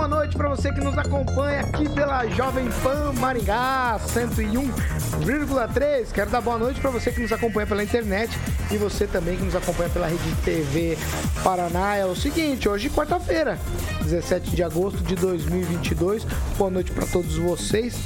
Boa 0.00 0.08
noite 0.08 0.34
para 0.34 0.48
você 0.48 0.72
que 0.72 0.80
nos 0.80 0.96
acompanha 0.96 1.60
aqui 1.60 1.86
pela 1.90 2.26
Jovem 2.28 2.66
Pan 2.82 3.12
Maringá 3.20 4.00
101,3. 4.08 6.10
Quero 6.10 6.30
dar 6.30 6.40
boa 6.40 6.56
noite 6.56 6.80
para 6.80 6.90
você 6.90 7.12
que 7.12 7.20
nos 7.20 7.30
acompanha 7.30 7.66
pela 7.66 7.84
internet 7.84 8.34
e 8.70 8.78
você 8.78 9.06
também 9.06 9.36
que 9.36 9.42
nos 9.42 9.54
acompanha 9.54 9.90
pela 9.90 10.06
Rede 10.06 10.34
TV 10.42 10.96
Paraná. 11.44 11.96
É 11.96 12.06
o 12.06 12.16
seguinte, 12.16 12.66
hoje 12.66 12.88
quarta-feira, 12.88 13.58
17 14.00 14.56
de 14.56 14.62
agosto 14.62 15.02
de 15.02 15.14
2022. 15.16 16.24
Boa 16.56 16.70
noite 16.70 16.92
para 16.92 17.06
todos 17.06 17.36
vocês. 17.36 17.98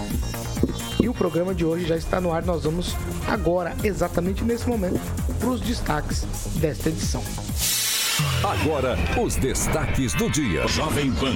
E 1.01 1.09
o 1.09 1.15
programa 1.15 1.55
de 1.55 1.65
hoje 1.65 1.87
já 1.87 1.97
está 1.97 2.21
no 2.21 2.33
ar. 2.33 2.45
Nós 2.45 2.65
vamos 2.65 2.97
agora, 3.29 3.73
exatamente 3.85 4.43
nesse 4.43 4.69
momento, 4.69 4.99
para 5.39 5.49
os 5.49 5.61
destaques 5.61 6.25
desta 6.57 6.89
edição. 6.89 7.23
Agora, 8.45 8.97
os 9.21 9.35
destaques 9.35 10.15
do 10.15 10.31
dia. 10.31 10.69
Jovem 10.69 11.11
Pan. 11.13 11.35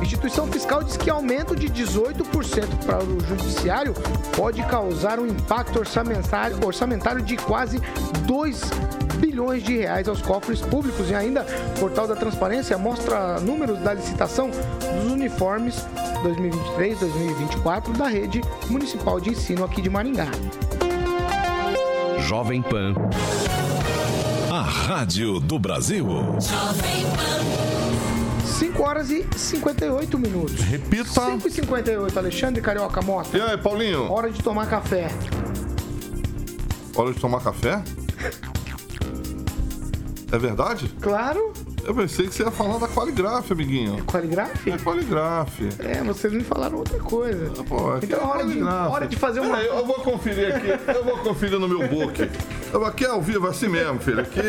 Instituição 0.00 0.46
Fiscal 0.46 0.82
diz 0.82 0.96
que 0.96 1.10
aumento 1.10 1.54
de 1.54 1.68
18% 1.68 2.84
para 2.86 3.04
o 3.04 3.20
Judiciário 3.20 3.92
pode 4.34 4.62
causar 4.62 5.18
um 5.18 5.26
impacto 5.26 5.78
orçamentário, 5.78 6.64
orçamentário 6.64 7.20
de 7.20 7.36
quase 7.36 7.82
2 8.26 8.62
bilhões 9.18 9.62
de 9.62 9.76
reais 9.76 10.08
aos 10.08 10.22
cofres 10.22 10.60
públicos. 10.60 11.10
E 11.10 11.14
ainda, 11.14 11.44
o 11.76 11.80
Portal 11.80 12.08
da 12.08 12.16
Transparência 12.16 12.78
mostra 12.78 13.38
números 13.40 13.78
da 13.80 13.92
licitação 13.92 14.50
dos 14.50 15.12
uniformes 15.12 15.86
2023-2024 16.24 17.94
da 17.96 18.06
rede 18.06 18.40
municipal 18.70 19.20
de 19.20 19.30
ensino 19.30 19.64
aqui 19.64 19.82
de 19.82 19.90
Maringá. 19.90 20.28
Jovem 22.20 22.62
Pan. 22.62 22.94
A 24.56 24.62
Rádio 24.62 25.38
do 25.38 25.58
Brasil. 25.58 26.08
5 28.42 28.82
horas 28.82 29.10
e 29.10 29.26
58 29.36 30.18
minutos. 30.18 30.58
Repita. 30.60 31.04
5 31.04 31.46
e 31.46 31.50
58, 31.50 32.18
Alexandre 32.18 32.62
Carioca 32.62 33.02
Mota. 33.02 33.36
E 33.36 33.40
aí, 33.42 33.58
Paulinho? 33.58 34.10
Hora 34.10 34.30
de 34.30 34.42
tomar 34.42 34.64
café. 34.66 35.08
Hora 36.94 37.12
de 37.12 37.20
tomar 37.20 37.42
café? 37.42 37.84
É 40.32 40.38
verdade? 40.38 40.88
Claro. 41.02 41.52
Eu 41.84 41.94
pensei 41.94 42.26
que 42.26 42.34
você 42.34 42.42
ia 42.42 42.50
falar 42.50 42.78
da 42.78 42.88
Qualigraf, 42.88 43.52
amiguinho. 43.52 44.02
Qualigraf? 44.06 44.68
É 44.68 44.76
Qualigraf. 44.78 45.68
É, 45.78 46.02
vocês 46.02 46.32
me 46.32 46.42
falaram 46.42 46.78
outra 46.78 46.98
coisa. 46.98 47.52
Ah, 47.60 47.62
pô, 47.62 47.96
então 48.02 48.18
é 48.18 48.24
hora 48.24 48.44
de, 48.44 48.62
hora 48.62 49.06
de 49.06 49.16
fazer 49.16 49.40
uma. 49.40 49.60
É, 49.60 49.68
eu 49.68 49.86
vou 49.86 49.96
conferir 49.96 50.56
aqui. 50.56 50.68
Eu 50.92 51.04
vou 51.04 51.18
conferir 51.18 51.60
no 51.60 51.68
meu 51.68 51.86
book. 51.86 52.28
Eu 52.72 52.84
aqui 52.84 53.04
é 53.04 53.08
ao 53.08 53.20
vivo 53.20 53.46
assim 53.46 53.68
mesmo, 53.68 53.98
filho. 54.00 54.20
Aqui 54.20 54.40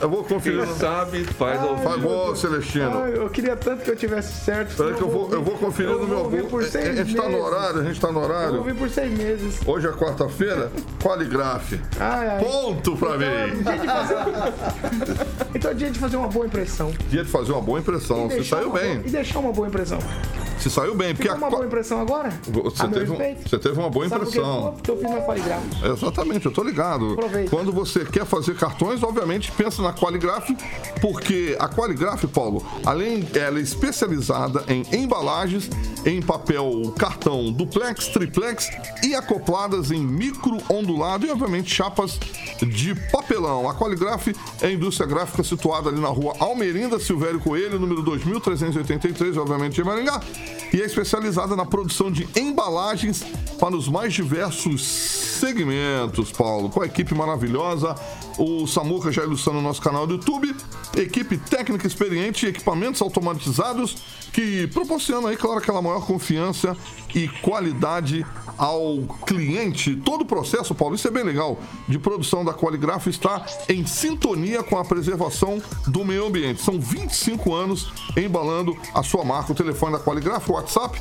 eu 0.00 0.08
vou 0.08 0.24
conferir. 0.24 0.66
Quem 0.66 0.74
sabe 0.74 1.24
faz 1.24 1.60
ao 1.60 1.76
vivo. 1.76 1.88
Faz 1.88 2.02
bom, 2.02 2.34
Celestino. 2.34 3.02
Ai, 3.04 3.16
eu 3.16 3.30
queria 3.30 3.56
tanto 3.56 3.82
que 3.82 3.90
eu 3.90 3.96
tivesse 3.96 4.44
certo. 4.44 4.70
Espera 4.70 4.94
que 4.94 5.02
eu 5.02 5.08
vou, 5.08 5.30
eu 5.32 5.42
vou 5.42 5.56
conferir 5.56 5.92
eu 5.92 6.00
no 6.00 6.08
meu 6.08 6.28
book. 6.28 6.76
a 6.76 6.92
gente 6.92 7.14
tá 7.14 7.28
no 7.28 7.40
horário, 7.40 7.80
a 7.80 7.84
gente 7.84 8.00
tá 8.00 8.10
no 8.10 8.20
horário. 8.20 8.56
Eu 8.56 8.64
vou 8.64 8.74
por 8.74 8.90
seis 8.90 9.16
meses. 9.16 9.60
Hoje 9.64 9.86
é 9.86 9.92
quarta-feira, 9.92 10.72
Qualigraf. 11.00 11.74
Ai, 12.00 12.28
ai. 12.28 12.44
Ponto 12.44 12.96
pra 12.96 13.16
então, 13.16 13.18
mim. 13.18 13.24
É 13.24 13.46
dia 13.62 13.78
de 13.78 13.86
fazer... 13.86 15.26
então 15.54 15.70
é 15.70 15.74
dia 15.74 15.90
de 15.90 15.98
fazer 15.98 16.16
uma 16.16 16.28
boa 16.28 16.46
impressão. 16.46 16.92
Dia 17.08 17.24
de 17.24 17.30
fazer 17.30 17.52
uma 17.52 17.62
boa 17.62 17.78
impressão. 17.78 18.28
Você 18.28 18.44
saiu 18.44 18.72
bem. 18.72 18.96
Boa, 18.96 19.06
e 19.06 19.10
deixar 19.10 19.38
uma 19.38 19.52
boa 19.52 19.68
impressão. 19.68 19.98
Você 20.58 20.70
saiu 20.70 20.94
bem. 20.94 21.14
Porque 21.14 21.28
uma 21.28 21.48
a... 21.48 21.50
boa 21.50 21.66
impressão 21.66 22.00
agora? 22.00 22.30
Você, 22.44 22.88
teve, 22.88 23.10
um, 23.10 23.16
você 23.16 23.58
teve 23.58 23.78
uma 23.78 23.90
boa 23.90 24.08
Sabe 24.08 24.22
impressão. 24.24 24.72
Porque 24.74 24.90
eu 24.90 24.96
fiz 24.96 25.10
na 25.10 25.20
Qualigraf. 25.22 25.62
Exatamente, 25.84 26.46
eu 26.46 26.52
tô 26.52 26.62
ligado. 26.62 27.16
Aproveita. 27.32 27.50
Quando 27.50 27.72
você 27.72 28.04
quer 28.04 28.26
fazer 28.26 28.54
cartões, 28.56 29.02
obviamente 29.02 29.50
pensa 29.52 29.82
na 29.82 29.92
Qualigraf, 29.92 30.50
porque 31.00 31.56
a 31.58 31.68
Qualigraf, 31.68 32.26
Paulo, 32.26 32.64
além 32.84 33.26
ela 33.34 33.58
é 33.58 33.62
especializada 33.62 34.64
em 34.68 34.84
embalagens 34.92 35.70
em 36.04 36.20
papel 36.20 36.92
cartão 36.98 37.50
duplex, 37.52 38.08
triplex 38.08 38.70
e 39.02 39.14
acopladas 39.14 39.90
em 39.90 40.04
micro 40.04 40.58
ondulado 40.68 41.26
e 41.26 41.30
obviamente 41.30 41.74
chapas 41.74 42.18
de 42.60 42.94
papelão. 43.10 43.68
A 43.68 43.74
Qualigraf 43.74 44.28
é 44.60 44.66
a 44.66 44.72
indústria 44.72 45.06
gráfica 45.06 45.42
situada 45.42 45.88
ali 45.88 46.00
na 46.00 46.08
rua 46.08 46.34
Almerinda 46.38 46.98
Silvério 47.00 47.40
Coelho, 47.40 47.78
número 47.78 48.02
2383, 48.02 49.36
obviamente 49.36 49.80
em 49.80 49.84
Maringá 49.84 50.20
e 50.72 50.80
é 50.80 50.86
especializada 50.86 51.54
na 51.54 51.66
produção 51.66 52.10
de 52.10 52.26
embalagens 52.34 53.22
para 53.60 53.76
os 53.76 53.88
mais 53.88 54.14
diversos 54.14 54.82
segmentos, 54.82 56.32
Paulo. 56.32 56.70
Com 56.70 56.82
a 56.82 56.86
equipe 56.86 57.14
maravilhosa, 57.26 57.94
o 58.38 58.66
Samuca 58.66 59.12
já 59.12 59.22
ilustrando 59.22 59.58
o 59.58 59.62
nosso 59.62 59.80
canal 59.80 60.06
do 60.06 60.14
YouTube, 60.14 60.54
equipe 60.96 61.36
técnica 61.36 61.86
experiente 61.86 62.46
e 62.46 62.48
equipamentos 62.48 63.00
automatizados 63.00 63.96
que 64.32 64.66
proporcionam 64.68 65.28
aí, 65.28 65.36
claro, 65.36 65.58
aquela 65.58 65.82
maior 65.82 66.06
confiança 66.06 66.76
e 67.14 67.28
qualidade 67.28 68.24
ao 68.56 69.02
cliente. 69.26 69.94
Todo 69.96 70.22
o 70.22 70.24
processo, 70.24 70.74
Paulo, 70.74 70.94
isso 70.94 71.06
é 71.06 71.10
bem 71.10 71.22
legal, 71.22 71.58
de 71.88 71.98
produção 71.98 72.44
da 72.44 72.52
Qualigraf 72.54 73.06
está 73.08 73.44
em 73.68 73.86
sintonia 73.86 74.62
com 74.62 74.78
a 74.78 74.84
preservação 74.84 75.62
do 75.86 76.04
meio 76.04 76.26
ambiente. 76.26 76.62
São 76.62 76.80
25 76.80 77.54
anos 77.54 77.92
embalando 78.16 78.76
a 78.94 79.02
sua 79.02 79.24
marca. 79.24 79.52
O 79.52 79.54
telefone 79.54 79.92
da 79.92 80.00
Qualigraf, 80.00 80.48
o 80.48 80.54
WhatsApp 80.54 81.00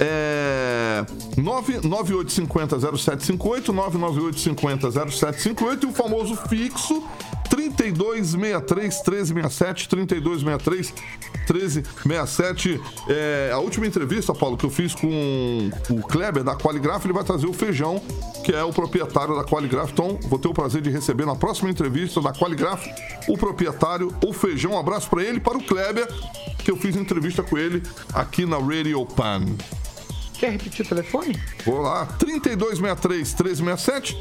é 0.00 1.04
998500758, 1.36 3.72
998500758 3.72 5.82
e 5.82 5.86
o 5.86 5.92
famoso 5.92 6.36
fixo 6.48 7.02
3263 7.48 9.30
1367, 9.30 9.88
3263 9.88 10.94
1367. 12.04 12.80
É, 13.08 13.50
a 13.52 13.58
última 13.58 13.86
entrevista, 13.86 14.34
Paulo, 14.34 14.56
que 14.56 14.64
eu 14.64 14.70
fiz 14.70 14.94
com 14.94 15.70
o 15.90 16.02
Kleber 16.02 16.44
da 16.44 16.54
Qualigraf, 16.54 17.04
ele 17.04 17.14
vai 17.14 17.24
trazer 17.24 17.46
o 17.46 17.52
Feijão, 17.52 18.00
que 18.44 18.52
é 18.52 18.62
o 18.62 18.72
proprietário 18.72 19.34
da 19.34 19.44
Qualigraf. 19.44 19.92
Então, 19.92 20.18
vou 20.28 20.38
ter 20.38 20.48
o 20.48 20.54
prazer 20.54 20.82
de 20.82 20.90
receber 20.90 21.26
na 21.26 21.34
próxima 21.34 21.70
entrevista 21.70 22.20
da 22.20 22.32
Qualigraf 22.32 22.86
o 23.26 23.36
proprietário, 23.36 24.14
o 24.24 24.32
Feijão. 24.32 24.72
Um 24.72 24.78
abraço 24.78 25.08
para 25.08 25.22
ele 25.22 25.40
para 25.40 25.56
o 25.56 25.62
Kleber, 25.62 26.06
que 26.58 26.70
eu 26.70 26.76
fiz 26.76 26.96
entrevista 26.96 27.42
com 27.42 27.56
ele 27.56 27.82
aqui 28.12 28.44
na 28.44 28.58
Radio 28.58 29.04
Pan. 29.06 29.42
Quer 30.38 30.52
repetir 30.52 30.86
o 30.86 30.88
telefone? 30.88 31.38
Vou 31.64 31.80
lá, 31.80 32.06
3263 32.06 33.60
1367 33.60 34.16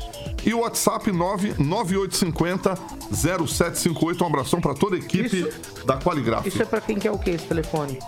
e 0.46 0.54
o 0.54 0.62
WhatsApp 0.62 1.12
99850 1.12 2.76
0758. 3.14 4.24
Um 4.24 4.28
abração 4.28 4.60
para 4.60 4.74
toda 4.74 4.96
a 4.96 5.00
equipe 5.00 5.48
isso, 5.48 5.86
da 5.86 5.98
Qualigraf. 5.98 6.48
Isso 6.48 6.62
é 6.62 6.66
para 6.66 6.82
quem 6.82 6.98
quer 6.98 7.12
o 7.12 7.20
que 7.20 7.30
esse 7.30 7.46
telefone? 7.46 8.00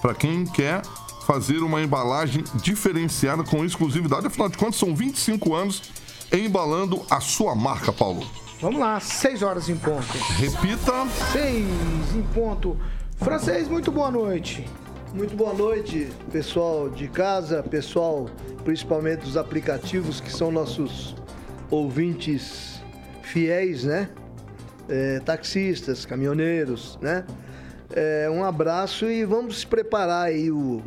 Para 0.00 0.14
quem 0.14 0.44
quer 0.44 0.82
fazer 1.24 1.58
uma 1.58 1.80
embalagem 1.80 2.42
diferenciada 2.62 3.44
com 3.44 3.64
exclusividade. 3.64 4.26
Afinal 4.26 4.48
de 4.48 4.58
contas, 4.58 4.76
são 4.76 4.94
25 4.94 5.54
anos 5.54 5.82
embalando 6.32 7.00
a 7.08 7.20
sua 7.20 7.54
marca, 7.54 7.92
Paulo. 7.92 8.26
Vamos 8.60 8.80
lá, 8.80 8.98
6 8.98 9.42
horas 9.42 9.68
em 9.68 9.76
ponto. 9.76 10.18
Repita. 10.36 11.06
6 11.32 11.64
em 12.14 12.22
ponto. 12.34 12.76
Francês, 13.18 13.68
muito 13.68 13.92
boa 13.92 14.10
noite. 14.10 14.68
Muito 15.14 15.36
boa 15.36 15.52
noite, 15.52 16.08
pessoal 16.32 16.88
de 16.88 17.06
casa, 17.06 17.62
pessoal 17.62 18.30
principalmente 18.64 19.20
dos 19.20 19.36
aplicativos 19.36 20.22
que 20.22 20.32
são 20.32 20.50
nossos 20.50 21.14
ouvintes 21.70 22.82
fiéis, 23.22 23.84
né? 23.84 24.08
É, 24.88 25.20
taxistas, 25.20 26.06
caminhoneiros, 26.06 26.98
né? 27.02 27.26
É, 27.94 28.26
um 28.30 28.42
abraço 28.42 29.04
e 29.04 29.22
vamos 29.22 29.66
preparar 29.66 30.28
aí 30.28 30.50
o 30.50 30.82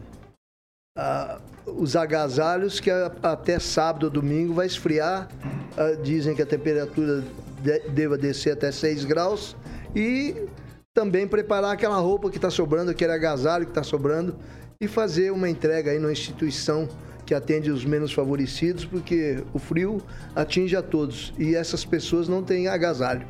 ah, 0.97 1.39
os 1.67 1.95
agasalhos 1.95 2.79
que 2.79 2.89
a, 2.89 3.11
até 3.21 3.59
sábado 3.59 4.05
ou 4.05 4.09
domingo 4.09 4.55
vai 4.55 4.65
esfriar. 4.65 5.29
Ah, 5.77 5.95
dizem 6.01 6.33
que 6.33 6.41
a 6.41 6.47
temperatura 6.47 7.23
de, 7.61 7.79
deva 7.89 8.17
descer 8.17 8.53
até 8.53 8.71
6 8.71 9.05
graus. 9.05 9.55
E 9.95 10.47
também 10.95 11.27
preparar 11.27 11.73
aquela 11.73 11.97
roupa 11.97 12.29
que 12.29 12.37
está 12.37 12.49
sobrando, 12.49 12.89
aquele 12.89 13.11
agasalho 13.11 13.65
que 13.65 13.71
está 13.71 13.83
sobrando 13.83 14.33
e 14.79 14.87
fazer 14.87 15.29
uma 15.29 15.49
entrega 15.49 15.91
aí 15.91 15.99
numa 15.99 16.11
instituição 16.11 16.87
que 17.25 17.33
atende 17.33 17.69
os 17.69 17.83
menos 17.83 18.13
favorecidos, 18.13 18.85
porque 18.85 19.43
o 19.53 19.59
frio 19.59 20.01
atinge 20.33 20.73
a 20.73 20.81
todos 20.81 21.33
e 21.37 21.53
essas 21.53 21.83
pessoas 21.83 22.29
não 22.29 22.41
têm 22.41 22.69
agasalho. 22.69 23.27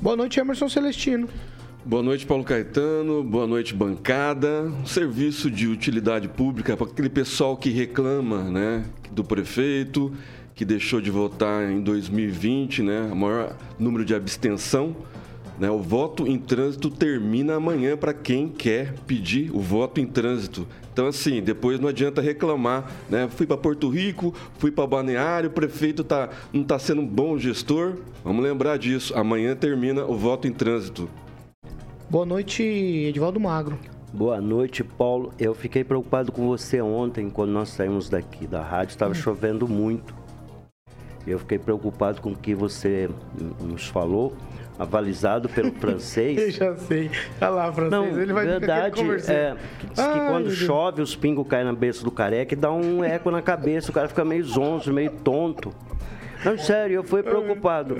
Boa 0.00 0.16
noite, 0.16 0.40
Emerson 0.40 0.70
Celestino. 0.70 1.28
Boa 1.84 2.02
noite, 2.02 2.24
Paulo 2.24 2.42
Caetano. 2.42 3.22
Boa 3.22 3.46
noite, 3.46 3.74
bancada. 3.74 4.72
Serviço 4.86 5.50
de 5.50 5.68
utilidade 5.68 6.28
pública 6.28 6.78
para 6.78 6.86
aquele 6.86 7.10
pessoal 7.10 7.58
que 7.58 7.68
reclama, 7.68 8.42
né, 8.44 8.86
do 9.12 9.22
prefeito, 9.22 10.14
que 10.54 10.64
deixou 10.64 11.02
de 11.02 11.10
votar 11.10 11.70
em 11.70 11.82
2020, 11.82 12.82
né, 12.82 13.10
o 13.12 13.16
maior 13.16 13.54
número 13.78 14.02
de 14.02 14.14
abstenção. 14.14 14.96
Né, 15.58 15.70
o 15.70 15.78
voto 15.78 16.26
em 16.26 16.38
trânsito 16.38 16.90
termina 16.90 17.54
amanhã 17.54 17.96
para 17.96 18.12
quem 18.12 18.46
quer 18.46 18.92
pedir 19.06 19.50
o 19.54 19.60
voto 19.60 20.00
em 20.00 20.06
trânsito. 20.06 20.66
Então, 20.92 21.06
assim, 21.06 21.42
depois 21.42 21.80
não 21.80 21.88
adianta 21.88 22.20
reclamar. 22.20 22.90
Né? 23.08 23.26
Fui 23.28 23.46
para 23.46 23.56
Porto 23.56 23.88
Rico, 23.88 24.34
fui 24.58 24.70
para 24.70 24.86
Balneário, 24.86 25.48
o 25.48 25.52
prefeito 25.52 26.04
tá, 26.04 26.28
não 26.52 26.62
está 26.62 26.78
sendo 26.78 27.00
um 27.00 27.06
bom 27.06 27.38
gestor. 27.38 27.96
Vamos 28.22 28.44
lembrar 28.44 28.76
disso. 28.78 29.16
Amanhã 29.16 29.56
termina 29.56 30.04
o 30.04 30.14
voto 30.14 30.46
em 30.46 30.52
trânsito. 30.52 31.08
Boa 32.10 32.26
noite, 32.26 32.62
Edivaldo 32.62 33.40
Magro. 33.40 33.78
Boa 34.12 34.40
noite, 34.40 34.84
Paulo. 34.84 35.32
Eu 35.38 35.54
fiquei 35.54 35.82
preocupado 35.82 36.30
com 36.32 36.46
você 36.46 36.80
ontem, 36.80 37.28
quando 37.30 37.50
nós 37.50 37.70
saímos 37.70 38.08
daqui 38.08 38.46
da 38.46 38.62
rádio. 38.62 38.92
Estava 38.92 39.12
hum. 39.12 39.14
chovendo 39.14 39.66
muito. 39.66 40.14
Eu 41.26 41.38
fiquei 41.38 41.58
preocupado 41.58 42.20
com 42.20 42.30
o 42.32 42.36
que 42.36 42.54
você 42.54 43.10
nos 43.60 43.86
falou 43.86 44.32
avalizado 44.78 45.48
pelo 45.48 45.72
francês. 45.78 46.38
Eu 46.38 46.50
já 46.50 46.76
sei. 46.76 47.10
Olha 47.40 47.50
lá, 47.50 47.72
francês. 47.72 47.90
Não, 47.90 48.20
ele 48.20 48.32
vai 48.32 48.46
verdade, 48.46 49.00
é, 49.28 49.54
diz 49.90 49.98
Ai, 49.98 50.12
que 50.12 50.26
quando 50.26 50.50
chove, 50.50 51.02
os 51.02 51.14
pingos 51.16 51.46
caem 51.48 51.64
na 51.64 51.72
cabeça 51.72 52.04
do 52.04 52.10
careca 52.10 52.54
e 52.54 52.56
dá 52.56 52.72
um 52.72 53.02
eco 53.02 53.30
na 53.30 53.42
cabeça. 53.42 53.90
O 53.90 53.94
cara 53.94 54.08
fica 54.08 54.24
meio 54.24 54.44
zonzo, 54.44 54.92
meio 54.92 55.10
tonto. 55.10 55.72
Não, 56.46 56.58
sério, 56.58 56.94
eu 56.94 57.04
fui 57.04 57.22
preocupado. 57.22 57.96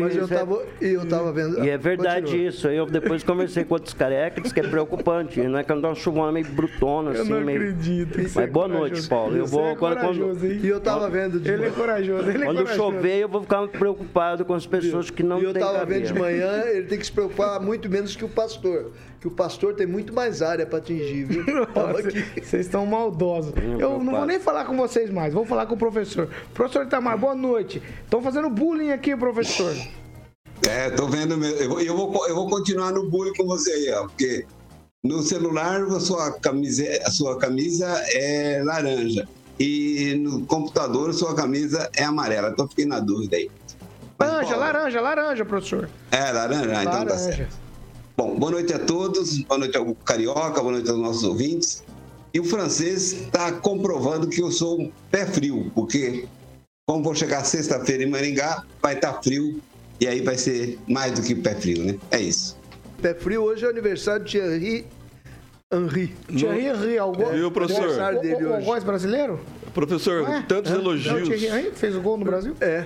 Mas 0.00 0.16
eu 0.16 0.26
tava, 0.26 0.62
eu 0.80 1.06
tava 1.06 1.32
vendo. 1.32 1.62
E 1.64 1.68
é 1.68 1.76
verdade 1.76 2.26
Continua. 2.26 2.48
isso. 2.48 2.68
Eu 2.68 2.86
depois 2.86 3.22
conversei 3.22 3.64
com 3.64 3.74
outros 3.74 3.92
carecas 3.94 4.52
que 4.52 4.60
é 4.60 4.62
preocupante. 4.62 5.40
Não 5.42 5.58
é 5.58 5.64
que 5.64 5.72
ando 5.72 5.86
uma 5.86 5.94
chuvona 5.94 6.32
meio 6.32 6.46
brutona, 6.46 7.10
assim. 7.10 7.20
Eu 7.20 7.36
não 7.36 7.40
meio... 7.44 7.58
acredito. 7.58 8.18
Mas 8.18 8.36
é 8.36 8.46
boa 8.46 8.68
noite, 8.68 9.06
Paulo. 9.08 9.36
Eu 9.36 9.46
vou 9.46 9.66
é 9.66 9.72
agora 9.72 10.00
quando. 10.00 10.44
E 10.46 10.66
eu 10.66 10.80
tava 10.80 11.10
vendo 11.10 11.38
de 11.38 11.50
Ele 11.50 11.66
é 11.66 11.70
corajoso. 11.70 12.30
Ele 12.30 12.42
é 12.42 12.46
quando 12.46 12.58
corajoso. 12.58 12.76
chover, 12.76 13.18
eu 13.18 13.28
vou 13.28 13.42
ficar 13.42 13.68
preocupado 13.68 14.44
com 14.44 14.54
as 14.54 14.66
pessoas 14.66 15.10
que 15.10 15.22
não 15.22 15.36
têm. 15.38 15.48
E 15.48 15.50
eu 15.50 15.54
tava 15.54 15.84
vendo 15.84 16.06
de 16.06 16.14
manhã, 16.14 16.62
ele 16.66 16.86
tem 16.86 16.98
que 16.98 17.04
se 17.04 17.12
preocupar 17.12 17.60
muito 17.60 17.90
menos 17.90 18.16
que 18.16 18.24
o 18.24 18.28
pastor 18.28 18.90
que 19.22 19.28
o 19.28 19.30
pastor 19.30 19.74
tem 19.74 19.86
muito 19.86 20.12
mais 20.12 20.42
área 20.42 20.66
para 20.66 20.78
atingir, 20.78 21.22
viu? 21.22 21.44
vocês 22.42 22.66
estão 22.66 22.84
maldosos. 22.84 23.54
Eu 23.78 24.02
não 24.02 24.12
vou 24.12 24.26
nem 24.26 24.40
falar 24.40 24.64
com 24.64 24.76
vocês 24.76 25.10
mais, 25.10 25.32
vou 25.32 25.46
falar 25.46 25.64
com 25.66 25.76
o 25.76 25.78
professor. 25.78 26.28
Professor 26.52 26.84
Itamar, 26.84 27.16
boa 27.16 27.34
noite. 27.34 27.80
Estão 28.04 28.22
fazendo 28.22 28.50
bullying 28.50 28.92
aqui, 28.92 29.16
professor. 29.16 29.74
É, 30.68 30.90
tô 30.90 31.06
vendo 31.06 31.36
mesmo. 31.36 31.58
Eu 31.58 31.68
vou, 31.68 31.80
eu 31.80 31.96
vou, 31.96 32.28
eu 32.28 32.34
vou 32.34 32.48
continuar 32.48 32.92
no 32.92 33.08
bullying 33.10 33.34
com 33.34 33.46
você 33.46 33.70
aí, 33.72 33.90
ó, 33.92 34.02
porque 34.02 34.46
no 35.02 35.22
celular 35.22 35.82
a 35.82 35.98
sua 36.00 36.32
camisa, 36.32 36.84
a 37.04 37.10
sua 37.10 37.36
camisa 37.38 37.88
é 38.10 38.62
laranja 38.62 39.28
e 39.58 40.14
no 40.14 40.46
computador 40.46 41.10
a 41.10 41.12
sua 41.12 41.34
camisa 41.34 41.90
é 41.96 42.04
amarela. 42.04 42.52
Tô 42.52 42.68
fiquei 42.68 42.86
na 42.86 43.00
dúvida 43.00 43.36
aí. 43.36 43.50
laranja, 44.18 44.56
laranja, 44.56 45.00
laranja, 45.00 45.44
professor. 45.44 45.90
É, 46.10 46.30
laranja, 46.30 46.66
laranja. 46.66 46.82
então 46.82 47.06
tá 47.06 47.18
certo. 47.18 47.62
Bom, 48.16 48.38
boa 48.38 48.52
noite 48.52 48.72
a 48.72 48.78
todos, 48.78 49.38
boa 49.38 49.58
noite 49.58 49.76
ao 49.76 49.94
Carioca, 49.96 50.60
boa 50.60 50.72
noite 50.72 50.88
aos 50.88 50.98
nossos 50.98 51.24
ouvintes. 51.24 51.82
E 52.32 52.38
o 52.38 52.44
francês 52.44 53.12
está 53.12 53.50
comprovando 53.52 54.28
que 54.28 54.40
eu 54.40 54.50
sou 54.50 54.80
um 54.80 54.92
pé 55.10 55.26
frio, 55.26 55.70
porque 55.74 56.26
como 56.92 57.02
vou 57.02 57.14
chegar 57.14 57.42
sexta-feira 57.42 58.02
em 58.02 58.10
Maringá, 58.10 58.64
vai 58.82 58.92
estar 58.94 59.14
tá 59.14 59.22
frio 59.22 59.58
e 59.98 60.06
aí 60.06 60.20
vai 60.20 60.36
ser 60.36 60.78
mais 60.86 61.12
do 61.12 61.22
que 61.22 61.34
pé 61.34 61.54
frio, 61.54 61.82
né? 61.84 61.98
É 62.10 62.20
isso. 62.20 62.54
Pé 63.00 63.14
frio 63.14 63.44
hoje 63.44 63.64
é 63.64 63.68
aniversário 63.70 64.26
de 64.26 64.32
Thierry 64.32 64.86
Henry. 65.72 66.14
Thierry 66.28 66.66
Henry, 66.66 66.98
algum 66.98 67.30
Viu, 67.30 67.50
professor? 67.50 68.20
Dele 68.20 68.44
o, 68.44 68.52
o, 68.58 68.76
o 68.76 68.80
brasileiro? 68.82 69.40
Professor, 69.72 70.28
é? 70.28 70.42
tantos 70.42 70.70
é? 70.70 70.74
elogios. 70.74 71.18
É 71.18 71.22
o 71.22 71.24
Thierry 71.24 71.46
Henry 71.46 71.72
fez 71.74 71.96
o 71.96 72.00
gol 72.02 72.18
no 72.18 72.26
Brasil? 72.26 72.54
É. 72.60 72.84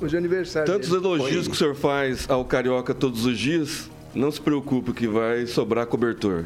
Hoje 0.00 0.14
é 0.14 0.18
aniversário. 0.18 0.72
Tantos 0.72 0.90
dele. 0.90 1.04
elogios 1.04 1.48
que 1.48 1.54
o 1.54 1.56
senhor 1.56 1.74
faz 1.74 2.30
ao 2.30 2.44
Carioca 2.44 2.94
todos 2.94 3.26
os 3.26 3.36
dias. 3.36 3.90
Não 4.14 4.30
se 4.30 4.40
preocupe 4.40 4.92
que 4.92 5.08
vai 5.08 5.44
sobrar 5.46 5.86
cobertor. 5.86 6.44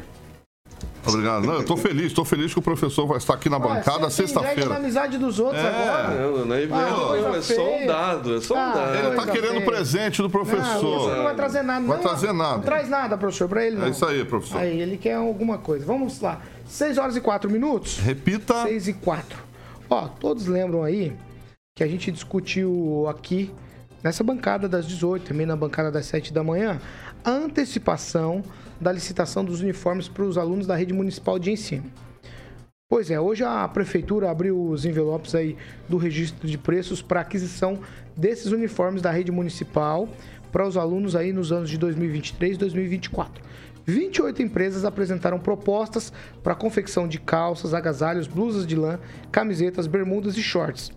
Obrigado. 1.07 1.45
Não, 1.45 1.53
eu 1.55 1.65
tô 1.65 1.77
feliz, 1.77 2.13
tô 2.13 2.25
feliz 2.25 2.53
que 2.53 2.59
o 2.59 2.61
professor 2.61 3.05
vai 3.05 3.17
estar 3.17 3.33
aqui 3.33 3.49
na 3.49 3.59
bancada 3.59 4.09
sexta-feira. 4.09 4.69
na 4.69 4.75
amizade 4.77 5.17
dos 5.17 5.39
outros 5.39 5.63
é, 5.63 5.67
agora. 5.67 6.31
Não, 6.31 6.45
não 6.45 6.55
é, 6.55 6.67
ah, 6.71 7.37
é 7.37 7.41
só 7.41 7.75
um 7.75 7.85
dado, 7.85 8.37
é 8.37 8.41
só 8.41 8.55
um 8.55 8.57
ah, 8.57 8.71
dado. 8.71 8.95
Ele 8.97 9.15
tá 9.15 9.27
querendo 9.27 9.53
feia. 9.53 9.65
presente 9.65 10.21
do 10.21 10.29
professor. 10.29 11.09
Não, 11.09 11.17
não 11.17 11.23
vai 11.23 11.35
trazer 11.35 11.61
nada. 11.63 11.85
Vai 11.85 11.97
não, 11.97 12.03
trazer 12.03 12.33
nada. 12.33 12.55
Não 12.55 12.63
traz 12.63 12.89
nada, 12.89 13.17
professor, 13.17 13.47
pra 13.47 13.65
ele 13.65 13.75
não. 13.75 13.85
É 13.85 13.89
isso 13.89 14.05
aí, 14.05 14.25
professor. 14.25 14.57
Aí, 14.57 14.79
ele 14.79 14.97
quer 14.97 15.15
alguma 15.15 15.57
coisa. 15.57 15.85
Vamos 15.85 16.19
lá. 16.21 16.41
6 16.65 16.97
horas 16.97 17.15
e 17.15 17.21
4 17.21 17.49
minutos. 17.49 17.99
Repita. 17.99 18.63
6 18.63 18.87
e 18.87 18.93
4. 18.93 19.37
Ó, 19.89 20.07
todos 20.07 20.47
lembram 20.47 20.83
aí 20.83 21.15
que 21.75 21.83
a 21.83 21.87
gente 21.87 22.11
discutiu 22.11 23.05
aqui 23.07 23.51
nessa 24.05 24.23
bancada 24.23 24.69
das 24.69 24.85
18, 24.85 25.25
também 25.25 25.45
na 25.45 25.55
bancada 25.55 25.91
das 25.91 26.05
7 26.05 26.31
da 26.31 26.43
manhã, 26.43 26.79
antecipação 27.25 28.43
da 28.79 28.91
licitação 28.91 29.43
dos 29.43 29.61
uniformes 29.61 30.07
para 30.07 30.23
os 30.23 30.37
alunos 30.37 30.67
da 30.67 30.75
rede 30.75 30.93
municipal 30.93 31.39
de 31.39 31.51
ensino. 31.51 31.85
Pois 32.87 33.09
é, 33.09 33.19
hoje 33.19 33.43
a 33.43 33.67
prefeitura 33.67 34.29
abriu 34.29 34.69
os 34.69 34.85
envelopes 34.85 35.33
aí 35.33 35.57
do 35.89 35.97
registro 35.97 36.47
de 36.47 36.57
preços 36.57 37.01
para 37.01 37.21
aquisição 37.21 37.79
desses 38.15 38.51
uniformes 38.51 39.01
da 39.01 39.11
rede 39.11 39.31
municipal 39.31 40.07
para 40.51 40.67
os 40.67 40.77
alunos 40.77 41.15
aí 41.15 41.33
nos 41.33 41.51
anos 41.51 41.69
de 41.69 41.77
2023 41.77 42.55
e 42.55 42.59
2024. 42.59 43.43
28 43.85 44.41
empresas 44.41 44.85
apresentaram 44.85 45.39
propostas 45.39 46.13
para 46.43 46.55
confecção 46.55 47.07
de 47.07 47.19
calças, 47.19 47.73
agasalhos, 47.73 48.27
blusas 48.27 48.65
de 48.65 48.75
lã, 48.75 48.99
camisetas, 49.31 49.85
bermudas 49.87 50.37
e 50.37 50.43
shorts. 50.43 50.91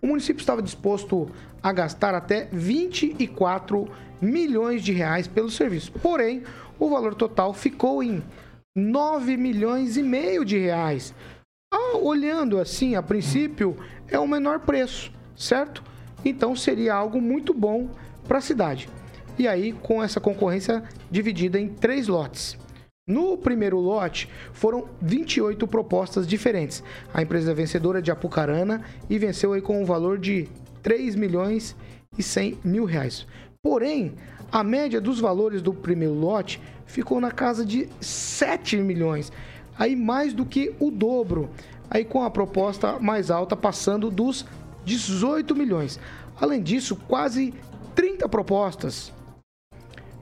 O 0.00 0.06
município 0.06 0.40
estava 0.40 0.62
disposto 0.62 1.30
a 1.62 1.72
gastar 1.72 2.14
até 2.14 2.48
24 2.52 3.88
milhões 4.20 4.82
de 4.82 4.92
reais 4.92 5.26
pelo 5.26 5.50
serviço. 5.50 5.92
Porém, 5.92 6.42
o 6.78 6.88
valor 6.88 7.14
total 7.14 7.52
ficou 7.52 8.02
em 8.02 8.22
9 8.74 9.36
milhões 9.36 9.96
e 9.96 10.02
meio 10.02 10.44
de 10.44 10.58
reais. 10.58 11.14
Ah, 11.72 11.96
olhando 11.96 12.58
assim, 12.58 12.94
a 12.94 13.02
princípio, 13.02 13.76
é 14.08 14.18
o 14.18 14.28
menor 14.28 14.60
preço, 14.60 15.10
certo? 15.34 15.82
Então 16.24 16.54
seria 16.54 16.94
algo 16.94 17.20
muito 17.20 17.54
bom 17.54 17.88
para 18.28 18.38
a 18.38 18.42
cidade. 18.42 18.88
E 19.38 19.46
aí, 19.46 19.72
com 19.72 20.02
essa 20.02 20.20
concorrência 20.20 20.82
dividida 21.10 21.58
em 21.58 21.68
três 21.68 22.08
lotes. 22.08 22.56
No 23.08 23.38
primeiro 23.38 23.78
lote, 23.78 24.28
foram 24.52 24.88
28 25.00 25.64
propostas 25.68 26.26
diferentes. 26.26 26.82
A 27.14 27.22
empresa 27.22 27.54
vencedora 27.54 28.00
é 28.00 28.02
de 28.02 28.10
Apucarana 28.10 28.82
e 29.08 29.16
venceu 29.16 29.52
aí 29.52 29.62
com 29.62 29.80
um 29.80 29.84
valor 29.84 30.18
de 30.18 30.48
3 30.82 31.14
milhões 31.14 31.76
e 32.18 32.22
100 32.22 32.58
mil 32.64 32.84
reais. 32.84 33.24
Porém, 33.62 34.16
a 34.50 34.64
média 34.64 35.00
dos 35.00 35.20
valores 35.20 35.62
do 35.62 35.72
primeiro 35.72 36.14
lote 36.14 36.60
ficou 36.84 37.20
na 37.20 37.30
casa 37.30 37.64
de 37.64 37.88
7 38.00 38.78
milhões, 38.78 39.30
aí 39.78 39.94
mais 39.94 40.32
do 40.32 40.44
que 40.44 40.74
o 40.80 40.90
dobro, 40.90 41.48
aí 41.88 42.04
com 42.04 42.24
a 42.24 42.30
proposta 42.30 42.98
mais 42.98 43.30
alta 43.30 43.54
passando 43.54 44.10
dos 44.10 44.44
18 44.84 45.54
milhões. 45.54 46.00
Além 46.40 46.60
disso, 46.60 46.96
quase 47.06 47.54
30 47.94 48.28
propostas 48.28 49.12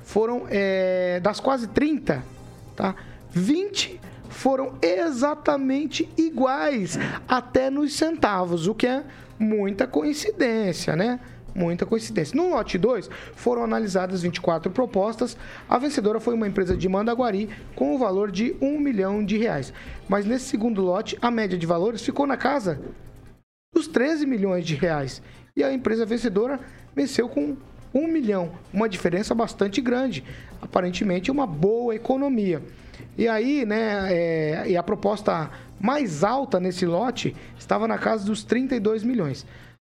foram 0.03 0.47
é, 0.51 1.19
das 1.21 1.41
quase 1.41 1.67
30, 1.67 2.34
tá? 2.75 2.95
20 3.31 4.01
foram 4.29 4.75
exatamente 4.83 6.09
iguais, 6.17 6.99
até 7.27 7.71
nos 7.71 7.95
centavos, 7.95 8.67
o 8.67 8.75
que 8.75 8.87
é 8.87 9.05
muita 9.39 9.87
coincidência, 9.87 10.97
né? 10.97 11.21
Muita 11.55 11.87
coincidência. 11.87 12.37
No 12.37 12.51
lote 12.51 12.77
2, 12.77 13.09
foram 13.37 13.63
analisadas 13.63 14.23
24 14.23 14.73
propostas. 14.73 15.37
A 15.69 15.79
vencedora 15.79 16.19
foi 16.19 16.35
uma 16.35 16.49
empresa 16.49 16.77
de 16.77 16.89
Mandaguari 16.89 17.49
com 17.77 17.95
o 17.95 17.99
valor 17.99 18.33
de 18.33 18.57
1 18.61 18.81
milhão 18.81 19.25
de 19.25 19.39
reais. 19.39 19.73
Mas 20.09 20.27
nesse 20.27 20.47
segundo 20.47 20.83
lote, 20.83 21.17
a 21.23 21.31
média 21.31 21.57
de 21.57 21.65
valores 21.65 22.03
ficou 22.03 22.27
na 22.27 22.37
casa 22.37 22.81
dos 23.73 23.87
13 23.87 24.27
milhões 24.27 24.67
de 24.67 24.75
reais. 24.75 25.23
E 25.57 25.63
a 25.63 25.73
empresa 25.73 26.05
vencedora 26.05 26.59
venceu 26.93 27.29
com 27.29 27.57
1 27.95 28.09
milhão, 28.09 28.51
uma 28.73 28.89
diferença 28.89 29.35
bastante 29.35 29.81
grande. 29.81 30.25
Aparentemente, 30.61 31.31
uma 31.31 31.47
boa 31.47 31.95
economia. 31.95 32.61
E 33.17 33.29
aí, 33.29 33.65
né, 33.65 34.13
é, 34.13 34.65
e 34.69 34.77
a 34.77 34.83
proposta 34.83 35.51
mais 35.81 36.25
alta 36.25 36.59
nesse 36.59 36.85
lote 36.85 37.37
estava 37.59 37.87
na 37.87 37.97
casa 37.97 38.25
dos 38.27 38.43
32 38.43 39.05
milhões. 39.05 39.47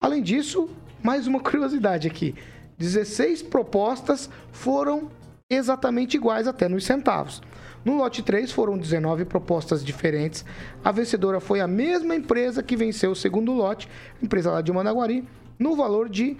Além 0.03 0.23
disso, 0.23 0.69
mais 1.03 1.26
uma 1.26 1.41
curiosidade 1.41 2.07
aqui: 2.07 2.35
16 2.76 3.43
propostas 3.43 4.29
foram 4.53 5.11
exatamente 5.49 6.17
iguais 6.17 6.47
até 6.47 6.69
nos 6.69 6.85
centavos. 6.85 7.41
No 7.85 7.97
lote 7.97 8.21
3 8.21 8.50
foram 8.50 8.76
19 8.76 9.25
propostas 9.25 9.85
diferentes. 9.85 10.45
A 10.85 10.91
vencedora 10.91 11.38
foi 11.38 11.61
a 11.61 11.69
mesma 11.69 12.17
empresa 12.17 12.62
que 12.62 12.76
venceu 12.76 13.12
o 13.12 13.17
segundo 13.17 13.53
lote, 13.53 13.88
empresa 14.21 14.50
lá 14.50 14.61
de 14.61 14.73
Mandaguari, 14.73 15.25
no 15.57 15.76
valor 15.76 16.09
de 16.09 16.37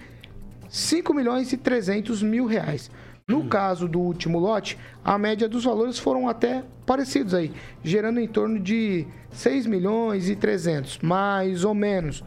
5 0.69 1.13
milhões 1.13 1.51
e 1.53 1.57
300 1.57 2.21
mil 2.21 2.45
reais. 2.45 2.89
No 3.27 3.45
caso 3.47 3.89
do 3.89 3.99
último 3.99 4.39
lote, 4.39 4.77
a 5.03 5.17
média 5.17 5.49
dos 5.49 5.65
valores 5.65 5.99
foram 5.99 6.29
até 6.29 6.63
parecidos 6.85 7.33
aí, 7.33 7.51
gerando 7.83 8.21
em 8.21 8.27
torno 8.27 8.57
de 8.57 9.05
6 9.31 9.65
milhões 9.65 10.29
e 10.29 10.35
300, 10.35 10.99
mais 10.99 11.65
ou 11.65 11.73
menos, 11.73 12.23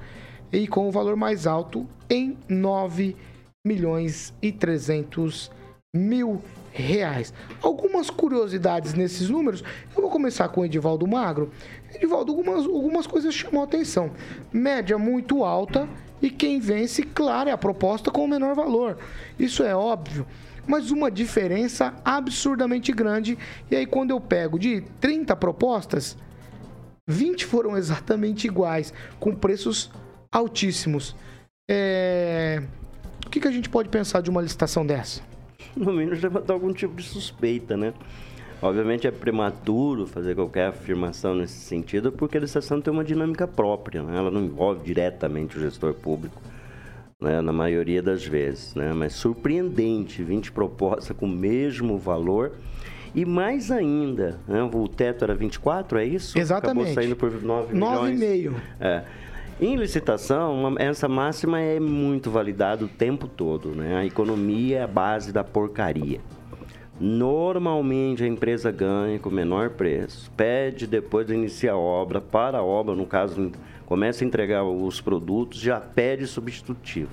e 0.52 0.68
com 0.68 0.86
o 0.86 0.90
valor 0.90 1.16
mais 1.16 1.46
alto 1.46 1.88
em 2.10 2.36
9 2.46 3.16
milhões 3.64 4.34
e 4.42 4.52
300 4.52 5.50
mil 5.94 6.42
reais. 6.72 7.32
Algumas 7.62 8.10
curiosidades 8.10 8.94
nesses 8.94 9.28
números. 9.28 9.64
Eu 9.94 10.02
vou 10.02 10.10
começar 10.10 10.48
com 10.48 10.60
o 10.60 10.64
Edivaldo 10.64 11.06
Magro. 11.06 11.50
Edivaldo, 11.94 12.32
algumas, 12.32 12.66
algumas 12.66 13.06
coisas 13.06 13.34
chamam 13.34 13.62
a 13.62 13.64
atenção. 13.64 14.10
Média 14.52 14.98
muito 14.98 15.44
alta 15.44 15.88
e 16.22 16.30
quem 16.30 16.60
vence, 16.60 17.02
claro, 17.02 17.48
é 17.48 17.52
a 17.52 17.58
proposta 17.58 18.10
com 18.10 18.24
o 18.24 18.28
menor 18.28 18.54
valor. 18.54 18.98
Isso 19.38 19.62
é 19.62 19.74
óbvio. 19.74 20.26
Mas 20.66 20.90
uma 20.90 21.10
diferença 21.10 21.94
absurdamente 22.04 22.92
grande. 22.92 23.38
E 23.70 23.76
aí, 23.76 23.86
quando 23.86 24.10
eu 24.10 24.20
pego 24.20 24.58
de 24.58 24.82
30 25.00 25.34
propostas, 25.36 26.16
20 27.08 27.46
foram 27.46 27.76
exatamente 27.76 28.46
iguais, 28.46 28.92
com 29.18 29.34
preços 29.34 29.90
altíssimos. 30.30 31.16
É... 31.68 32.62
O 33.26 33.30
que, 33.30 33.40
que 33.40 33.48
a 33.48 33.52
gente 33.52 33.68
pode 33.68 33.88
pensar 33.88 34.20
de 34.20 34.30
uma 34.30 34.42
licitação 34.42 34.84
dessa? 34.84 35.22
no 35.76 35.92
mínimo 35.92 36.16
levantar 36.20 36.52
algum 36.52 36.72
tipo 36.72 36.94
de 36.94 37.02
suspeita, 37.02 37.76
né? 37.76 37.94
Obviamente 38.62 39.06
é 39.06 39.10
prematuro 39.10 40.06
fazer 40.06 40.34
qualquer 40.34 40.66
afirmação 40.66 41.34
nesse 41.34 41.58
sentido, 41.60 42.12
porque 42.12 42.36
a 42.36 42.40
licitação 42.40 42.80
tem 42.80 42.92
uma 42.92 43.04
dinâmica 43.04 43.48
própria, 43.48 44.02
né? 44.02 44.18
ela 44.18 44.30
não 44.30 44.42
envolve 44.42 44.84
diretamente 44.84 45.56
o 45.56 45.60
gestor 45.60 45.94
público, 45.94 46.40
né? 47.18 47.40
na 47.40 47.52
maioria 47.52 48.02
das 48.02 48.24
vezes. 48.24 48.74
Né? 48.74 48.92
Mas 48.92 49.14
surpreendente, 49.14 50.22
20 50.22 50.52
propostas 50.52 51.16
com 51.16 51.24
o 51.24 51.28
mesmo 51.28 51.96
valor. 51.96 52.52
E 53.14 53.24
mais 53.24 53.72
ainda, 53.72 54.38
né? 54.46 54.62
o 54.62 54.86
teto 54.86 55.24
era 55.24 55.34
24, 55.34 55.98
é 55.98 56.04
isso? 56.04 56.38
Exatamente. 56.38 56.92
Acabou 56.92 56.94
saindo 56.94 57.16
por 57.16 57.42
9 57.42 57.74
milhões. 57.74 58.20
9,5. 58.20 58.54
É. 58.78 59.02
Em 59.60 59.76
licitação, 59.76 60.74
essa 60.78 61.08
máxima 61.08 61.60
é 61.60 61.80
muito 61.80 62.30
validada 62.30 62.84
o 62.84 62.88
tempo 62.88 63.28
todo, 63.28 63.74
né? 63.74 63.96
A 63.96 64.06
economia 64.06 64.78
é 64.78 64.82
a 64.82 64.86
base 64.86 65.32
da 65.32 65.44
porcaria. 65.44 66.20
Normalmente 67.00 68.22
a 68.22 68.26
empresa 68.26 68.70
ganha 68.70 69.18
com 69.18 69.30
menor 69.30 69.70
preço, 69.70 70.30
pede 70.36 70.86
depois 70.86 71.26
de 71.26 71.32
iniciar 71.32 71.72
a 71.72 71.78
obra, 71.78 72.20
para 72.20 72.58
a 72.58 72.62
obra, 72.62 72.94
no 72.94 73.06
caso, 73.06 73.50
começa 73.86 74.22
a 74.22 74.26
entregar 74.26 74.64
os 74.64 75.00
produtos, 75.00 75.58
já 75.58 75.80
pede 75.80 76.26
substitutivo. 76.26 77.10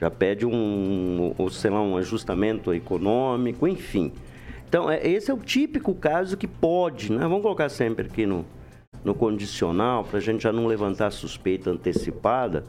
Já 0.00 0.10
pede 0.10 0.44
um, 0.44 1.32
ou, 1.38 1.48
sei 1.48 1.70
lá, 1.70 1.80
um 1.80 1.96
ajustamento 1.96 2.74
econômico, 2.74 3.68
enfim. 3.68 4.12
Então, 4.68 4.90
é, 4.90 5.06
esse 5.06 5.30
é 5.30 5.34
o 5.34 5.38
típico 5.38 5.94
caso 5.94 6.36
que 6.36 6.48
pode, 6.48 7.12
né? 7.12 7.20
Vamos 7.20 7.42
colocar 7.42 7.68
sempre 7.68 8.06
aqui 8.06 8.26
no, 8.26 8.44
no 9.04 9.14
condicional, 9.14 10.02
para 10.02 10.18
a 10.18 10.20
gente 10.20 10.42
já 10.42 10.52
não 10.52 10.66
levantar 10.66 11.12
suspeita 11.12 11.70
antecipada, 11.70 12.64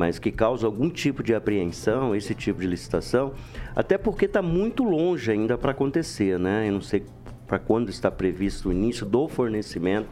mas 0.00 0.18
que 0.18 0.32
causa 0.32 0.66
algum 0.66 0.88
tipo 0.88 1.22
de 1.22 1.34
apreensão, 1.34 2.16
esse 2.16 2.34
tipo 2.34 2.58
de 2.58 2.66
licitação, 2.66 3.34
até 3.76 3.98
porque 3.98 4.24
está 4.24 4.40
muito 4.40 4.82
longe 4.82 5.30
ainda 5.30 5.58
para 5.58 5.72
acontecer, 5.72 6.38
né? 6.38 6.66
Eu 6.66 6.72
não 6.72 6.80
sei 6.80 7.04
para 7.46 7.58
quando 7.58 7.90
está 7.90 8.10
previsto 8.10 8.70
o 8.70 8.72
início 8.72 9.04
do 9.04 9.28
fornecimento 9.28 10.08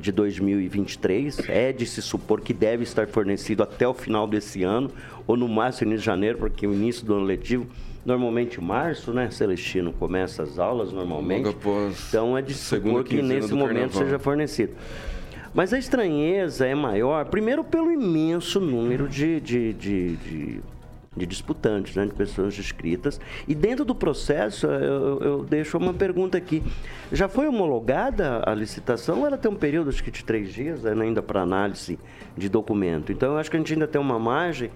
de 0.00 0.10
2023. 0.10 1.48
É 1.48 1.72
de 1.72 1.86
se 1.86 2.02
supor 2.02 2.40
que 2.40 2.52
deve 2.52 2.82
estar 2.82 3.06
fornecido 3.06 3.62
até 3.62 3.86
o 3.86 3.94
final 3.94 4.26
desse 4.26 4.64
ano, 4.64 4.90
ou 5.28 5.36
no 5.36 5.46
máximo 5.46 5.92
início 5.92 6.00
de 6.00 6.06
janeiro, 6.06 6.38
porque 6.38 6.66
o 6.66 6.74
início 6.74 7.06
do 7.06 7.14
ano 7.14 7.24
letivo 7.24 7.68
normalmente 8.04 8.60
março, 8.60 9.12
né, 9.12 9.30
Celestino, 9.30 9.92
começa 9.92 10.42
as 10.42 10.58
aulas 10.58 10.92
normalmente. 10.92 11.54
Então 12.08 12.36
é 12.36 12.42
de 12.42 12.52
supor 12.52 13.04
que 13.04 13.22
nesse 13.22 13.54
momento 13.54 13.92
carnaval. 13.92 14.02
seja 14.02 14.18
fornecido. 14.18 14.72
Mas 15.54 15.72
a 15.72 15.78
estranheza 15.78 16.66
é 16.66 16.74
maior, 16.74 17.26
primeiro 17.26 17.62
pelo 17.62 17.92
imenso 17.92 18.58
número 18.58 19.08
de, 19.08 19.40
de, 19.40 19.72
de, 19.72 20.16
de, 20.16 20.60
de 21.16 21.26
disputantes, 21.26 21.94
né, 21.94 22.06
de 22.06 22.12
pessoas 22.12 22.58
inscritas. 22.58 23.20
E 23.46 23.54
dentro 23.54 23.84
do 23.84 23.94
processo, 23.94 24.66
eu, 24.66 25.20
eu, 25.20 25.44
deixo 25.44 25.78
uma 25.78 25.94
pergunta 25.94 26.36
aqui. 26.36 26.60
Já 27.12 27.28
foi 27.28 27.46
homologada 27.46 28.42
a 28.44 28.52
licitação? 28.52 29.24
Ela 29.24 29.38
tem 29.38 29.48
um 29.48 29.54
período, 29.54 29.90
acho 29.90 30.02
que 30.02 30.10
de 30.10 30.24
três 30.24 30.52
dias, 30.52 30.82
né, 30.82 30.92
ainda 31.00 31.22
para 31.22 31.42
análise 31.42 32.00
de 32.36 32.48
documento. 32.48 33.12
Então, 33.12 33.34
eu 33.34 33.38
acho 33.38 33.48
que 33.48 33.56
a 33.56 33.60
gente 33.60 33.74
ainda 33.74 33.86
tem 33.86 34.00
uma 34.00 34.18
margem 34.18 34.72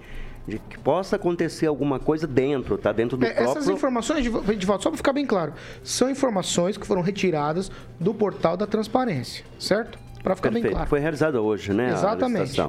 de 0.47 0.57
que 0.59 0.79
possa 0.79 1.17
acontecer 1.17 1.67
alguma 1.67 1.99
coisa 1.99 2.25
dentro, 2.25 2.77
tá? 2.77 2.91
Dentro 2.93 3.17
do 3.17 3.25
é, 3.25 3.33
próprio... 3.33 3.51
Essas 3.51 3.67
informações, 3.67 4.25
volta, 4.25 4.81
só 4.81 4.89
para 4.89 4.97
ficar 4.97 5.13
bem 5.13 5.25
claro, 5.25 5.53
são 5.83 6.09
informações 6.09 6.77
que 6.77 6.87
foram 6.87 7.01
retiradas 7.01 7.69
do 7.99 8.13
portal 8.13 8.57
da 8.57 8.65
transparência, 8.65 9.45
certo? 9.59 9.99
Para 10.23 10.35
ficar 10.35 10.49
Perfeito. 10.49 10.63
bem 10.63 10.73
claro. 10.73 10.89
Foi 10.89 10.99
realizada 10.99 11.41
hoje, 11.41 11.73
né? 11.73 11.91
Exatamente. 11.91 12.61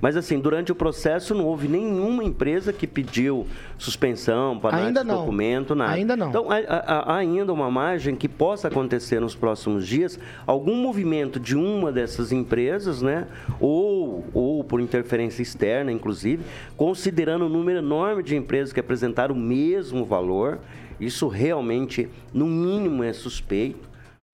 Mas 0.00 0.16
assim, 0.16 0.40
durante 0.40 0.72
o 0.72 0.74
processo 0.74 1.34
não 1.34 1.44
houve 1.44 1.68
nenhuma 1.68 2.24
empresa 2.24 2.72
que 2.72 2.86
pediu 2.86 3.46
suspensão 3.78 4.58
para 4.58 4.76
ainda 4.76 5.04
não. 5.04 5.20
documento, 5.20 5.74
nada. 5.74 5.92
Ainda 5.92 6.16
não. 6.16 6.28
Então, 6.28 6.46
há, 6.50 7.16
ainda 7.16 7.52
uma 7.52 7.70
margem 7.70 8.16
que 8.16 8.28
possa 8.28 8.68
acontecer 8.68 9.20
nos 9.20 9.34
próximos 9.34 9.86
dias 9.86 10.18
algum 10.46 10.74
movimento 10.74 11.38
de 11.38 11.56
uma 11.56 11.92
dessas 11.92 12.32
empresas, 12.32 13.00
né? 13.02 13.26
Ou, 13.60 14.24
ou 14.34 14.64
por 14.64 14.80
interferência 14.80 15.42
externa, 15.42 15.92
inclusive, 15.92 16.42
considerando 16.76 17.46
o 17.46 17.48
número 17.48 17.78
enorme 17.78 18.22
de 18.22 18.34
empresas 18.36 18.72
que 18.72 18.80
apresentaram 18.80 19.34
o 19.34 19.38
mesmo 19.38 20.04
valor. 20.04 20.58
Isso 20.98 21.28
realmente, 21.28 22.08
no 22.32 22.46
mínimo, 22.46 23.04
é 23.04 23.12
suspeito. 23.12 23.85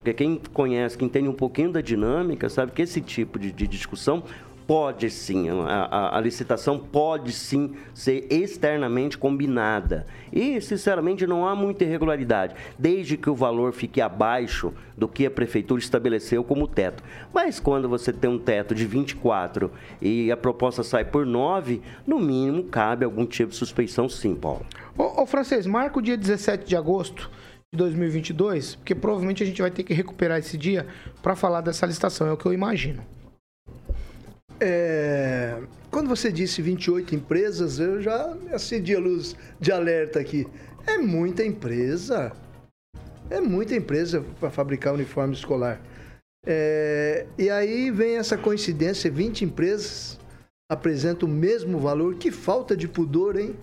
Porque 0.03 0.13
quem 0.13 0.35
conhece, 0.51 0.97
quem 0.97 1.07
tem 1.07 1.29
um 1.29 1.33
pouquinho 1.33 1.71
da 1.71 1.79
dinâmica, 1.79 2.49
sabe 2.49 2.73
que 2.73 2.81
esse 2.81 2.99
tipo 2.99 3.39
de, 3.39 3.53
de 3.53 3.65
discussão 3.65 4.21
pode 4.67 5.09
sim, 5.09 5.49
a, 5.49 5.53
a, 5.53 6.17
a, 6.17 6.21
licitação 6.21 6.77
pode 6.77 7.31
sim 7.31 7.73
ser 7.93 8.27
externamente 8.29 9.17
combinada. 9.17 10.05
E, 10.31 10.59
sinceramente, 10.59 11.25
não 11.25 11.47
há 11.47 11.55
muita 11.55 11.85
irregularidade, 11.85 12.53
desde 12.77 13.15
que 13.15 13.29
o 13.29 13.35
valor 13.35 13.71
fique 13.71 14.01
abaixo 14.01 14.73
do 14.97 15.07
que 15.07 15.25
a 15.25 15.31
prefeitura 15.31 15.79
estabeleceu 15.79 16.43
como 16.43 16.67
teto. 16.67 17.01
Mas 17.33 17.59
quando 17.59 17.87
você 17.87 18.11
tem 18.11 18.29
um 18.29 18.39
teto 18.39 18.75
de 18.75 18.85
24 18.85 19.71
e 20.01 20.29
a 20.31 20.35
proposta 20.35 20.83
sai 20.83 21.05
por 21.05 21.25
9, 21.25 21.81
no 22.05 22.19
mínimo 22.19 22.65
cabe 22.65 23.05
algum 23.05 23.25
tipo 23.25 23.51
de 23.51 23.57
suspeição 23.57 24.09
sim, 24.09 24.35
Paulo. 24.35 24.65
Ô, 24.97 25.21
ô 25.21 25.25
Francês, 25.25 25.65
marca 25.65 25.99
o 25.99 26.01
dia 26.01 26.17
17 26.17 26.65
de 26.65 26.75
agosto 26.75 27.31
2022, 27.75 28.75
porque 28.75 28.93
provavelmente 28.93 29.43
a 29.43 29.45
gente 29.45 29.61
vai 29.61 29.71
ter 29.71 29.83
que 29.83 29.93
recuperar 29.93 30.39
esse 30.39 30.57
dia 30.57 30.87
para 31.21 31.35
falar 31.35 31.61
dessa 31.61 31.85
licitação, 31.85 32.27
é 32.27 32.31
o 32.31 32.37
que 32.37 32.45
eu 32.45 32.53
imagino. 32.53 33.03
É, 34.59 35.61
quando 35.91 36.07
você 36.07 36.31
disse 36.31 36.61
28 36.61 37.15
empresas, 37.15 37.79
eu 37.79 38.01
já 38.01 38.35
acendi 38.51 38.95
a 38.95 38.99
luz 38.99 39.35
de 39.59 39.71
alerta 39.71 40.19
aqui. 40.19 40.47
É 40.85 40.97
muita 40.97 41.43
empresa. 41.43 42.31
É 43.29 43.41
muita 43.41 43.75
empresa 43.75 44.23
para 44.39 44.49
fabricar 44.49 44.93
uniforme 44.93 45.33
escolar. 45.33 45.81
É, 46.45 47.25
e 47.37 47.49
aí 47.49 47.89
vem 47.89 48.17
essa 48.17 48.37
coincidência: 48.37 49.09
20 49.11 49.45
empresas 49.45 50.19
apresentam 50.71 51.27
o 51.27 51.31
mesmo 51.31 51.79
valor. 51.79 52.15
Que 52.15 52.31
falta 52.31 52.75
de 52.75 52.87
pudor, 52.87 53.37
hein? 53.37 53.55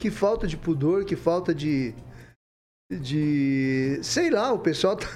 Que 0.00 0.10
falta 0.10 0.46
de 0.46 0.56
pudor, 0.56 1.04
que 1.04 1.14
falta 1.16 1.54
de, 1.54 1.94
de. 2.90 3.98
Sei 4.02 4.30
lá, 4.30 4.52
o 4.52 4.58
pessoal 4.58 4.96
tá, 4.96 5.08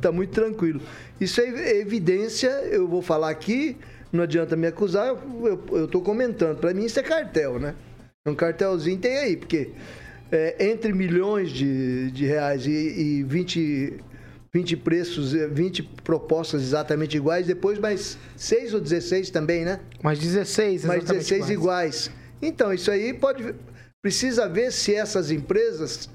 tá 0.00 0.12
muito 0.12 0.30
tranquilo. 0.30 0.80
Isso 1.20 1.40
é 1.40 1.78
evidência, 1.78 2.48
eu 2.70 2.86
vou 2.86 3.00
falar 3.00 3.30
aqui, 3.30 3.76
não 4.12 4.24
adianta 4.24 4.54
me 4.54 4.66
acusar, 4.66 5.08
eu, 5.08 5.64
eu 5.72 5.88
tô 5.88 6.00
comentando. 6.00 6.58
Para 6.58 6.74
mim 6.74 6.84
isso 6.84 7.00
é 7.00 7.02
cartel, 7.02 7.58
né? 7.58 7.74
Um 8.26 8.34
cartelzinho 8.34 8.98
tem 8.98 9.16
aí, 9.16 9.36
porque 9.36 9.70
é, 10.30 10.68
entre 10.68 10.92
milhões 10.92 11.50
de, 11.50 12.10
de 12.10 12.26
reais 12.26 12.66
e, 12.66 12.70
e 12.70 13.22
20, 13.22 13.94
20 14.52 14.76
preços, 14.78 15.32
20 15.32 15.82
propostas 16.02 16.62
exatamente 16.62 17.16
iguais, 17.16 17.46
depois 17.46 17.78
mais 17.78 18.18
6 18.36 18.74
ou 18.74 18.80
16 18.80 19.30
também, 19.30 19.64
né? 19.64 19.80
Mais 20.02 20.18
16, 20.18 20.84
Mais 20.84 21.04
16 21.04 21.50
iguais. 21.50 22.10
Então, 22.42 22.72
isso 22.74 22.90
aí 22.90 23.14
pode. 23.14 23.54
Precisa 24.02 24.48
ver 24.48 24.70
se 24.72 24.94
essas 24.94 25.30
empresas 25.30 26.08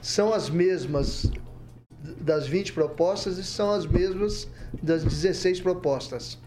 são 0.00 0.32
as 0.32 0.48
mesmas 0.48 1.30
das 2.20 2.46
20 2.46 2.72
propostas 2.72 3.36
são 3.46 3.70
as 3.72 3.84
mesmas 3.86 4.48
das 4.82 5.04
16 5.04 5.60
propostas. 5.60 6.38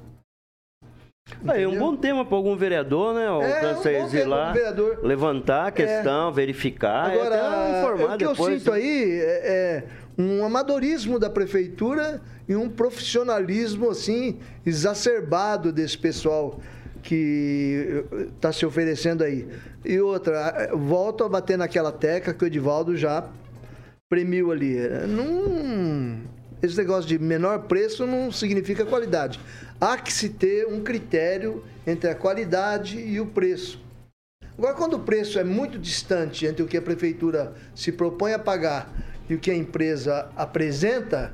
Aí, 1.47 1.65
um 1.65 1.77
bom 1.77 1.95
tema 1.95 2.25
para 2.25 2.35
algum 2.35 2.55
vereador, 2.57 3.13
né? 3.13 3.29
Ou 3.31 3.41
É, 3.41 3.71
um 3.71 3.75
vocês 3.75 4.11
bom 4.11 4.17
ir 4.17 4.25
lá, 4.25 4.51
vereador. 4.51 4.99
levantar 5.03 5.67
a 5.67 5.71
questão, 5.71 6.31
verificar, 6.31 7.11
Agora, 7.11 7.35
e 7.35 7.39
até 7.39 7.79
informar 7.79 8.15
o 8.15 8.17
que 8.17 8.25
depois. 8.27 8.53
eu 8.53 8.59
sinto 8.59 8.71
né? 8.71 8.77
aí 8.77 9.11
é, 9.21 9.47
é 9.47 9.83
um 10.17 10.45
amadorismo 10.45 11.17
da 11.17 11.29
prefeitura 11.29 12.21
e 12.49 12.55
um 12.55 12.69
profissionalismo 12.69 13.89
assim 13.89 14.39
exacerbado 14.65 15.71
desse 15.71 15.97
pessoal 15.97 16.59
que 17.01 18.03
está 18.35 18.51
se 18.51 18.65
oferecendo 18.65 19.23
aí. 19.23 19.47
E 19.83 19.99
outra, 19.99 20.69
volto 20.73 21.23
a 21.23 21.29
bater 21.29 21.57
naquela 21.57 21.91
tecla 21.91 22.33
que 22.33 22.43
o 22.43 22.47
Edivaldo 22.47 22.95
já 22.95 23.27
premiu 24.09 24.51
ali. 24.51 24.75
Esse 26.61 26.77
negócio 26.77 27.07
de 27.07 27.17
menor 27.17 27.63
preço 27.63 28.05
não 28.05 28.31
significa 28.31 28.85
qualidade. 28.85 29.39
Há 29.79 29.97
que 29.97 30.13
se 30.13 30.29
ter 30.29 30.67
um 30.67 30.81
critério 30.83 31.63
entre 31.87 32.09
a 32.09 32.15
qualidade 32.15 32.99
e 32.99 33.19
o 33.19 33.25
preço. 33.25 33.81
Agora, 34.57 34.75
quando 34.75 34.93
o 34.93 34.99
preço 34.99 35.39
é 35.39 35.43
muito 35.43 35.79
distante 35.79 36.45
entre 36.45 36.61
o 36.61 36.67
que 36.67 36.77
a 36.77 36.81
prefeitura 36.81 37.53
se 37.73 37.91
propõe 37.91 38.33
a 38.33 38.39
pagar 38.39 38.93
e 39.27 39.33
o 39.33 39.39
que 39.39 39.49
a 39.49 39.55
empresa 39.55 40.29
apresenta, 40.35 41.33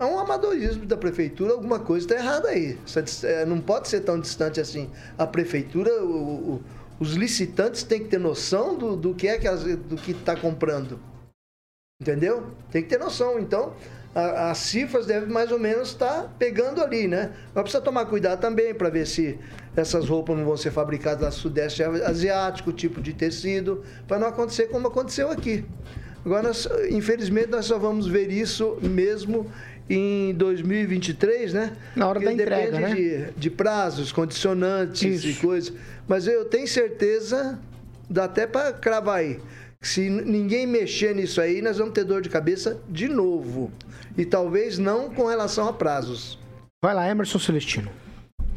é 0.00 0.04
um 0.04 0.18
amadorismo 0.18 0.86
da 0.86 0.96
prefeitura, 0.96 1.52
alguma 1.52 1.78
coisa 1.78 2.06
está 2.06 2.16
errada 2.16 2.48
aí. 2.48 2.78
É, 3.22 3.44
Não 3.44 3.60
pode 3.60 3.86
ser 3.88 4.00
tão 4.00 4.18
distante 4.18 4.58
assim. 4.60 4.90
A 5.18 5.26
prefeitura, 5.26 6.02
o- 6.02 6.54
o- 6.54 6.62
os 6.98 7.12
licitantes 7.14 7.82
têm 7.82 8.00
que 8.02 8.08
ter 8.08 8.18
noção 8.18 8.76
do, 8.76 8.96
do 8.96 9.14
que 9.14 9.28
é 9.28 9.38
que 9.38 9.46
as- 9.46 9.62
do 9.62 9.96
que 9.96 10.12
está 10.12 10.34
comprando. 10.34 10.98
Entendeu? 12.00 12.46
Tem 12.70 12.82
que 12.82 12.88
ter 12.88 12.98
noção. 12.98 13.38
Então, 13.38 13.74
as 14.14 14.56
cifras 14.58 15.06
devem 15.06 15.28
mais 15.28 15.52
ou 15.52 15.58
menos 15.58 15.90
estar 15.90 16.34
pegando 16.38 16.82
ali, 16.82 17.06
né? 17.06 17.32
Mas 17.54 17.62
precisa 17.62 17.82
tomar 17.82 18.06
cuidado 18.06 18.40
também 18.40 18.74
para 18.74 18.88
ver 18.88 19.06
se 19.06 19.38
essas 19.76 20.08
roupas 20.08 20.36
não 20.36 20.44
vão 20.46 20.56
ser 20.56 20.70
fabricadas 20.70 21.26
no 21.26 21.32
Sudeste 21.42 21.82
Asiático, 21.82 22.72
tipo 22.72 23.02
de 23.02 23.12
tecido, 23.12 23.84
para 24.08 24.18
não 24.18 24.28
acontecer 24.28 24.68
como 24.68 24.88
aconteceu 24.88 25.30
aqui. 25.30 25.64
Agora, 26.24 26.50
infelizmente, 26.90 27.48
nós 27.48 27.66
só 27.66 27.78
vamos 27.78 28.06
ver 28.06 28.30
isso 28.30 28.76
mesmo 28.82 29.50
em 29.90 30.32
2023, 30.34 31.52
né? 31.52 31.72
Na 31.96 32.06
hora 32.06 32.20
Porque 32.20 32.36
da 32.36 32.42
entrega, 32.42 32.78
depende 32.78 33.00
né? 33.00 33.30
de, 33.32 33.40
de 33.40 33.50
prazos, 33.50 34.12
condicionantes 34.12 35.24
Isso. 35.24 35.28
e 35.28 35.34
coisas. 35.34 35.72
Mas 36.06 36.28
eu 36.28 36.44
tenho 36.44 36.68
certeza, 36.68 37.58
dá 38.08 38.24
até 38.24 38.46
para 38.46 38.72
cravar 38.72 39.18
aí, 39.18 39.40
que 39.80 39.88
se 39.88 40.08
ninguém 40.08 40.64
mexer 40.64 41.12
nisso 41.12 41.40
aí, 41.40 41.60
nós 41.60 41.78
vamos 41.78 41.92
ter 41.92 42.04
dor 42.04 42.22
de 42.22 42.28
cabeça 42.28 42.80
de 42.88 43.08
novo. 43.08 43.72
E 44.16 44.24
talvez 44.24 44.78
não 44.78 45.10
com 45.10 45.26
relação 45.26 45.68
a 45.68 45.72
prazos. 45.72 46.38
Vai 46.80 46.94
lá, 46.94 47.08
Emerson 47.10 47.38
Celestino. 47.40 47.90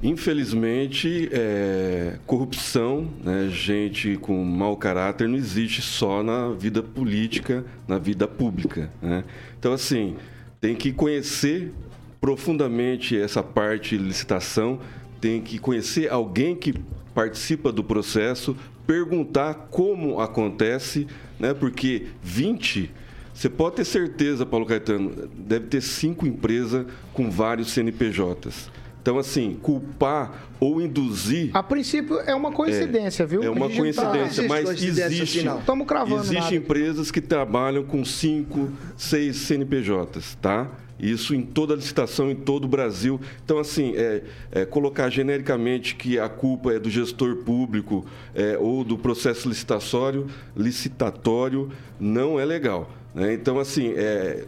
Infelizmente, 0.03 1.29
é, 1.31 2.17
corrupção, 2.27 3.09
né, 3.23 3.47
gente 3.49 4.17
com 4.17 4.43
mau 4.43 4.75
caráter, 4.75 5.29
não 5.29 5.37
existe 5.37 5.81
só 5.81 6.21
na 6.21 6.49
vida 6.49 6.83
política, 6.83 7.63
na 7.87 7.97
vida 7.97 8.27
pública. 8.27 8.91
né? 9.01 9.23
Então, 9.57 9.71
assim, 9.71 10.17
tem 10.63 10.75
que 10.75 10.93
conhecer 10.93 11.73
profundamente 12.21 13.19
essa 13.19 13.43
parte 13.43 13.97
de 13.97 14.03
licitação, 14.05 14.79
tem 15.19 15.41
que 15.41 15.59
conhecer 15.59 16.09
alguém 16.09 16.55
que 16.55 16.73
participa 17.13 17.69
do 17.69 17.83
processo, 17.83 18.55
perguntar 18.87 19.67
como 19.69 20.21
acontece, 20.21 21.05
né, 21.37 21.53
porque 21.53 22.07
20 22.21 22.89
você 23.33 23.49
pode 23.49 23.75
ter 23.75 23.83
certeza, 23.83 24.45
Paulo 24.45 24.65
Caetano, 24.65 25.27
deve 25.35 25.67
ter 25.67 25.81
cinco 25.81 26.25
empresas 26.25 26.85
com 27.11 27.29
vários 27.29 27.71
CNPJs. 27.71 28.71
Então, 29.03 29.17
assim, 29.19 29.59
culpar 29.61 30.45
ou 30.61 30.81
induzir 30.81 31.49
A 31.53 31.61
princípio 31.61 32.21
é 32.21 32.33
uma 32.33 32.53
coincidência, 32.53 33.25
viu? 33.25 33.43
é 33.43 33.49
uma 33.49 33.67
tá- 33.69 33.75
coincidência, 33.75 34.21
existe 34.21 34.47
mas 34.47 34.63
coincidência 34.63 35.05
existe. 35.05 35.47
assim. 35.49 35.61
Tamo 35.65 35.85
cravando 35.85 36.21
Existem 36.21 36.57
empresas 36.57 37.11
que 37.11 37.19
trabalham 37.19 37.83
com 37.83 38.05
cinco, 38.05 38.69
seis 38.95 39.35
CNPJs, 39.35 40.37
tá? 40.41 40.71
Isso 40.97 41.35
em 41.35 41.41
toda 41.41 41.73
a 41.73 41.75
licitação, 41.75 42.31
em 42.31 42.35
todo 42.35 42.63
o 42.63 42.67
Brasil. 42.69 43.19
Então, 43.43 43.59
assim, 43.59 43.91
é, 43.93 44.23
é, 44.53 44.65
colocar 44.65 45.09
genericamente 45.09 45.95
que 45.95 46.17
a 46.17 46.29
culpa 46.29 46.71
é 46.71 46.79
do 46.79 46.89
gestor 46.89 47.37
público 47.43 48.05
é, 48.33 48.57
ou 48.57 48.85
do 48.85 48.97
processo 48.97 49.49
licitatório, 49.49 50.27
licitatório 50.55 51.69
não 51.99 52.39
é 52.39 52.45
legal. 52.45 52.89
né? 53.13 53.33
Então, 53.33 53.59
assim, 53.59 53.93
é, 53.97 54.45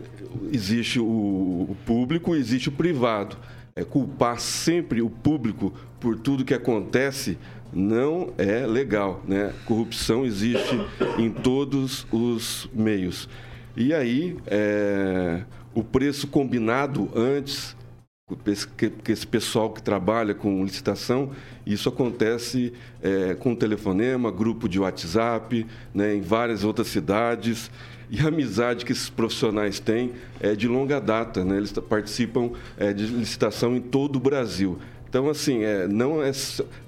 existe 0.51 0.97
o, 0.97 1.03
o 1.03 1.77
público, 1.85 2.33
existe 2.35 2.69
o 2.69 2.71
privado. 2.71 3.35
É, 3.77 3.83
culpar 3.83 4.39
sempre 4.39 5.01
o 5.01 5.09
público 5.09 5.73
por 5.99 6.17
tudo 6.17 6.45
que 6.45 6.53
acontece 6.53 7.37
não 7.73 8.33
é 8.37 8.65
legal, 8.65 9.21
né? 9.27 9.53
Corrupção 9.65 10.25
existe 10.25 10.79
em 11.17 11.29
todos 11.29 12.07
os 12.09 12.69
meios. 12.73 13.27
E 13.75 13.93
aí, 13.93 14.37
é, 14.47 15.43
o 15.73 15.83
preço 15.83 16.25
combinado 16.25 17.09
antes, 17.13 17.75
que 18.77 19.11
esse 19.11 19.27
pessoal 19.27 19.69
que 19.69 19.83
trabalha 19.83 20.33
com 20.33 20.63
licitação, 20.63 21.31
isso 21.65 21.89
acontece 21.89 22.71
é, 23.03 23.35
com 23.35 23.53
telefonema, 23.53 24.31
grupo 24.31 24.69
de 24.69 24.79
WhatsApp, 24.79 25.67
né, 25.93 26.15
em 26.15 26.21
várias 26.21 26.63
outras 26.63 26.87
cidades. 26.87 27.69
E 28.09 28.19
a 28.21 28.27
amizade 28.27 28.85
que 28.85 28.91
esses 28.91 29.09
profissionais 29.09 29.79
têm 29.79 30.11
é 30.39 30.55
de 30.55 30.67
longa 30.67 30.99
data, 31.01 31.43
né? 31.43 31.57
eles 31.57 31.71
participam 31.71 32.51
é, 32.77 32.93
de 32.93 33.05
licitação 33.07 33.75
em 33.75 33.81
todo 33.81 34.17
o 34.17 34.19
Brasil. 34.19 34.77
Então, 35.09 35.29
assim, 35.29 35.63
é, 35.63 35.87
não, 35.87 36.21
é, 36.21 36.31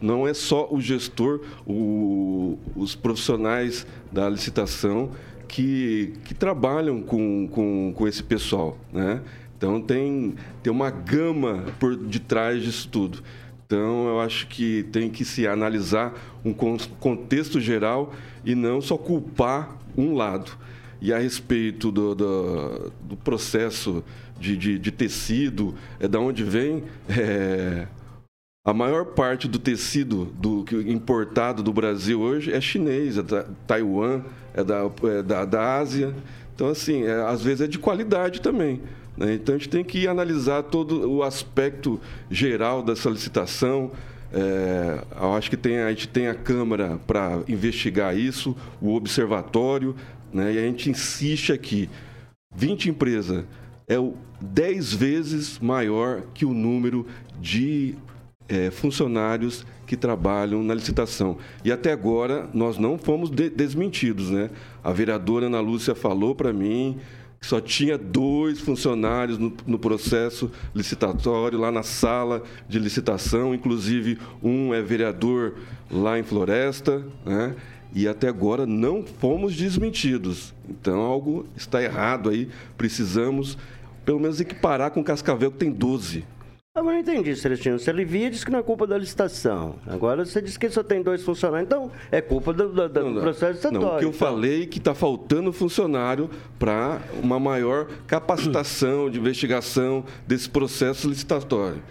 não 0.01 0.27
é 0.27 0.33
só 0.33 0.67
o 0.69 0.81
gestor, 0.81 1.41
o- 1.65 2.57
os 2.75 2.93
profissionais 2.95 3.87
da 4.11 4.27
licitação 4.29 5.11
que, 5.47 6.13
que 6.25 6.33
trabalham 6.33 7.01
com, 7.01 7.47
com, 7.47 7.93
com 7.95 8.07
esse 8.07 8.21
pessoal, 8.21 8.77
né? 8.91 9.21
Então, 9.57 9.81
tem, 9.81 10.35
tem 10.61 10.71
uma 10.71 10.91
gama 10.91 11.65
por 11.79 11.95
detrás 11.95 12.61
disso 12.61 12.87
tudo. 12.89 13.23
Então, 13.65 14.07
eu 14.07 14.19
acho 14.19 14.47
que 14.47 14.83
tem 14.91 15.09
que 15.09 15.25
se 15.25 15.47
analisar 15.47 16.13
um 16.45 16.53
con- 16.53 16.77
contexto 16.99 17.59
geral 17.59 18.13
e 18.45 18.53
não 18.53 18.79
só 18.81 18.97
culpar 18.97 19.77
um 19.97 20.13
lado. 20.15 20.51
E 21.01 21.13
a 21.13 21.17
respeito 21.17 21.91
do, 21.91 22.15
do, 22.15 22.91
do 23.01 23.17
processo 23.17 24.03
de, 24.39 24.57
de, 24.57 24.79
de 24.79 24.91
tecido, 24.91 25.75
é 25.99 26.07
da 26.07 26.19
onde 26.19 26.43
vem, 26.43 26.83
é, 27.09 27.87
a 28.67 28.73
maior 28.73 29.05
parte 29.05 29.47
do 29.47 29.57
tecido 29.57 30.25
do, 30.25 30.65
importado 30.87 31.63
do 31.63 31.71
Brasil 31.71 32.19
hoje 32.19 32.51
é 32.51 32.59
chinês, 32.59 33.17
é 33.17 33.23
da 33.23 33.45
Taiwan, 33.65 34.23
é 34.53 34.63
da, 34.63 34.91
é 35.03 35.23
da, 35.23 35.45
da 35.45 35.77
Ásia. 35.77 36.13
Então, 36.53 36.67
assim, 36.67 37.03
é, 37.03 37.13
às 37.21 37.41
vezes 37.41 37.61
é 37.61 37.67
de 37.67 37.79
qualidade 37.79 38.41
também. 38.41 38.81
né? 39.15 39.35
Então, 39.35 39.55
a 39.55 39.57
gente 39.57 39.69
tem 39.69 39.83
que 39.83 40.07
analisar 40.07 40.63
todo 40.63 41.09
o 41.09 41.23
aspecto 41.23 41.97
geral 42.29 42.83
dessa 42.83 43.09
licitação. 43.09 43.91
É, 44.33 45.01
eu 45.17 45.33
acho 45.33 45.49
que 45.49 45.55
tem, 45.55 45.79
a 45.79 45.89
gente 45.89 46.09
tem 46.09 46.27
a 46.27 46.35
Câmara 46.35 46.99
para 47.07 47.39
investigar 47.47 48.17
isso, 48.17 48.53
o 48.81 48.95
Observatório, 48.95 49.95
né? 50.33 50.53
e 50.53 50.57
a 50.57 50.61
gente 50.61 50.89
insiste 50.89 51.51
aqui. 51.51 51.89
20 52.55 52.89
empresas 52.89 53.45
é 53.87 53.99
o 53.99 54.15
10 54.41 54.93
vezes 54.93 55.59
maior 55.59 56.23
que 56.33 56.45
o 56.45 56.53
número 56.53 57.05
de 57.39 57.95
eh, 58.49 58.71
funcionários 58.71 59.65
que 59.85 59.95
trabalham 59.95 60.61
na 60.61 60.73
licitação. 60.73 61.37
E 61.63 61.71
até 61.71 61.91
agora 61.91 62.49
nós 62.53 62.77
não 62.77 62.97
fomos 62.97 63.29
de- 63.29 63.49
desmentidos, 63.49 64.29
né? 64.29 64.49
A 64.83 64.91
vereadora 64.91 65.47
Ana 65.47 65.59
Lúcia 65.59 65.95
falou 65.95 66.35
para 66.35 66.51
mim 66.51 66.97
que 67.39 67.45
só 67.45 67.61
tinha 67.61 67.97
dois 67.97 68.59
funcionários 68.59 69.37
no, 69.37 69.53
no 69.65 69.77
processo 69.77 70.51
licitatório, 70.73 71.59
lá 71.59 71.71
na 71.71 71.83
sala 71.83 72.43
de 72.67 72.79
licitação, 72.79 73.53
inclusive 73.53 74.17
um 74.43 74.73
é 74.73 74.81
vereador 74.81 75.53
lá 75.89 76.17
em 76.17 76.23
Floresta, 76.23 77.03
né? 77.25 77.55
E 77.93 78.07
até 78.07 78.27
agora 78.27 78.65
não 78.65 79.03
fomos 79.03 79.55
desmentidos. 79.55 80.53
Então 80.69 80.99
algo 81.01 81.45
está 81.55 81.81
errado 81.81 82.29
aí. 82.29 82.49
Precisamos, 82.77 83.57
pelo 84.05 84.19
menos, 84.19 84.39
equiparar 84.39 84.91
com 84.91 85.03
Cascavel, 85.03 85.51
que 85.51 85.57
tem 85.57 85.71
12. 85.71 86.23
Agora 86.75 86.95
eu 86.95 87.03
não 87.03 87.11
entendi, 87.13 87.35
Celestino. 87.35 87.79
Você 87.79 87.89
alivia 87.89 88.27
e 88.27 88.29
diz 88.29 88.43
que 88.43 88.51
não 88.51 88.59
é 88.59 88.61
culpa 88.61 88.85
da 88.85 88.95
licitação. 88.99 89.77
Agora 89.87 90.23
você 90.23 90.39
diz 90.39 90.57
que 90.57 90.69
só 90.69 90.83
tem 90.83 91.01
dois 91.01 91.23
funcionários, 91.23 91.65
então 91.67 91.91
é 92.11 92.21
culpa 92.21 92.53
do, 92.53 92.69
do- 92.71 92.87
do 92.87 92.99
Não, 93.03 93.09
não. 93.13 93.21
processo 93.23 93.53
licitatório. 93.53 93.81
Não, 93.87 93.95
o 93.95 93.99
que 93.99 94.05
eu 94.05 94.09
então. 94.09 94.19
falei 94.19 94.61
é 94.61 94.65
que 94.67 94.77
está 94.77 94.93
faltando 94.93 95.51
funcionário 95.51 96.29
para 96.59 97.01
uma 97.23 97.39
maior 97.39 97.87
capacitação 98.05 99.09
de 99.09 99.17
investigação 99.19 100.03
desse 100.27 100.47
processo 100.47 101.09
licitatório. 101.09 101.81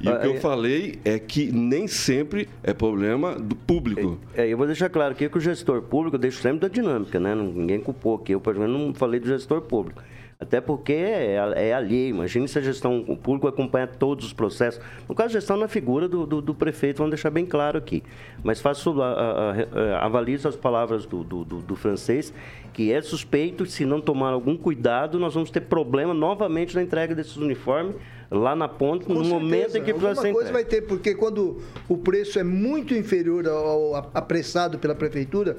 E 0.00 0.08
o 0.08 0.18
que 0.18 0.26
eu 0.26 0.32
Ah, 0.32 0.36
é- 0.36 0.40
falei 0.40 0.98
é 1.04 1.18
que 1.18 1.52
nem 1.52 1.86
sempre 1.86 2.48
é 2.62 2.72
problema 2.72 3.34
do 3.34 3.54
público. 3.54 4.18
É, 4.34 4.48
eu 4.48 4.56
vou 4.56 4.66
deixar 4.66 4.88
claro 4.88 5.12
aqui 5.12 5.28
que 5.28 5.36
o 5.36 5.40
gestor 5.40 5.82
público, 5.82 6.16
eu 6.16 6.20
deixo 6.20 6.40
sempre 6.40 6.60
da 6.60 6.68
dinâmica, 6.68 7.20
né? 7.20 7.34
Ninguém 7.34 7.78
culpou 7.80 8.16
aqui. 8.16 8.32
Eu, 8.32 8.40
por 8.40 8.54
exemplo, 8.54 8.72
não 8.78 8.94
falei 8.94 9.20
do 9.20 9.26
gestor 9.26 9.60
público. 9.60 10.02
Até 10.40 10.58
porque 10.58 10.94
é, 10.94 11.34
é 11.54 11.74
alheio. 11.74 12.14
Imagine 12.14 12.48
se 12.48 12.58
a 12.58 12.62
gestão 12.62 13.04
pública 13.22 13.50
acompanha 13.50 13.86
todos 13.86 14.24
os 14.24 14.32
processos. 14.32 14.82
No 15.06 15.14
caso, 15.14 15.28
a 15.28 15.32
gestão 15.32 15.54
na 15.58 15.68
figura 15.68 16.08
do, 16.08 16.24
do, 16.24 16.40
do, 16.40 16.54
prefeito, 16.54 16.96
vamos 16.96 17.10
deixar 17.10 17.28
bem 17.28 17.44
claro 17.44 17.76
aqui. 17.76 18.02
Mas 18.42 18.58
faço, 18.58 19.02
a, 19.02 19.12
a, 19.12 19.52
a, 19.98 20.06
avalizo 20.06 20.48
as 20.48 20.56
palavras 20.56 21.04
do, 21.04 21.22
do, 21.22 21.44
do, 21.44 21.76
francês, 21.76 22.32
que 22.72 22.90
é 22.90 23.02
suspeito, 23.02 23.66
se 23.66 23.84
não 23.84 24.00
tomar 24.00 24.30
algum 24.30 24.56
cuidado, 24.56 25.18
nós 25.18 25.34
vamos 25.34 25.50
ter 25.50 25.60
problema 25.60 26.14
novamente 26.14 26.74
na 26.74 26.82
entrega 26.82 27.14
desses 27.14 27.36
uniformes 27.36 27.96
lá 28.30 28.54
na 28.54 28.68
ponta, 28.68 29.06
Com 29.06 29.14
no 29.14 29.24
certeza. 29.24 29.40
momento 29.40 29.76
em 29.76 29.82
que 29.82 29.92
precisa 29.92 30.20
ser 30.22 30.32
coisa 30.32 30.52
vai 30.52 30.64
ter, 30.64 30.82
porque 30.82 31.14
quando 31.14 31.60
o 31.88 31.98
preço 31.98 32.38
é 32.38 32.44
muito 32.44 32.94
inferior 32.94 33.48
ao 33.48 33.96
apressado 34.14 34.78
pela 34.78 34.94
prefeitura, 34.94 35.56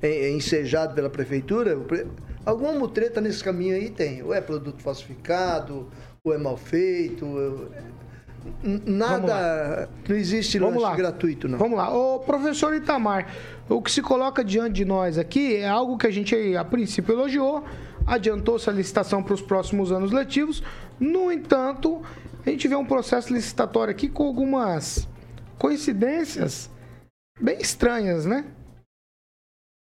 é, 0.00 0.08
é 0.08 0.30
ensejado 0.30 0.94
pela 0.94 1.10
prefeitura, 1.10 1.76
Alguma 2.44 2.72
mutreta 2.72 3.20
nesse 3.22 3.42
caminho 3.42 3.74
aí 3.74 3.88
tem. 3.88 4.22
Ou 4.22 4.34
é 4.34 4.40
produto 4.40 4.82
falsificado, 4.82 5.88
ou 6.22 6.34
é 6.34 6.38
mal 6.38 6.56
feito. 6.56 7.70
Nada. 8.62 9.88
Não 10.06 10.14
existe 10.14 10.58
Vamos 10.58 10.74
lanche 10.74 10.90
lá. 10.90 10.96
gratuito, 10.96 11.48
não. 11.48 11.56
Vamos 11.56 11.78
lá. 11.78 11.90
Ô, 11.96 12.18
professor 12.18 12.74
Itamar, 12.74 13.32
o 13.68 13.80
que 13.80 13.90
se 13.90 14.02
coloca 14.02 14.44
diante 14.44 14.74
de 14.74 14.84
nós 14.84 15.16
aqui 15.16 15.56
é 15.56 15.66
algo 15.66 15.96
que 15.96 16.06
a 16.06 16.10
gente, 16.10 16.34
a 16.54 16.64
princípio, 16.64 17.14
elogiou. 17.14 17.64
Adiantou-se 18.06 18.68
a 18.68 18.72
licitação 18.72 19.22
para 19.22 19.32
os 19.32 19.40
próximos 19.40 19.90
anos 19.90 20.12
letivos. 20.12 20.62
No 20.98 21.30
entanto, 21.30 22.02
a 22.44 22.50
gente 22.50 22.68
vê 22.68 22.76
um 22.76 22.84
processo 22.84 23.32
licitatório 23.32 23.90
aqui 23.90 24.08
com 24.08 24.24
algumas 24.24 25.08
coincidências 25.58 26.70
bem 27.40 27.58
estranhas, 27.58 28.26
né? 28.26 28.44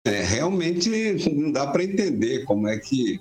É, 0.06 0.22
realmente 0.22 0.90
não 1.30 1.52
dá 1.52 1.66
para 1.66 1.84
entender 1.84 2.44
como 2.44 2.66
é 2.66 2.78
que. 2.78 3.20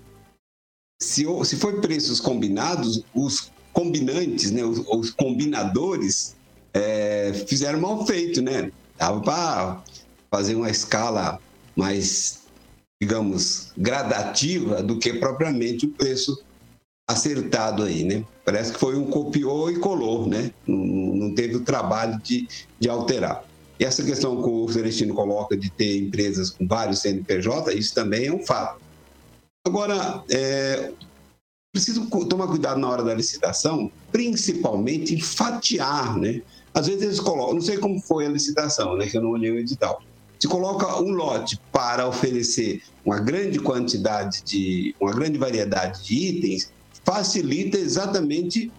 Se, 1.00 1.26
se 1.46 1.56
foi 1.58 1.80
preços 1.80 2.20
combinados, 2.20 3.04
os 3.14 3.52
combinantes, 3.72 4.50
né, 4.52 4.64
os, 4.64 4.80
os 4.88 5.12
combinadores, 5.12 6.36
é, 6.74 7.34
fizeram 7.48 7.80
mal 7.82 8.06
feito, 8.06 8.42
né? 8.42 8.72
Dava 8.98 9.22
para 9.22 9.84
fazer 10.32 10.56
uma 10.56 10.70
escala 10.70 11.40
mais, 11.76 12.40
digamos, 13.00 13.72
gradativa 13.78 14.82
do 14.82 14.98
que 14.98 15.14
propriamente 15.14 15.86
o 15.86 15.90
preço 15.90 16.44
acertado 17.08 17.84
aí, 17.84 18.04
né? 18.04 18.24
Parece 18.44 18.74
que 18.74 18.80
foi 18.80 18.98
um 18.98 19.06
copiou 19.06 19.72
e 19.72 19.80
colou, 19.80 20.28
né? 20.28 20.52
Não, 20.68 20.78
não 20.78 21.36
teve 21.36 21.56
o 21.56 21.62
trabalho 21.62 22.20
de, 22.22 22.48
de 22.80 22.90
alterar. 22.90 23.44
E 23.80 23.86
essa 23.86 24.04
questão 24.04 24.42
que 24.42 24.50
o 24.50 24.68
Celestino 24.70 25.14
coloca 25.14 25.56
de 25.56 25.70
ter 25.70 26.00
empresas 26.00 26.50
com 26.50 26.68
vários 26.68 27.00
CNPJ, 27.00 27.74
isso 27.74 27.94
também 27.94 28.28
é 28.28 28.34
um 28.34 28.46
fato. 28.46 28.82
Agora, 29.66 30.24
é, 30.30 30.92
preciso 31.72 32.08
tomar 32.26 32.48
cuidado 32.48 32.80
na 32.80 32.90
hora 32.90 33.04
da 33.04 33.14
licitação, 33.14 33.92
principalmente 34.12 35.14
em 35.14 35.22
fatiar, 35.22 36.18
né? 36.18 36.42
Às 36.74 36.88
vezes 36.88 37.04
eles 37.04 37.20
colocam, 37.20 37.56
não 37.56 37.62
sei 37.62 37.78
como 37.78 38.00
foi 38.02 38.26
a 38.26 38.30
licitação, 38.30 38.98
né? 38.98 39.08
Que 39.08 39.18
eu 39.18 39.22
não 39.22 39.30
olhei 39.30 39.52
o 39.52 39.60
edital. 39.60 40.02
Se 40.40 40.48
coloca 40.48 41.02
um 41.02 41.12
lote 41.12 41.60
para 41.72 42.08
oferecer 42.08 42.82
uma 43.04 43.20
grande 43.20 43.60
quantidade 43.60 44.44
de, 44.44 44.96
uma 45.00 45.12
grande 45.12 45.38
variedade 45.38 46.04
de 46.04 46.14
itens, 46.14 46.72
facilita 47.08 47.78
exatamente 47.78 48.70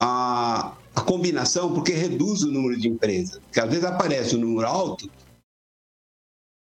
a, 0.00 0.74
a 0.94 1.00
combinação, 1.02 1.74
porque 1.74 1.92
reduz 1.92 2.42
o 2.42 2.50
número 2.50 2.80
de 2.80 2.88
empresas. 2.88 3.38
Porque 3.40 3.60
às 3.60 3.68
vezes 3.68 3.84
aparece 3.84 4.34
um 4.36 4.40
número 4.40 4.66
alto, 4.66 5.10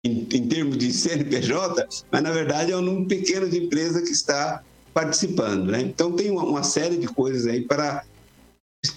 em, 0.04 0.28
em 0.34 0.48
termos 0.48 0.80
de 0.80 0.90
CNPJ, 0.92 1.88
mas 2.12 2.24
na 2.24 2.32
verdade 2.32 2.72
é 2.72 2.78
um 2.78 2.82
número 2.82 3.08
pequeno 3.08 3.48
de 3.48 3.60
empresas 3.60 4.02
que 4.02 4.12
está 4.12 4.64
participando. 4.96 5.72
Né? 5.72 5.82
Então 5.82 6.12
tem 6.14 6.32
uma, 6.32 6.44
uma 6.44 6.64
série 6.64 6.98
de 6.98 7.08
coisas 7.08 7.46
aí 7.46 7.62
para 7.62 8.04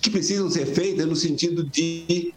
que 0.01 0.09
precisam 0.09 0.51
ser 0.51 0.64
feitas 0.64 1.07
no 1.07 1.16
sentido 1.16 1.62
de 1.62 2.33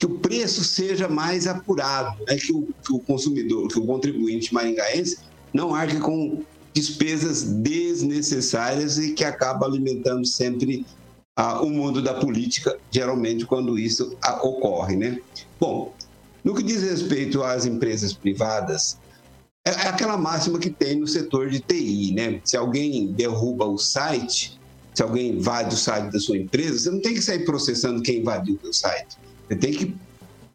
que 0.00 0.06
o 0.06 0.18
preço 0.18 0.64
seja 0.64 1.08
mais 1.08 1.46
apurado, 1.46 2.24
né? 2.24 2.36
que, 2.36 2.52
o, 2.52 2.68
que 2.84 2.92
o 2.92 2.98
consumidor, 2.98 3.68
que 3.68 3.78
o 3.78 3.86
contribuinte 3.86 4.52
maringaense 4.52 5.18
não 5.52 5.72
arque 5.72 6.00
com 6.00 6.42
despesas 6.74 7.44
desnecessárias 7.44 8.98
e 8.98 9.12
que 9.12 9.24
acaba 9.24 9.64
alimentando 9.64 10.26
sempre 10.26 10.84
ah, 11.36 11.62
o 11.62 11.70
mundo 11.70 12.02
da 12.02 12.14
política, 12.14 12.76
geralmente 12.90 13.46
quando 13.46 13.78
isso 13.78 14.16
ah, 14.22 14.44
ocorre, 14.44 14.96
né? 14.96 15.20
Bom, 15.58 15.94
no 16.42 16.54
que 16.54 16.62
diz 16.62 16.82
respeito 16.82 17.42
às 17.42 17.64
empresas 17.64 18.12
privadas, 18.12 18.98
é, 19.64 19.70
é 19.70 19.88
aquela 19.88 20.16
máxima 20.16 20.58
que 20.58 20.68
tem 20.68 20.98
no 20.98 21.06
setor 21.06 21.48
de 21.48 21.60
TI, 21.60 22.12
né? 22.12 22.40
Se 22.44 22.56
alguém 22.56 23.06
derruba 23.06 23.64
o 23.64 23.78
site, 23.78 24.60
se 24.92 25.02
alguém 25.02 25.30
invade 25.30 25.74
o 25.74 25.78
site 25.78 26.12
da 26.12 26.18
sua 26.18 26.36
empresa, 26.36 26.78
você 26.78 26.90
não 26.90 27.00
tem 27.00 27.14
que 27.14 27.22
sair 27.22 27.44
processando 27.44 28.02
quem 28.02 28.18
invadiu 28.18 28.56
o 28.56 28.60
seu 28.60 28.72
site. 28.72 29.16
Você 29.48 29.56
tem 29.56 29.72
que 29.72 29.94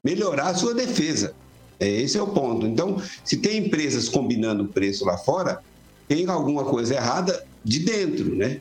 melhorar 0.04 0.50
a 0.50 0.56
sua 0.56 0.74
defesa. 0.74 1.34
É, 1.80 1.88
esse 1.88 2.18
é 2.18 2.22
o 2.22 2.28
ponto. 2.28 2.66
Então, 2.66 3.02
se 3.24 3.38
tem 3.38 3.66
empresas 3.66 4.10
combinando 4.10 4.68
preço 4.68 5.06
lá 5.06 5.18
fora, 5.18 5.62
tem 6.10 6.28
alguma 6.28 6.66
coisa 6.66 6.96
errada 6.96 7.46
de 7.64 7.80
dentro, 7.80 8.36
né? 8.36 8.60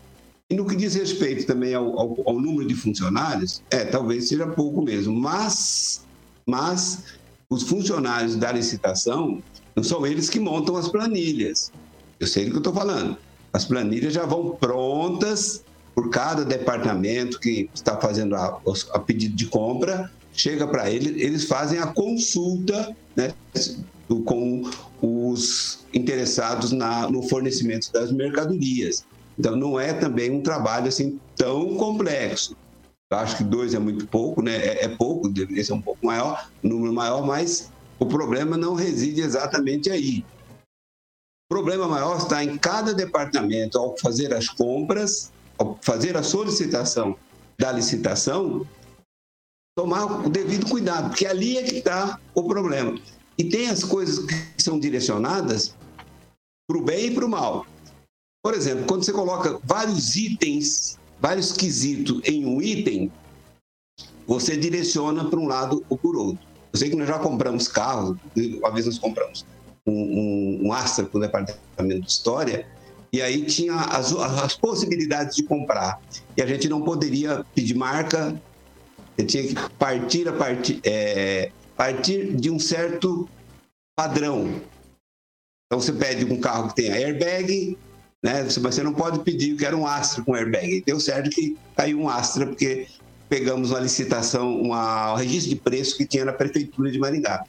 E 0.51 0.55
no 0.55 0.67
que 0.67 0.77
diz 0.77 0.95
respeito 0.95 1.47
também 1.47 1.75
ao, 1.75 1.99
ao, 1.99 2.17
ao, 2.27 2.41
número 2.41 2.69
de 2.69 2.75
funcionários, 2.75 3.63
é, 3.71 3.85
talvez 3.85 4.29
seja 4.29 4.47
pouco 4.47 4.83
mesmo, 4.83 5.15
mas, 5.15 6.07
mas 6.47 7.05
os 7.49 7.63
funcionários 7.63 8.37
da 8.37 8.53
licitação 8.53 9.43
não 9.75 9.83
são 9.83 10.07
eles 10.07 10.29
que 10.29 10.39
montam 10.39 10.77
as 10.77 10.89
planilhas. 10.89 11.73
Eu 12.21 12.27
sei 12.27 12.45
do 12.45 12.51
que 12.51 12.57
eu 12.57 12.61
estou 12.61 12.75
falando. 12.75 13.17
As 13.53 13.65
planilhas 13.65 14.13
já 14.13 14.27
vão 14.27 14.51
prontas 14.51 15.65
por 15.95 16.11
cada 16.11 16.45
departamento 16.45 17.41
que 17.41 17.69
está 17.75 17.97
fazendo 17.97 18.37
a, 18.37 18.61
a 18.93 18.99
pedido 18.99 19.35
de 19.35 19.47
compra, 19.47 20.11
chega 20.39 20.67
para 20.67 20.89
eles, 20.89 21.21
eles 21.21 21.45
fazem 21.45 21.81
a 21.81 21.89
consulta 21.89 22.97
né, 23.17 23.35
com 24.25 24.71
os 25.03 25.85
interessados 25.93 26.71
na, 26.73 27.11
no 27.11 27.23
fornecimento 27.23 27.93
das 27.93 28.13
mercadorias. 28.13 29.05
Então, 29.39 29.57
não 29.57 29.79
é 29.79 29.93
também 29.93 30.31
um 30.31 30.41
trabalho 30.41 30.89
assim 30.89 31.19
tão 31.37 31.77
complexo. 31.77 32.57
Eu 33.11 33.19
acho 33.19 33.39
que 33.39 33.45
dois 33.45 33.75
é 33.75 33.79
muito 33.79 34.07
pouco, 34.07 34.43
né? 34.43 34.57
É, 34.57 34.85
é 34.85 34.89
pouco, 34.89 35.29
deveria 35.29 35.65
ser 35.65 35.73
um 35.73 35.81
pouco 35.81 36.05
maior, 36.05 36.51
um 36.63 36.69
número 36.69 36.93
maior, 36.93 37.27
mas 37.27 37.73
o 37.99 38.07
problema 38.07 38.57
não 38.57 38.75
reside 38.75 39.21
exatamente 39.21 39.91
aí. 39.91 40.25
O 41.51 41.55
problema 41.55 41.89
maior 41.89 42.19
está 42.19 42.45
em 42.45 42.59
cada 42.59 42.93
departamento, 42.93 43.79
ao 43.79 43.97
fazer 43.97 44.35
as 44.35 44.49
compras, 44.49 45.33
ao 45.57 45.79
fazer 45.81 46.17
a 46.17 46.23
solicitação 46.23 47.17
da 47.59 47.73
licitação, 47.73 48.67
tomar 49.79 50.27
o 50.27 50.29
devido 50.29 50.69
cuidado, 50.69 51.11
porque 51.11 51.25
ali 51.25 51.57
é 51.57 51.63
que 51.63 51.77
está 51.77 52.19
o 52.35 52.43
problema. 52.43 52.99
E 53.39 53.45
tem 53.45 53.69
as 53.69 53.85
coisas 53.85 54.19
que 54.27 54.61
são 54.61 54.77
direcionadas 54.77 55.73
para 56.67 56.79
o 56.79 56.83
bem 56.83 57.07
e 57.07 57.15
para 57.15 57.25
o 57.25 57.29
mal. 57.29 57.65
Por 58.43 58.55
exemplo, 58.55 58.87
quando 58.89 59.05
você 59.05 59.13
coloca 59.13 59.61
vários 59.63 60.17
itens, 60.17 60.99
vários 61.21 61.53
quesitos 61.53 62.21
em 62.25 62.45
um 62.45 62.61
item, 62.61 63.13
você 64.27 64.57
direciona 64.57 65.25
para 65.31 65.39
um 65.39 65.47
lado 65.47 65.85
ou 65.89 65.97
por 65.97 66.17
outro. 66.17 66.45
Eu 66.73 66.79
sei 66.81 66.91
que 66.91 66.97
nós 66.97 67.07
já 67.07 67.21
compramos 67.21 67.69
carro, 67.69 68.19
uma 68.37 68.73
vez 68.73 68.85
nós 68.85 68.99
compramos 68.99 69.47
um, 69.87 69.93
um, 69.93 70.61
um 70.67 70.73
Astra 70.73 71.05
para 71.05 71.19
o 71.19 71.21
departamento 71.21 72.01
de 72.01 72.11
história, 72.11 72.67
e 73.13 73.23
aí 73.23 73.45
tinha 73.45 73.75
as, 73.75 74.13
as, 74.13 74.57
possibilidades 74.57 75.37
de 75.37 75.45
comprar. 75.45 76.01
E 76.37 76.43
a 76.43 76.47
gente 76.47 76.69
não 76.69 76.83
poderia 76.83 77.45
pedir 77.55 77.75
marca, 77.75 78.39
você 79.19 79.27
tinha 79.27 79.43
que 79.49 79.55
partir 79.75 80.29
a 80.29 80.33
partir, 80.33 80.81
é, 80.85 81.51
partir 81.77 82.37
de 82.37 82.51
um 82.51 82.59
certo 82.59 83.29
padrão. 83.97 84.61
Então 85.67 85.81
você 85.81 85.93
pede 85.93 86.25
um 86.25 86.41
carro 86.41 86.69
que 86.69 86.77
tenha 86.77 86.95
airbag, 86.95 87.77
né? 88.23 88.45
Você 88.45 88.83
não 88.83 88.95
pode 88.95 89.19
pedir 89.21 89.57
que 89.57 89.67
era 89.67 89.77
um 89.77 89.87
Astra 89.87 90.23
com 90.23 90.35
airbag. 90.35 90.85
Deu 90.87 91.01
certo 91.01 91.31
que 91.31 91.57
caiu 91.77 92.01
um 92.01 92.09
Astra, 92.09 92.47
porque 92.47 92.87
pegamos 93.29 93.71
uma 93.71 93.81
licitação, 93.81 94.61
uma, 94.61 95.13
um 95.15 95.17
registro 95.17 95.51
de 95.51 95.57
preço 95.57 95.97
que 95.97 96.07
tinha 96.07 96.25
na 96.25 96.33
Prefeitura 96.33 96.91
de 96.91 96.99
Maringá. 96.99 97.45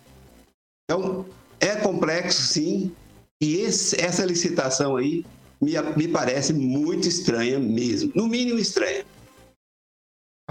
Então, 0.83 1.25
é 1.59 1.75
complexo, 1.75 2.41
sim, 2.41 2.91
e 3.41 3.57
esse, 3.57 4.01
essa 4.01 4.25
licitação 4.25 4.97
aí 4.97 5.23
me, 5.61 5.73
me 5.95 6.07
parece 6.07 6.51
muito 6.51 7.07
estranha 7.07 7.59
mesmo, 7.59 8.11
no 8.15 8.27
mínimo 8.27 8.59
estranha. 8.59 9.05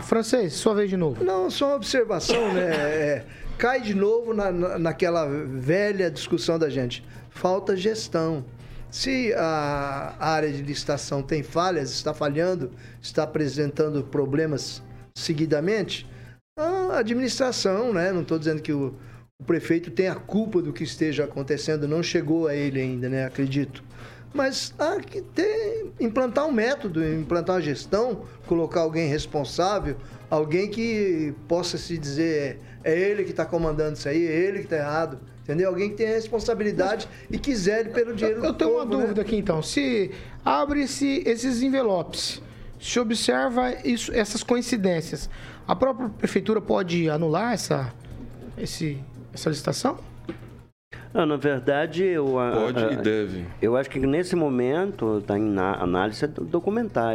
Francês, 0.02 0.54
sua 0.54 0.74
vez 0.74 0.90
de 0.90 0.96
novo. 0.96 1.24
Não, 1.24 1.50
só 1.50 1.68
uma 1.68 1.76
observação, 1.76 2.52
né? 2.52 2.70
É, 2.70 3.24
cai 3.56 3.80
de 3.80 3.94
novo 3.94 4.32
na, 4.32 4.50
naquela 4.78 5.26
velha 5.26 6.11
discussão 6.11 6.58
da 6.58 6.68
gente. 6.68 7.04
Falta 7.30 7.76
gestão. 7.76 8.44
Se 8.90 9.34
a 9.34 10.16
área 10.18 10.50
de 10.50 10.62
licitação 10.62 11.22
tem 11.22 11.42
falhas, 11.42 11.90
está 11.90 12.14
falhando, 12.14 12.70
está 13.02 13.24
apresentando 13.24 14.02
problemas 14.02 14.82
seguidamente, 15.14 16.08
a 16.56 16.98
administração, 16.98 17.92
né? 17.92 18.11
Não 18.12 18.22
estou 18.22 18.38
dizendo 18.38 18.62
que 18.62 18.72
o, 18.72 18.94
o, 19.38 19.44
prefeito 19.44 19.90
tem 19.90 20.08
a 20.08 20.14
culpa 20.14 20.62
do 20.62 20.72
que 20.72 20.82
esteja 20.82 21.24
acontecendo, 21.24 21.87
não 21.87 22.02
chegou 22.02 22.48
a 22.48 22.54
ele 22.54 22.80
ainda, 22.80 23.08
né? 23.08 23.26
Acredito. 23.26 23.84
Mas 24.33 24.75
há 24.79 25.01
que 25.01 25.23
ter, 25.23 25.87
implantar 25.99 26.47
um 26.47 26.53
método, 26.53 27.05
implantar 27.05 27.57
uma 27.57 27.62
gestão, 27.62 28.25
colocar 28.47 28.81
alguém 28.81 29.09
responsável, 29.09 29.97
alguém 30.31 30.69
que 30.69 31.35
possa 31.47 31.79
se 31.79 31.97
dizer 31.97 32.61
é 32.85 32.99
ele 32.99 33.25
que 33.25 33.31
está 33.31 33.45
comandando 33.45 33.95
isso 33.95 34.09
aí, 34.09 34.27
é 34.27 34.33
ele 34.33 34.59
que 34.59 34.64
está 34.64 34.77
errado. 34.77 35.19
Entendeu? 35.43 35.71
Alguém 35.71 35.88
que 35.88 35.97
tenha 35.97 36.11
responsabilidade 36.11 37.09
Mas, 37.11 37.38
e 37.38 37.38
quiser 37.38 37.91
pelo 37.91 38.14
dinheiro 38.14 38.41
eu, 38.41 38.45
eu 38.45 38.55
tenho 38.55 38.71
povo, 38.71 38.83
uma 38.83 38.97
né? 38.97 39.03
dúvida 39.03 39.23
aqui 39.23 39.35
então. 39.35 39.62
Se 39.62 40.11
abre-se 40.45 41.23
esses 41.25 41.62
envelopes, 41.62 42.43
se 42.79 43.01
observa 43.01 43.75
isso, 43.83 44.12
essas 44.12 44.43
coincidências, 44.43 45.31
a 45.67 45.75
própria 45.75 46.11
prefeitura 46.11 46.61
pode 46.61 47.09
anular 47.09 47.55
essa, 47.55 47.95
esse, 48.59 49.03
essa 49.33 49.49
licitação? 49.49 49.99
Na 51.12 51.37
verdade, 51.37 52.05
eu. 52.05 52.27
Pode 52.27 52.85
a, 52.85 52.88
a, 52.88 52.92
e 52.92 52.96
deve. 52.96 53.44
Eu 53.61 53.77
acho 53.77 53.88
que 53.90 53.98
nesse 53.98 54.37
momento 54.37 55.18
está 55.18 55.38
em 55.38 55.59
análise 55.59 56.27
documental. 56.27 57.14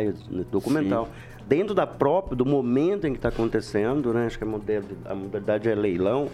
documental. 0.51 1.05
Sim. 1.05 1.43
Dentro 1.47 1.75
da 1.75 1.85
própria, 1.85 2.35
do 2.35 2.45
momento 2.45 3.05
em 3.05 3.11
que 3.11 3.17
está 3.17 3.29
acontecendo, 3.29 4.13
né? 4.13 4.25
Acho 4.25 4.37
que 4.37 4.43
a 4.43 5.15
modalidade 5.15 5.69
é 5.69 5.75
leilão. 5.75 6.29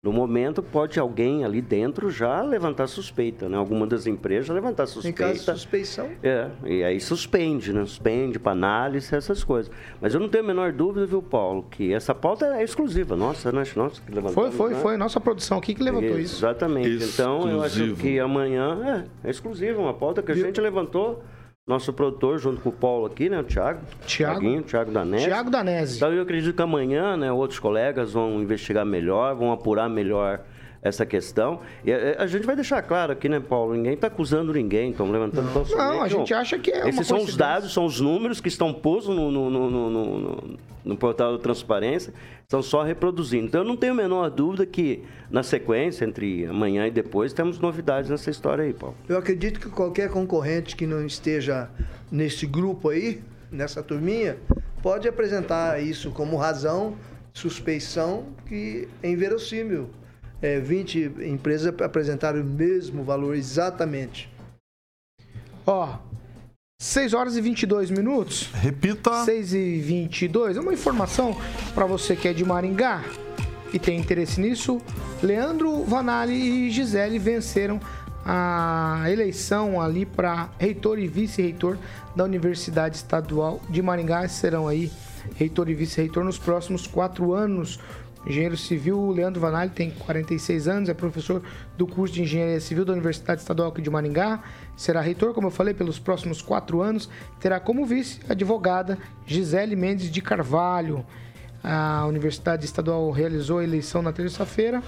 No 0.00 0.12
momento, 0.12 0.62
pode 0.62 1.00
alguém 1.00 1.44
ali 1.44 1.60
dentro 1.60 2.08
já 2.08 2.40
levantar 2.40 2.86
suspeita, 2.86 3.48
né? 3.48 3.56
Alguma 3.56 3.84
das 3.84 4.06
empresas 4.06 4.48
levantar 4.48 4.86
suspeita. 4.86 5.24
Em 5.24 5.26
caso 5.26 5.40
de 5.40 5.60
suspeição? 5.60 6.08
É, 6.22 6.48
e 6.64 6.84
aí 6.84 7.00
suspende, 7.00 7.72
né? 7.72 7.84
Suspende 7.84 8.38
para 8.38 8.52
análise, 8.52 9.12
essas 9.12 9.42
coisas. 9.42 9.72
Mas 10.00 10.14
eu 10.14 10.20
não 10.20 10.28
tenho 10.28 10.44
a 10.44 10.46
menor 10.46 10.72
dúvida, 10.72 11.04
viu, 11.04 11.20
Paulo, 11.20 11.66
que 11.68 11.92
essa 11.92 12.14
pauta 12.14 12.46
é 12.46 12.62
exclusiva. 12.62 13.16
Nossa, 13.16 13.50
né? 13.50 13.64
Nossa, 13.74 14.00
que 14.00 14.12
levantou. 14.12 14.44
Foi, 14.44 14.52
foi, 14.52 14.70
né? 14.74 14.80
foi. 14.80 14.96
Nossa 14.96 15.18
produção 15.18 15.58
aqui 15.58 15.74
que 15.74 15.82
levantou 15.82 16.16
isso. 16.16 16.36
Exatamente. 16.36 16.88
Exclusivo. 16.88 17.12
Então, 17.14 17.50
eu 17.50 17.62
acho 17.64 17.96
que 17.96 18.20
amanhã 18.20 19.08
é, 19.24 19.26
é 19.26 19.30
exclusiva, 19.32 19.80
uma 19.80 19.94
pauta 19.94 20.22
que 20.22 20.30
a 20.30 20.34
gente 20.36 20.60
levantou 20.60 21.24
nosso 21.68 21.92
produtor, 21.92 22.38
junto 22.38 22.62
com 22.62 22.70
o 22.70 22.72
Paulo 22.72 23.04
aqui, 23.04 23.28
né? 23.28 23.38
O 23.38 23.44
Thiago. 23.44 23.80
Thiago. 24.06 24.62
Thiago 24.62 24.90
Danese. 24.90 25.26
Thiago 25.26 25.50
Danese. 25.50 25.96
Então 25.96 26.12
eu 26.12 26.22
acredito 26.22 26.56
que 26.56 26.62
amanhã, 26.62 27.14
né, 27.14 27.30
outros 27.30 27.60
colegas 27.60 28.14
vão 28.14 28.40
investigar 28.40 28.86
melhor, 28.86 29.34
vão 29.34 29.52
apurar 29.52 29.86
melhor 29.88 30.40
essa 30.82 31.04
questão. 31.04 31.60
E 31.84 31.92
a, 31.92 32.22
a 32.22 32.26
gente 32.26 32.46
vai 32.46 32.54
deixar 32.54 32.82
claro 32.82 33.12
aqui, 33.12 33.28
né, 33.28 33.40
Paulo? 33.40 33.74
Ninguém 33.74 33.94
está 33.94 34.06
acusando 34.06 34.52
ninguém, 34.52 34.90
estão 34.90 35.10
levantando 35.10 35.52
Não, 35.52 35.76
não 35.76 36.02
a 36.02 36.08
gente 36.08 36.32
acha 36.32 36.58
que 36.58 36.70
é 36.70 36.88
Esses 36.88 37.06
são 37.06 37.18
os 37.18 37.36
dados, 37.36 37.72
são 37.72 37.84
os 37.84 38.00
números 38.00 38.40
que 38.40 38.48
estão 38.48 38.72
postos 38.72 39.14
no, 39.14 39.30
no, 39.30 39.50
no, 39.50 39.90
no, 39.90 40.58
no 40.84 40.96
portal 40.96 41.36
da 41.36 41.42
transparência, 41.42 42.12
estão 42.42 42.62
só 42.62 42.82
reproduzindo. 42.82 43.46
Então 43.46 43.62
eu 43.62 43.66
não 43.66 43.76
tenho 43.76 43.92
a 43.92 43.96
menor 43.96 44.30
dúvida 44.30 44.64
que 44.64 45.02
na 45.30 45.42
sequência, 45.42 46.04
entre 46.04 46.46
amanhã 46.46 46.86
e 46.86 46.90
depois, 46.90 47.32
temos 47.32 47.58
novidades 47.58 48.10
nessa 48.10 48.30
história 48.30 48.64
aí, 48.64 48.72
Paulo. 48.72 48.96
Eu 49.08 49.18
acredito 49.18 49.60
que 49.60 49.68
qualquer 49.68 50.10
concorrente 50.10 50.76
que 50.76 50.86
não 50.86 51.04
esteja 51.04 51.68
nesse 52.10 52.46
grupo 52.46 52.88
aí, 52.88 53.20
nessa 53.50 53.82
turminha, 53.82 54.38
pode 54.82 55.08
apresentar 55.08 55.82
isso 55.82 56.10
como 56.10 56.36
razão, 56.36 56.96
suspeição, 57.32 58.26
que 58.46 58.88
é 59.02 59.10
inverossímil 59.10 59.90
é, 60.40 60.60
20 60.60 61.12
empresas 61.26 61.74
apresentaram 61.80 62.40
o 62.40 62.44
mesmo 62.44 63.02
valor 63.02 63.34
exatamente. 63.34 64.30
Ó, 65.66 65.98
6 66.80 67.12
horas 67.12 67.36
e 67.36 67.40
22 67.40 67.90
minutos. 67.90 68.48
Repita. 68.54 69.24
6 69.24 69.52
e 69.52 69.78
22. 69.80 70.56
Uma 70.56 70.72
informação 70.72 71.36
para 71.74 71.86
você 71.86 72.14
que 72.14 72.28
é 72.28 72.32
de 72.32 72.44
Maringá 72.44 73.04
e 73.72 73.78
tem 73.78 73.98
interesse 73.98 74.40
nisso. 74.40 74.80
Leandro 75.22 75.82
Vanali 75.84 76.68
e 76.68 76.70
Gisele 76.70 77.18
venceram 77.18 77.80
a 78.24 79.04
eleição 79.08 79.80
ali 79.80 80.06
para 80.06 80.50
reitor 80.58 80.98
e 80.98 81.08
vice-reitor 81.08 81.76
da 82.14 82.24
Universidade 82.24 82.96
Estadual 82.96 83.60
de 83.68 83.82
Maringá. 83.82 84.28
Serão 84.28 84.68
aí 84.68 84.92
reitor 85.34 85.68
e 85.68 85.74
vice-reitor 85.74 86.24
nos 86.24 86.38
próximos 86.38 86.86
quatro 86.86 87.32
anos. 87.32 87.80
Engenheiro 88.28 88.58
civil, 88.58 89.10
Leandro 89.10 89.40
Vanali 89.40 89.70
tem 89.70 89.90
46 89.90 90.68
anos, 90.68 90.88
é 90.90 90.94
professor 90.94 91.42
do 91.78 91.86
curso 91.86 92.14
de 92.14 92.22
Engenharia 92.22 92.60
Civil 92.60 92.84
da 92.84 92.92
Universidade 92.92 93.40
Estadual 93.40 93.70
de 93.70 93.88
Maringá. 93.88 94.42
Será 94.76 95.00
reitor, 95.00 95.32
como 95.32 95.46
eu 95.46 95.50
falei, 95.50 95.72
pelos 95.72 95.98
próximos 95.98 96.42
quatro 96.42 96.82
anos. 96.82 97.08
Terá 97.40 97.58
como 97.58 97.86
vice 97.86 98.20
a 98.28 98.32
advogada 98.32 98.98
Gisele 99.24 99.74
Mendes 99.74 100.10
de 100.10 100.20
Carvalho. 100.20 101.06
A 101.64 102.04
Universidade 102.06 102.66
Estadual 102.66 103.10
realizou 103.10 103.60
a 103.60 103.64
eleição 103.64 104.02
na 104.02 104.12
terça-feira. 104.12 104.82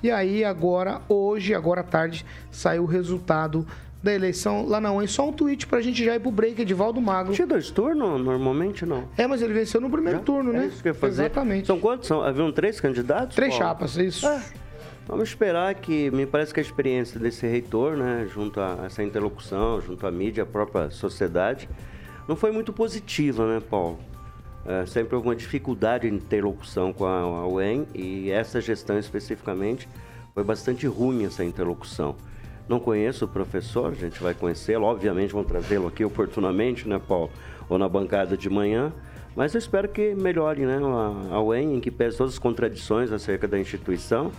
E 0.00 0.08
aí, 0.08 0.44
agora, 0.44 1.00
hoje, 1.08 1.54
agora 1.54 1.80
à 1.80 1.84
tarde, 1.84 2.24
saiu 2.52 2.84
o 2.84 2.86
resultado 2.86 3.66
da 4.02 4.12
eleição 4.14 4.66
lá 4.66 4.80
na 4.80 4.92
UEM. 4.92 5.06
Só 5.06 5.28
um 5.28 5.32
tweet 5.32 5.66
pra 5.66 5.80
gente 5.80 6.04
já 6.04 6.14
ir 6.14 6.20
pro 6.20 6.30
break, 6.30 6.60
Edivaldo 6.60 7.00
Magro. 7.00 7.32
Tinha 7.32 7.46
dois 7.46 7.70
turnos? 7.70 8.20
Normalmente 8.20 8.86
não. 8.86 9.08
É, 9.16 9.26
mas 9.26 9.42
ele 9.42 9.52
venceu 9.52 9.80
no 9.80 9.90
primeiro 9.90 10.18
já? 10.18 10.24
turno, 10.24 10.50
é 10.50 10.58
né? 10.60 10.66
Isso 10.66 10.82
que 10.82 10.88
eu 10.88 10.92
ia 10.92 10.98
fazer. 10.98 11.22
Exatamente. 11.24 11.66
São 11.66 11.80
quantos? 11.80 12.06
São, 12.06 12.22
haviam 12.22 12.52
três 12.52 12.80
candidatos? 12.80 13.34
Três 13.34 13.50
Paulo? 13.50 13.64
chapas, 13.64 13.96
isso. 13.96 14.26
É. 14.26 14.42
Vamos 15.06 15.28
esperar 15.28 15.72
que, 15.76 16.10
me 16.10 16.26
parece 16.26 16.52
que 16.52 16.58
a 16.58 16.62
experiência 16.62 17.20
desse 17.20 17.46
reitor, 17.46 17.96
né, 17.96 18.26
junto 18.28 18.60
a 18.60 18.80
essa 18.86 19.04
interlocução, 19.04 19.80
junto 19.80 20.04
à 20.04 20.10
mídia, 20.10 20.42
a 20.42 20.46
própria 20.46 20.90
sociedade, 20.90 21.68
não 22.26 22.34
foi 22.34 22.50
muito 22.50 22.72
positiva, 22.72 23.46
né, 23.46 23.62
Paulo? 23.70 24.00
É, 24.64 24.84
sempre 24.84 25.14
houve 25.14 25.28
uma 25.28 25.36
dificuldade 25.36 26.10
de 26.10 26.16
interlocução 26.16 26.92
com 26.92 27.04
a, 27.04 27.20
a 27.20 27.46
UEM 27.46 27.86
e 27.94 28.30
essa 28.32 28.60
gestão 28.60 28.98
especificamente 28.98 29.88
foi 30.34 30.42
bastante 30.42 30.88
ruim 30.88 31.24
essa 31.24 31.44
interlocução. 31.44 32.16
Não 32.68 32.80
conheço 32.80 33.24
o 33.24 33.28
professor, 33.28 33.92
a 33.92 33.94
gente 33.94 34.20
vai 34.20 34.34
conhecê-lo, 34.34 34.84
obviamente 34.84 35.32
vamos 35.32 35.46
trazê-lo 35.46 35.86
aqui 35.86 36.04
oportunamente, 36.04 36.88
né, 36.88 36.98
Paulo? 36.98 37.30
Ou 37.68 37.78
na 37.78 37.88
bancada 37.88 38.36
de 38.36 38.50
manhã. 38.50 38.92
Mas 39.36 39.54
eu 39.54 39.58
espero 39.58 39.88
que 39.88 40.14
melhore, 40.14 40.64
né? 40.64 40.78
A, 41.30 41.40
UEM, 41.40 41.76
em 41.76 41.80
que 41.80 41.90
pese 41.90 42.16
todas 42.16 42.32
as 42.32 42.38
contradições 42.38 43.12
acerca 43.12 43.46
da 43.46 43.58
instituição, 43.58 44.32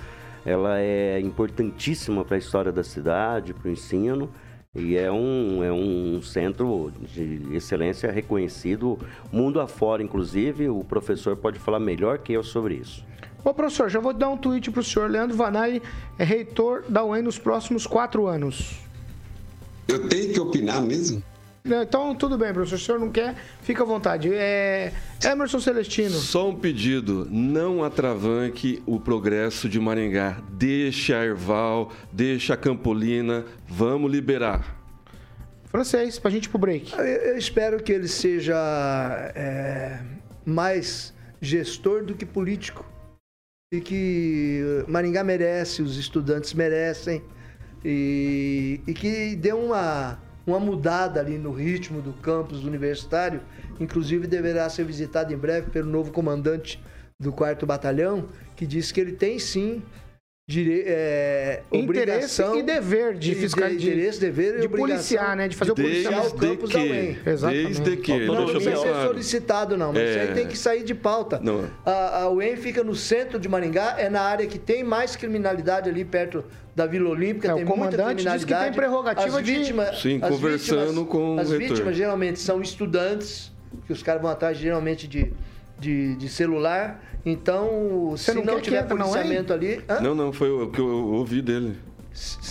ela 0.45 0.79
é 0.79 1.19
importantíssima 1.19 2.25
para 2.25 2.35
a 2.35 2.39
história 2.39 2.71
da 2.71 2.83
cidade, 2.83 3.53
para 3.53 3.69
o 3.69 3.71
ensino. 3.71 4.29
E 4.75 4.97
é 4.97 5.11
um, 5.11 5.63
é 5.63 5.71
um 5.71 6.21
centro 6.21 6.91
de 7.01 7.55
excelência 7.55 8.11
reconhecido 8.11 8.97
mundo 9.31 9.61
afora, 9.61 10.03
inclusive. 10.03 10.67
O 10.67 10.83
professor 10.83 11.35
pode 11.35 11.59
falar 11.59 11.79
melhor 11.79 12.17
que 12.19 12.33
eu 12.33 12.43
sobre 12.43 12.75
isso. 12.75 13.05
Ô, 13.43 13.53
professor, 13.53 13.89
já 13.89 13.99
vou 13.99 14.13
dar 14.13 14.29
um 14.29 14.37
tweet 14.37 14.71
para 14.71 14.81
o 14.81 14.83
senhor. 14.83 15.09
Leandro 15.09 15.35
Vanari 15.35 15.81
é 16.17 16.23
reitor 16.23 16.83
da 16.89 17.03
UEM 17.03 17.21
nos 17.21 17.37
próximos 17.37 17.87
quatro 17.87 18.27
anos. 18.27 18.75
Eu 19.87 20.07
tenho 20.09 20.33
que 20.33 20.39
opinar 20.39 20.81
mesmo? 20.81 21.23
Então, 21.65 22.15
tudo 22.15 22.37
bem, 22.37 22.53
professor. 22.53 22.77
Se 22.77 22.83
o 22.83 22.85
senhor 22.85 22.99
não 22.99 23.11
quer, 23.11 23.35
fica 23.61 23.83
à 23.83 23.85
vontade. 23.85 24.33
É... 24.33 24.93
Emerson 25.23 25.59
Celestino. 25.59 26.11
Só 26.11 26.49
um 26.49 26.55
pedido: 26.55 27.27
não 27.29 27.83
atravanque 27.83 28.81
o 28.85 28.99
progresso 28.99 29.67
de 29.67 29.79
Maringá. 29.79 30.41
Deixa 30.51 31.17
a 31.17 31.25
Erval, 31.25 31.91
deixa 32.11 32.53
a 32.53 32.57
Campolina. 32.57 33.45
Vamos 33.67 34.11
liberar. 34.11 34.75
Francês, 35.65 36.17
para 36.17 36.29
a 36.29 36.31
gente 36.31 36.45
ir 36.45 36.49
pro 36.49 36.59
break. 36.59 36.93
Eu, 36.93 37.05
eu 37.05 37.37
espero 37.37 37.83
que 37.83 37.91
ele 37.91 38.07
seja 38.07 38.55
é, 39.35 39.99
mais 40.45 41.13
gestor 41.41 42.03
do 42.03 42.15
que 42.15 42.25
político 42.25 42.85
e 43.69 43.81
que 43.81 44.85
Maringá 44.87 45.25
merece, 45.25 45.81
os 45.81 45.97
estudantes 45.97 46.53
merecem 46.53 47.21
e, 47.83 48.79
e 48.87 48.93
que 48.93 49.35
dê 49.35 49.51
uma, 49.51 50.17
uma 50.45 50.57
mudada 50.57 51.19
ali 51.19 51.37
no 51.37 51.51
ritmo 51.51 52.01
do 52.01 52.13
campus 52.13 52.63
universitário. 52.63 53.41
Inclusive 53.77 54.25
deverá 54.25 54.69
ser 54.69 54.85
visitado 54.85 55.33
em 55.33 55.37
breve 55.37 55.69
pelo 55.69 55.89
novo 55.89 56.13
comandante 56.13 56.81
do 57.19 57.33
4 57.33 57.67
Batalhão, 57.67 58.29
que 58.55 58.65
disse 58.65 58.93
que 58.93 59.01
ele 59.01 59.11
tem 59.11 59.37
sim 59.37 59.83
dire, 60.49 60.85
é, 60.87 61.61
interesse 61.73 62.41
e 62.41 62.63
dever 62.63 63.15
de 63.15 63.35
fiscal 63.35 63.67
de, 63.67 63.75
interesse, 63.75 64.17
dever 64.17 64.61
de 64.61 64.69
policiar, 64.69 65.35
né, 65.35 65.49
de 65.49 65.57
fazer 65.57 65.73
desde 65.73 66.07
o 66.07 66.09
policial 66.09 66.27
o 66.27 66.39
campus 66.39 66.71
que, 66.71 66.77
da 66.77 66.83
UEM. 66.83 67.17
Exatamente. 67.25 67.81
Desde 67.81 67.97
que, 67.97 68.25
não, 68.25 68.35
não 68.35 68.45
precisa 68.45 68.77
ser 68.77 68.93
solicitado 69.07 69.75
não, 69.75 69.91
mas 69.91 70.03
é... 70.03 70.09
isso 70.09 70.19
aí 70.19 70.33
tem 70.33 70.47
que 70.47 70.57
sair 70.57 70.83
de 70.85 70.95
pauta. 70.95 71.37
Não. 71.43 71.69
A, 71.85 72.21
a 72.21 72.29
UEM 72.29 72.55
fica 72.55 72.81
no 72.81 72.95
centro 72.95 73.37
de 73.37 73.49
Maringá, 73.49 73.95
é 73.99 74.09
na 74.09 74.21
área 74.21 74.47
que 74.47 74.57
tem 74.57 74.85
mais 74.85 75.17
criminalidade 75.17 75.89
ali 75.89 76.05
perto 76.05 76.45
da 76.73 76.85
Vila 76.85 77.09
Olímpica, 77.09 77.49
é, 77.49 77.53
tem 77.53 77.63
o 77.65 77.67
comandante 77.67 77.97
muita 77.97 78.13
criminalidade. 78.13 78.45
Diz 78.45 78.57
que 78.57 78.63
tem 78.63 78.71
prerrogativa 78.71 79.39
as 79.39 79.45
vítimas, 79.45 79.95
de... 79.97 80.01
Sim, 80.01 80.19
conversando 80.21 80.85
vítimas, 80.85 81.07
com 81.09 81.39
As 81.39 81.51
o 81.51 81.57
vítimas 81.57 81.97
geralmente 81.97 82.39
são 82.39 82.61
estudantes, 82.61 83.51
que 83.85 83.91
os 83.91 84.01
caras 84.01 84.21
vão 84.21 84.31
atrás 84.31 84.57
geralmente 84.57 85.09
de, 85.09 85.33
de, 85.79 86.15
de 86.15 86.29
celular 86.29 87.01
então, 87.29 88.11
Você 88.11 88.31
se 88.31 88.37
não, 88.37 88.53
não 88.53 88.61
tiver 88.61 88.83
policiamento 88.87 89.49
não, 89.49 89.55
ali. 89.55 89.81
Hã? 89.89 89.99
Não, 89.99 90.15
não, 90.15 90.31
foi 90.31 90.49
o 90.49 90.69
que 90.69 90.79
eu 90.79 90.87
ouvi 90.87 91.41
dele. 91.41 91.75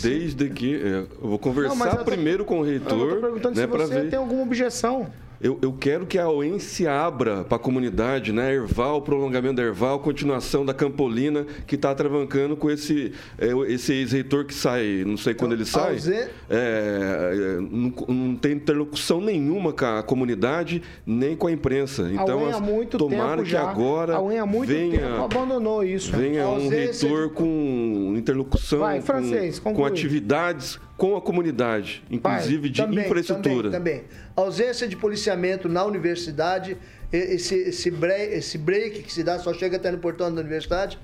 Desde 0.02 0.50
que. 0.50 0.76
É, 0.76 0.98
eu 0.98 1.08
vou 1.28 1.38
conversar 1.38 1.74
não, 1.74 1.98
eu 1.98 2.04
primeiro 2.04 2.44
tô, 2.44 2.48
com 2.48 2.60
o 2.60 2.62
reitor. 2.62 3.08
Eu 3.08 3.14
tô 3.14 3.20
perguntando 3.20 3.56
né, 3.56 3.62
se 3.62 3.66
você 3.66 4.02
ver. 4.02 4.10
tem 4.10 4.18
alguma 4.18 4.42
objeção. 4.42 5.10
Eu, 5.40 5.58
eu 5.60 5.72
quero 5.72 6.06
que 6.06 6.18
a 6.18 6.28
OEM 6.28 6.58
se 6.58 6.86
abra 6.86 7.44
para 7.44 7.56
a 7.56 7.58
comunidade, 7.58 8.32
né? 8.32 8.54
Erval, 8.54 9.02
prolongamento 9.02 9.56
da 9.56 9.62
Erval, 9.62 9.98
continuação 10.00 10.64
da 10.64 10.72
Campolina, 10.72 11.46
que 11.66 11.74
está 11.74 11.94
travancando 11.94 12.56
com 12.56 12.70
esse, 12.70 13.12
é, 13.38 13.48
esse 13.72 13.92
ex-reitor 13.92 14.44
que 14.44 14.54
sai, 14.54 15.04
não 15.06 15.16
sei 15.16 15.34
quando 15.34 15.52
ele 15.52 15.64
sai. 15.64 15.96
É, 16.08 16.28
é, 16.50 17.58
não, 17.60 17.92
não, 18.08 18.36
tem 18.36 18.52
interlocução 18.52 19.20
nenhuma 19.20 19.72
com 19.72 19.84
a 19.84 20.02
comunidade, 20.02 20.82
nem 21.04 21.36
com 21.36 21.46
a 21.46 21.52
imprensa. 21.52 22.10
Então, 22.10 22.48
a 22.52 22.60
muito 22.60 22.98
tomara 22.98 23.42
que 23.42 23.50
já, 23.50 23.68
agora 23.68 24.16
a 24.16 24.46
muito 24.46 24.68
venha, 24.68 25.00
tempo 25.00 25.24
abandonou 25.24 25.84
isso. 25.84 26.12
Venha 26.12 26.48
um 26.48 26.68
reitor 26.68 27.30
com 27.30 28.14
interlocução, 28.16 28.80
Vai, 28.80 29.00
francês, 29.00 29.58
com, 29.58 29.74
com 29.74 29.84
atividades 29.84 30.78
com 30.96 31.14
a 31.16 31.20
comunidade, 31.20 32.02
inclusive 32.10 32.62
Pai, 32.62 32.70
de 32.70 32.82
também, 32.82 33.04
infraestrutura. 33.04 33.70
Também, 33.70 34.00
também. 34.00 34.10
Ausência 34.34 34.88
de 34.88 34.96
policiamento 34.96 35.68
na 35.68 35.84
universidade, 35.84 36.76
esse, 37.12 37.54
esse, 37.54 37.90
break, 37.90 38.34
esse 38.34 38.56
break 38.56 39.02
que 39.02 39.12
se 39.12 39.22
dá, 39.22 39.38
só 39.38 39.52
chega 39.52 39.76
até 39.76 39.90
no 39.90 39.98
portão 39.98 40.34
da 40.34 40.40
universidade, 40.40 40.98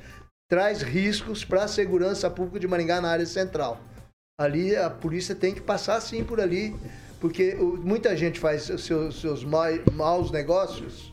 traz 0.51 0.83
riscos 0.83 1.45
para 1.45 1.65
a 1.65 1.69
segurança 1.69 2.31
pública 2.31 2.59
de 2.59 2.67
Maringá 2.67 3.01
na 3.01 3.11
área 3.11 3.27
central. 3.27 3.81
Ali 4.41 4.75
a 4.75 4.89
polícia 4.89 5.35
tem 5.35 5.55
que 5.55 5.61
passar 5.61 6.01
sim 6.01 6.25
por 6.25 6.41
ali, 6.41 6.75
porque 7.21 7.55
muita 7.55 8.17
gente 8.17 8.41
faz 8.41 8.63
seus, 8.63 9.21
seus 9.21 9.45
maus 9.45 10.31
negócios, 10.31 11.13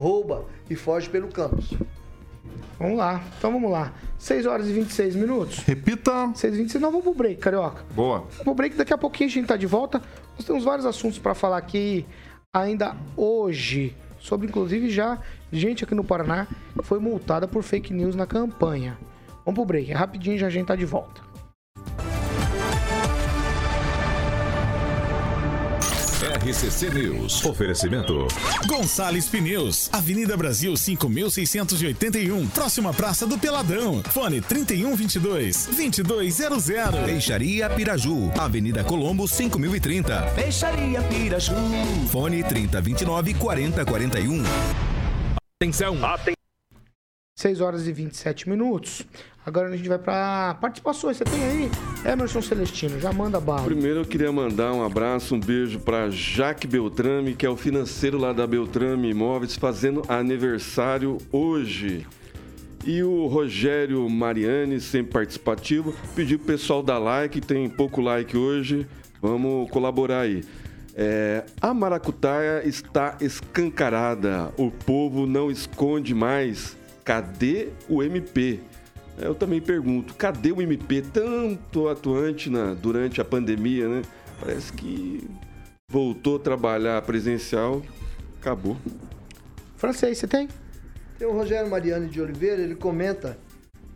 rouba 0.00 0.46
e 0.68 0.76
foge 0.76 1.10
pelo 1.10 1.28
campus. 1.28 1.70
Vamos 2.78 2.96
lá, 2.96 3.22
então 3.38 3.52
vamos 3.52 3.70
lá. 3.70 3.92
6 4.18 4.46
horas 4.46 4.68
e 4.68 4.72
26 4.72 5.16
minutos. 5.16 5.58
Repita. 5.58 6.32
6 6.34 6.54
e 6.54 6.56
26, 6.56 6.82
não, 6.82 6.90
vamos 6.90 7.04
pro 7.04 7.14
break, 7.14 7.40
Carioca. 7.40 7.84
Boa. 7.94 8.20
Vamos 8.20 8.42
pro 8.42 8.54
break, 8.54 8.76
daqui 8.76 8.92
a 8.92 8.98
pouquinho 8.98 9.28
a 9.28 9.32
gente 9.32 9.46
tá 9.46 9.56
de 9.56 9.66
volta. 9.66 10.00
Nós 10.36 10.46
temos 10.46 10.64
vários 10.64 10.86
assuntos 10.86 11.18
para 11.18 11.34
falar 11.34 11.58
aqui 11.58 12.06
ainda 12.52 12.96
hoje. 13.16 13.94
Sobre, 14.18 14.46
inclusive, 14.46 14.90
já 14.90 15.18
gente 15.52 15.84
aqui 15.84 15.94
no 15.94 16.04
Paraná 16.04 16.46
foi 16.82 16.98
multada 16.98 17.48
por 17.48 17.62
fake 17.62 17.92
news 17.92 18.14
na 18.14 18.26
campanha. 18.26 18.98
Vamos 19.44 19.58
pro 19.58 19.64
break, 19.64 19.92
rapidinho 19.92 20.38
já 20.38 20.46
a 20.46 20.50
gente 20.50 20.66
tá 20.66 20.76
de 20.76 20.84
volta. 20.84 21.29
RCC 26.40 26.90
News. 26.90 27.44
Oferecimento. 27.44 28.26
Gonçalves 28.66 29.28
Pneus, 29.28 29.90
Avenida 29.92 30.38
Brasil 30.38 30.74
5681, 30.74 32.48
próxima 32.48 32.94
Praça 32.94 33.26
do 33.26 33.38
Peladão. 33.38 34.02
Fone 34.04 34.40
3122 34.40 35.66
2200. 35.66 37.04
Peixaria 37.04 37.68
Piraju, 37.68 38.32
Avenida 38.38 38.82
Colombo 38.82 39.28
5030. 39.28 40.32
Peixaria 40.34 41.02
Piraju. 41.02 41.54
Fone 42.10 42.42
3029 42.42 43.34
4041. 43.34 44.42
Atenção. 45.60 46.02
Atenção. 46.02 46.34
6 47.36 47.60
horas 47.60 47.86
e 47.86 47.92
27 47.92 48.48
minutos. 48.48 49.02
Agora 49.50 49.66
a 49.66 49.76
gente 49.76 49.88
vai 49.88 49.98
para 49.98 50.54
participações. 50.60 51.16
Você 51.16 51.24
tem 51.24 51.42
aí, 51.42 51.70
Emerson 52.04 52.40
Celestino, 52.40 53.00
já 53.00 53.12
manda 53.12 53.40
bala. 53.40 53.64
Primeiro 53.64 53.98
eu 53.98 54.04
queria 54.04 54.30
mandar 54.30 54.72
um 54.72 54.84
abraço, 54.84 55.34
um 55.34 55.40
beijo 55.40 55.80
para 55.80 56.08
Jaque 56.08 56.68
Beltrame, 56.68 57.34
que 57.34 57.44
é 57.44 57.50
o 57.50 57.56
financeiro 57.56 58.16
lá 58.16 58.32
da 58.32 58.46
Beltrame 58.46 59.10
Imóveis, 59.10 59.56
fazendo 59.56 60.04
aniversário 60.06 61.18
hoje. 61.32 62.06
E 62.86 63.02
o 63.02 63.26
Rogério 63.26 64.08
Mariani, 64.08 64.80
sempre 64.80 65.14
participativo, 65.14 65.92
pediu 66.14 66.38
pro 66.38 66.46
pessoal 66.46 66.80
dar 66.80 66.98
like, 66.98 67.40
tem 67.40 67.68
pouco 67.68 68.00
like 68.00 68.36
hoje, 68.36 68.86
vamos 69.20 69.68
colaborar 69.68 70.20
aí. 70.20 70.44
É, 70.94 71.42
a 71.60 71.74
maracutaia 71.74 72.64
está 72.64 73.16
escancarada, 73.20 74.52
o 74.56 74.70
povo 74.70 75.26
não 75.26 75.50
esconde 75.50 76.14
mais. 76.14 76.78
Cadê 77.04 77.70
o 77.88 78.00
MP? 78.00 78.60
Eu 79.18 79.34
também 79.34 79.60
pergunto, 79.60 80.14
cadê 80.14 80.50
o 80.52 80.62
MP 80.62 81.02
tanto 81.02 81.88
atuante 81.88 82.48
na, 82.48 82.74
durante 82.74 83.20
a 83.20 83.24
pandemia, 83.24 83.88
né? 83.88 84.02
Parece 84.40 84.72
que 84.72 85.28
voltou 85.88 86.36
a 86.36 86.38
trabalhar 86.38 87.02
presencial, 87.02 87.82
acabou. 88.40 88.76
Francês, 89.76 90.18
você 90.18 90.26
tem? 90.26 90.48
Tem 91.18 91.28
o 91.28 91.32
Rogério 91.32 91.70
Mariani 91.70 92.08
de 92.08 92.20
Oliveira, 92.20 92.62
ele 92.62 92.74
comenta 92.74 93.36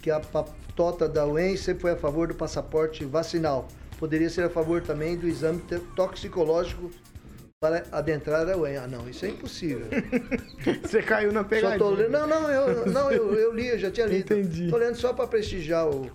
que 0.02 0.10
a 0.10 0.20
patota 0.20 1.08
da 1.08 1.26
UEM 1.26 1.56
sempre 1.56 1.82
foi 1.82 1.92
a 1.92 1.96
favor 1.96 2.28
do 2.28 2.34
passaporte 2.34 3.04
vacinal. 3.04 3.68
Poderia 3.98 4.28
ser 4.28 4.44
a 4.44 4.50
favor 4.50 4.82
também 4.82 5.16
do 5.16 5.26
exame 5.26 5.62
toxicológico 5.96 6.90
para 7.60 7.82
adentrar 7.92 8.48
a 8.48 8.56
UEM. 8.56 8.76
Ah, 8.76 8.86
não, 8.86 9.08
isso 9.08 9.24
é 9.24 9.30
impossível. 9.30 9.86
Você 10.82 11.02
caiu 11.02 11.32
na 11.32 11.42
pegadinha. 11.42 11.78
Só 11.78 11.84
tô 11.84 11.90
lendo, 11.90 12.10
não, 12.10 12.26
não, 12.26 12.50
eu, 12.50 12.86
não 12.86 13.10
eu, 13.10 13.34
eu 13.34 13.54
li, 13.54 13.68
eu 13.68 13.78
já 13.78 13.90
tinha 13.90 14.06
lido. 14.06 14.34
Entendi. 14.34 14.68
Tô 14.68 14.76
lendo 14.76 14.96
só 14.96 15.14
para 15.14 15.26
prestigiar 15.26 15.88
o, 15.88 16.10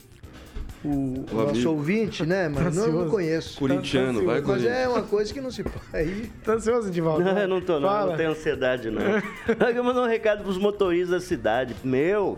o, 0.85 1.25
o 1.31 1.33
nosso 1.33 1.71
ouvinte, 1.71 2.23
né? 2.23 2.47
Mas 2.47 2.75
não, 2.75 2.91
não 2.91 3.09
conheço. 3.09 3.57
Corintiano, 3.57 4.23
vai 4.25 4.41
Mas 4.41 4.63
é 4.63 4.87
uma 4.87 5.01
coisa 5.01 5.33
que 5.33 5.41
não 5.41 5.49
se 5.49 5.63
pode. 5.63 5.79
Aí... 5.91 6.31
Tá 6.43 6.53
ansioso, 6.53 6.91
Divaldo? 6.91 7.23
Não, 7.23 7.37
eu 7.37 7.47
não 7.47 7.61
tô, 7.61 7.79
não. 7.79 7.89
Fala. 7.89 8.11
Não 8.11 8.17
tenho 8.17 8.29
ansiedade, 8.29 8.91
não. 8.91 9.01
eu 9.75 9.83
mandar 9.83 10.03
um 10.03 10.07
recado 10.07 10.43
pros 10.43 10.57
motoristas 10.57 11.09
da 11.09 11.19
cidade. 11.19 11.75
Meu, 11.83 12.37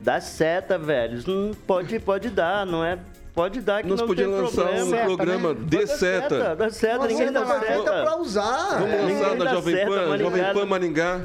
dá 0.00 0.22
seta, 0.22 0.78
velho. 0.78 1.22
Não 1.26 1.52
pode, 1.52 1.98
pode 2.00 2.30
dar, 2.30 2.64
não 2.64 2.82
é 2.82 2.98
Pode 3.38 3.60
dar 3.60 3.84
que 3.84 3.88
Nós 3.88 4.00
não 4.00 4.06
podíamos 4.08 4.36
lançar 4.36 4.64
problema. 4.64 4.96
um 4.96 5.16
programa 5.16 5.54
né? 5.54 5.60
de 5.64 5.86
seta. 5.86 6.56
Dá 6.56 6.70
seta, 6.70 7.06
ninguém 7.06 7.30
dá 7.30 7.46
seta. 7.46 8.02
pra 8.02 8.16
usar. 8.16 8.80
Vamos 8.80 9.12
lançar 9.12 9.36
na 9.36 9.54
Jovem 9.54 9.86
Pan, 9.86 10.18
Jovem 10.18 10.52
Pan 10.52 10.66
Maringá. 10.66 11.20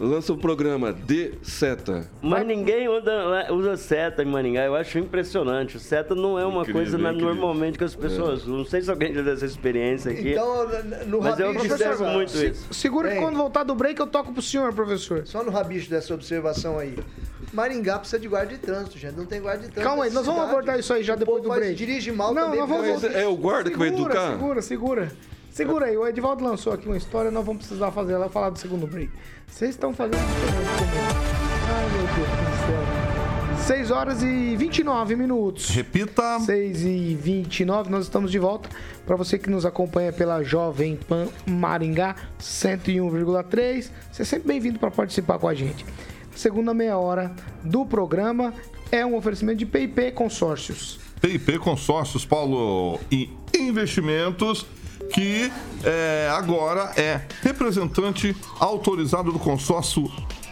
Lança 0.00 0.32
o 0.32 0.36
programa 0.36 0.92
de 0.92 1.34
seta. 1.40 2.10
Mas 2.20 2.44
ninguém 2.44 2.88
usa, 2.88 3.52
usa 3.52 3.76
seta 3.76 4.24
em 4.24 4.26
Maringá. 4.26 4.64
Eu 4.64 4.74
acho 4.74 4.98
impressionante. 4.98 5.76
O 5.76 5.78
seta 5.78 6.16
não 6.16 6.36
é 6.36 6.44
uma 6.44 6.62
incrível, 6.62 6.82
coisa 6.82 6.98
normalmente 6.98 7.78
que 7.78 7.84
as 7.84 7.94
pessoas 7.94 8.40
é. 8.40 8.42
usam. 8.42 8.56
Não 8.56 8.64
sei 8.64 8.82
se 8.82 8.90
alguém 8.90 9.14
já 9.14 9.22
teve 9.22 9.30
essa 9.30 9.46
experiência 9.46 10.10
aqui. 10.10 10.32
Então, 10.32 10.66
no 11.06 11.20
mas 11.20 11.38
eu 11.38 11.50
observo 11.50 12.06
muito 12.06 12.32
se, 12.32 12.48
isso. 12.48 12.74
Segura 12.74 13.12
que 13.12 13.20
quando 13.20 13.36
voltar 13.36 13.62
do 13.62 13.72
break 13.72 14.00
eu 14.00 14.08
toco 14.08 14.32
pro 14.32 14.42
senhor, 14.42 14.74
professor. 14.74 15.24
Só 15.28 15.44
no 15.44 15.52
rabicho 15.52 15.88
dessa 15.88 16.12
observação 16.12 16.76
aí. 16.76 16.98
Maringá 17.52 17.96
precisa 18.00 18.18
de 18.18 18.26
guarda 18.26 18.52
de 18.52 18.58
trânsito, 18.58 18.98
gente. 18.98 19.14
Não 19.16 19.26
tem 19.26 19.40
guarda 19.40 19.62
de 19.62 19.68
trânsito. 19.68 19.88
Calma 19.88 20.06
aí, 20.06 20.10
nós 20.10 20.26
vamos 20.26 20.42
abordar 20.42 20.76
isso 20.76 20.92
aí 20.92 21.04
já 21.04 21.14
depois 21.14 21.40
do 21.40 21.48
break. 21.48 21.76
Dirige 21.76 22.10
mal 22.10 22.34
não, 22.34 22.46
também. 22.46 22.58
Nós 22.58 22.68
vamos... 22.68 23.04
É 23.04 23.28
o 23.28 23.36
guarda 23.36 23.70
segura, 23.70 23.70
que 23.70 23.94
vai 23.94 24.00
educar? 24.00 24.32
Segura, 24.32 24.60
segura. 24.60 25.12
Segura 25.54 25.86
aí, 25.86 25.96
o 25.96 26.04
Edivaldo 26.04 26.42
lançou 26.42 26.72
aqui 26.72 26.84
uma 26.88 26.96
história, 26.96 27.30
nós 27.30 27.46
vamos 27.46 27.64
precisar 27.64 27.92
fazer 27.92 28.14
ela 28.14 28.28
falar 28.28 28.50
do 28.50 28.58
segundo 28.58 28.88
break. 28.88 29.08
Vocês 29.46 29.70
estão 29.70 29.94
fazendo 29.94 30.16
Ai, 30.16 31.88
meu 31.90 32.02
Deus 32.16 32.28
do 32.28 33.56
céu. 33.56 33.76
6 33.76 33.90
horas 33.92 34.20
e 34.24 34.56
29 34.56 35.14
minutos. 35.14 35.68
Repita. 35.68 36.40
6 36.40 36.82
e 36.82 37.14
29, 37.14 37.88
nós 37.88 38.02
estamos 38.02 38.32
de 38.32 38.38
volta. 38.40 38.68
Para 39.06 39.14
você 39.14 39.38
que 39.38 39.48
nos 39.48 39.64
acompanha 39.64 40.12
pela 40.12 40.42
Jovem 40.42 40.96
Pan 40.96 41.28
Maringá 41.46 42.16
101,3, 42.40 43.90
você 44.10 44.22
é 44.22 44.24
sempre 44.24 44.48
bem-vindo 44.48 44.80
para 44.80 44.90
participar 44.90 45.38
com 45.38 45.46
a 45.46 45.54
gente 45.54 45.86
segunda 46.34 46.74
meia 46.74 46.98
hora 46.98 47.34
do 47.62 47.86
programa 47.86 48.52
é 48.90 49.04
um 49.06 49.16
oferecimento 49.16 49.58
de 49.58 49.66
PIP 49.66 50.12
Consórcios. 50.12 50.98
PIP 51.20 51.58
Consórcios, 51.58 52.24
Paulo, 52.24 53.00
e 53.10 53.30
investimentos 53.56 54.66
que 55.12 55.52
é, 55.82 56.30
agora 56.34 56.92
é 56.96 57.20
representante 57.42 58.36
autorizado 58.58 59.32
do 59.32 59.38
consórcio 59.38 60.10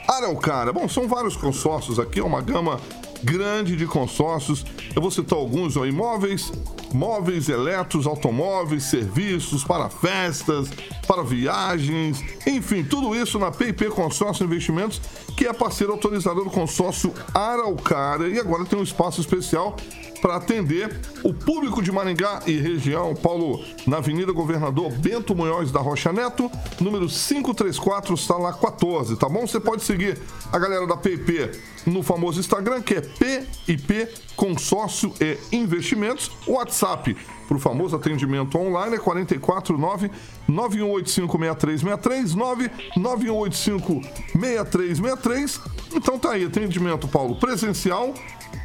Araucária. 0.08 0.72
Bom, 0.72 0.88
são 0.88 1.08
vários 1.08 1.36
consórcios 1.36 1.98
aqui, 1.98 2.20
é 2.20 2.24
uma 2.24 2.40
gama 2.40 2.80
grande 3.22 3.76
de 3.76 3.86
consórcios. 3.86 4.64
Eu 4.94 5.00
vou 5.00 5.10
citar 5.10 5.38
alguns: 5.38 5.76
ó, 5.76 5.86
imóveis, 5.86 6.52
móveis, 6.92 7.48
eletros, 7.48 8.06
automóveis, 8.06 8.84
serviços 8.84 9.64
para 9.64 9.88
festas, 9.88 10.70
para 11.06 11.22
viagens, 11.22 12.22
enfim, 12.46 12.82
tudo 12.84 13.14
isso 13.14 13.38
na 13.38 13.50
PIP 13.50 13.88
Consórcio 13.90 14.44
Investimentos, 14.44 15.00
que 15.36 15.46
é 15.46 15.52
parceiro 15.52 15.92
autorizado 15.92 16.44
do 16.44 16.50
consórcio 16.50 17.12
Araucária 17.32 18.26
e 18.28 18.38
agora 18.38 18.64
tem 18.64 18.78
um 18.78 18.82
espaço 18.82 19.20
especial 19.20 19.76
para 20.22 20.36
atender 20.36 21.00
o 21.24 21.34
público 21.34 21.82
de 21.82 21.90
Maringá 21.90 22.40
e 22.46 22.56
região. 22.56 23.12
Paulo, 23.12 23.62
na 23.86 23.96
Avenida 23.96 24.30
Governador 24.30 24.92
Bento 24.92 25.34
Munhoz 25.34 25.72
da 25.72 25.80
Rocha 25.80 26.12
Neto, 26.12 26.48
número 26.80 27.08
534, 27.08 28.16
sala 28.16 28.52
14, 28.52 29.16
tá 29.16 29.28
bom? 29.28 29.44
Você 29.44 29.58
pode 29.58 29.82
seguir 29.82 30.16
a 30.52 30.58
galera 30.58 30.86
da 30.86 30.96
PIP 30.96 31.50
no 31.84 32.04
famoso 32.04 32.38
Instagram, 32.38 32.80
que 32.80 32.94
é 32.94 33.00
PIP 33.00 34.08
Consórcio 34.36 35.12
e 35.20 35.36
Investimentos. 35.56 36.30
WhatsApp 36.46 37.16
para 37.48 37.56
o 37.56 37.60
famoso 37.60 37.96
atendimento 37.96 38.56
online 38.56 38.96
é 38.96 38.98
449 38.98 40.10
9185 40.48 41.38
6363 41.38 42.34
99185 42.34 44.00
6363. 44.40 45.60
Então 45.94 46.18
tá 46.18 46.30
aí, 46.30 46.44
atendimento, 46.44 47.08
Paulo, 47.08 47.34
presencial 47.34 48.14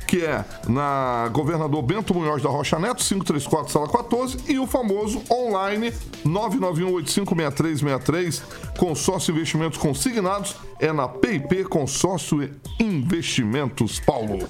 que 0.07 0.23
é 0.23 0.45
na 0.67 1.27
Governador 1.31 1.81
Bento 1.81 2.13
Munhoz 2.13 2.41
da 2.41 2.47
Rocha 2.49 2.79
Neto, 2.79 3.03
534, 3.03 3.73
sala 3.73 3.89
14, 3.89 4.37
e 4.47 4.57
o 4.57 4.65
famoso 4.65 5.21
online 5.29 5.91
991856363, 6.25 8.41
consórcio 8.77 9.33
investimentos 9.33 9.77
consignados, 9.77 10.55
é 10.79 10.93
na 10.93 11.09
PIP 11.09 11.65
Consórcio 11.65 12.49
Investimentos, 12.79 13.99
Paulo. 13.99 14.47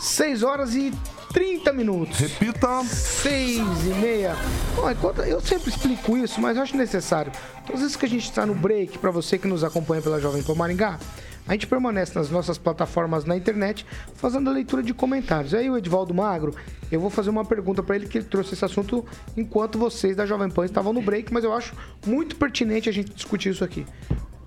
6 0.00 0.42
horas 0.42 0.74
e 0.74 0.90
30 1.32 1.72
minutos. 1.72 2.18
Repita. 2.18 2.84
6 2.84 3.86
e 3.86 3.94
meia. 4.00 4.36
Bom, 4.74 4.90
enquanto, 4.90 5.22
eu 5.22 5.40
sempre 5.40 5.70
explico 5.70 6.16
isso, 6.16 6.40
mas 6.40 6.56
eu 6.56 6.62
acho 6.62 6.76
necessário. 6.76 7.32
Todas 7.66 7.76
as 7.76 7.80
vezes 7.80 7.96
que 7.96 8.06
a 8.06 8.08
gente 8.08 8.24
está 8.24 8.44
no 8.44 8.54
break, 8.54 8.98
para 8.98 9.10
você 9.10 9.38
que 9.38 9.46
nos 9.46 9.62
acompanha 9.62 10.02
pela 10.02 10.20
Jovem 10.20 10.42
Pan 10.42 10.54
Maringá, 10.54 10.98
a 11.46 11.52
gente 11.52 11.66
permanece 11.66 12.16
nas 12.16 12.30
nossas 12.30 12.56
plataformas 12.56 13.24
na 13.24 13.36
internet 13.36 13.84
fazendo 14.14 14.48
a 14.48 14.52
leitura 14.52 14.82
de 14.82 14.94
comentários. 14.94 15.52
Aí 15.54 15.68
o 15.68 15.76
Edvaldo 15.76 16.14
Magro, 16.14 16.54
eu 16.90 17.00
vou 17.00 17.10
fazer 17.10 17.30
uma 17.30 17.44
pergunta 17.44 17.82
para 17.82 17.96
ele 17.96 18.06
que 18.06 18.18
ele 18.18 18.26
trouxe 18.26 18.54
esse 18.54 18.64
assunto 18.64 19.04
enquanto 19.36 19.78
vocês 19.78 20.16
da 20.16 20.24
Jovem 20.24 20.50
Pan 20.50 20.64
estavam 20.64 20.92
no 20.92 21.02
break, 21.02 21.32
mas 21.32 21.44
eu 21.44 21.52
acho 21.52 21.74
muito 22.06 22.36
pertinente 22.36 22.88
a 22.88 22.92
gente 22.92 23.12
discutir 23.12 23.50
isso 23.50 23.64
aqui. 23.64 23.84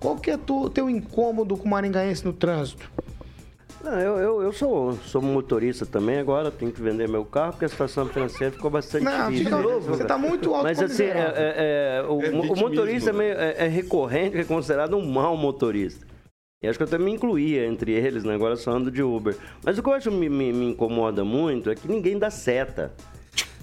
Qual 0.00 0.16
que 0.16 0.30
é 0.30 0.38
o 0.48 0.70
teu 0.70 0.88
incômodo 0.88 1.56
com 1.56 1.64
o 1.64 1.70
maringaense 1.70 2.24
no 2.24 2.32
trânsito? 2.32 2.90
Não, 3.82 4.00
eu, 4.00 4.16
eu, 4.18 4.42
eu, 4.42 4.52
sou, 4.52 4.94
sou 5.04 5.22
motorista 5.22 5.86
também 5.86 6.18
agora, 6.18 6.50
tenho 6.50 6.72
que 6.72 6.82
vender 6.82 7.08
meu 7.08 7.24
carro 7.24 7.52
porque 7.52 7.66
a 7.66 7.68
situação 7.68 8.06
financeira 8.06 8.52
ficou 8.52 8.68
bastante 8.68 9.04
não, 9.04 9.30
difícil. 9.30 9.50
Não, 9.50 9.80
você 9.80 10.02
está 10.02 10.18
muito 10.18 10.52
alto 10.52 10.64
Mas 10.64 10.82
assim, 10.82 11.04
é, 11.04 11.08
é, 11.08 12.00
é, 12.00 12.02
o, 12.08 12.20
é 12.20 12.30
o, 12.30 12.56
motorista 12.56 13.12
né? 13.12 13.28
é, 13.28 13.64
é, 13.64 13.68
recorrente, 13.68 14.38
é 14.38 14.44
considerado 14.44 14.96
um 14.96 15.08
mau 15.08 15.36
motorista. 15.36 16.04
E 16.62 16.66
acho 16.66 16.78
que 16.78 16.82
eu 16.82 16.86
até 16.86 16.96
me 16.96 17.12
incluía 17.12 17.66
entre 17.66 17.92
eles, 17.92 18.24
né? 18.24 18.34
Agora 18.34 18.56
só 18.56 18.70
ando 18.70 18.90
de 18.90 19.02
Uber. 19.02 19.36
Mas 19.62 19.76
o 19.76 19.82
que 19.82 19.88
eu 19.90 19.92
acho 19.92 20.10
me, 20.10 20.26
me, 20.26 20.52
me 20.54 20.70
incomoda 20.70 21.22
muito 21.22 21.68
é 21.68 21.74
que 21.74 21.86
ninguém 21.86 22.18
dá 22.18 22.30
seta. 22.30 22.94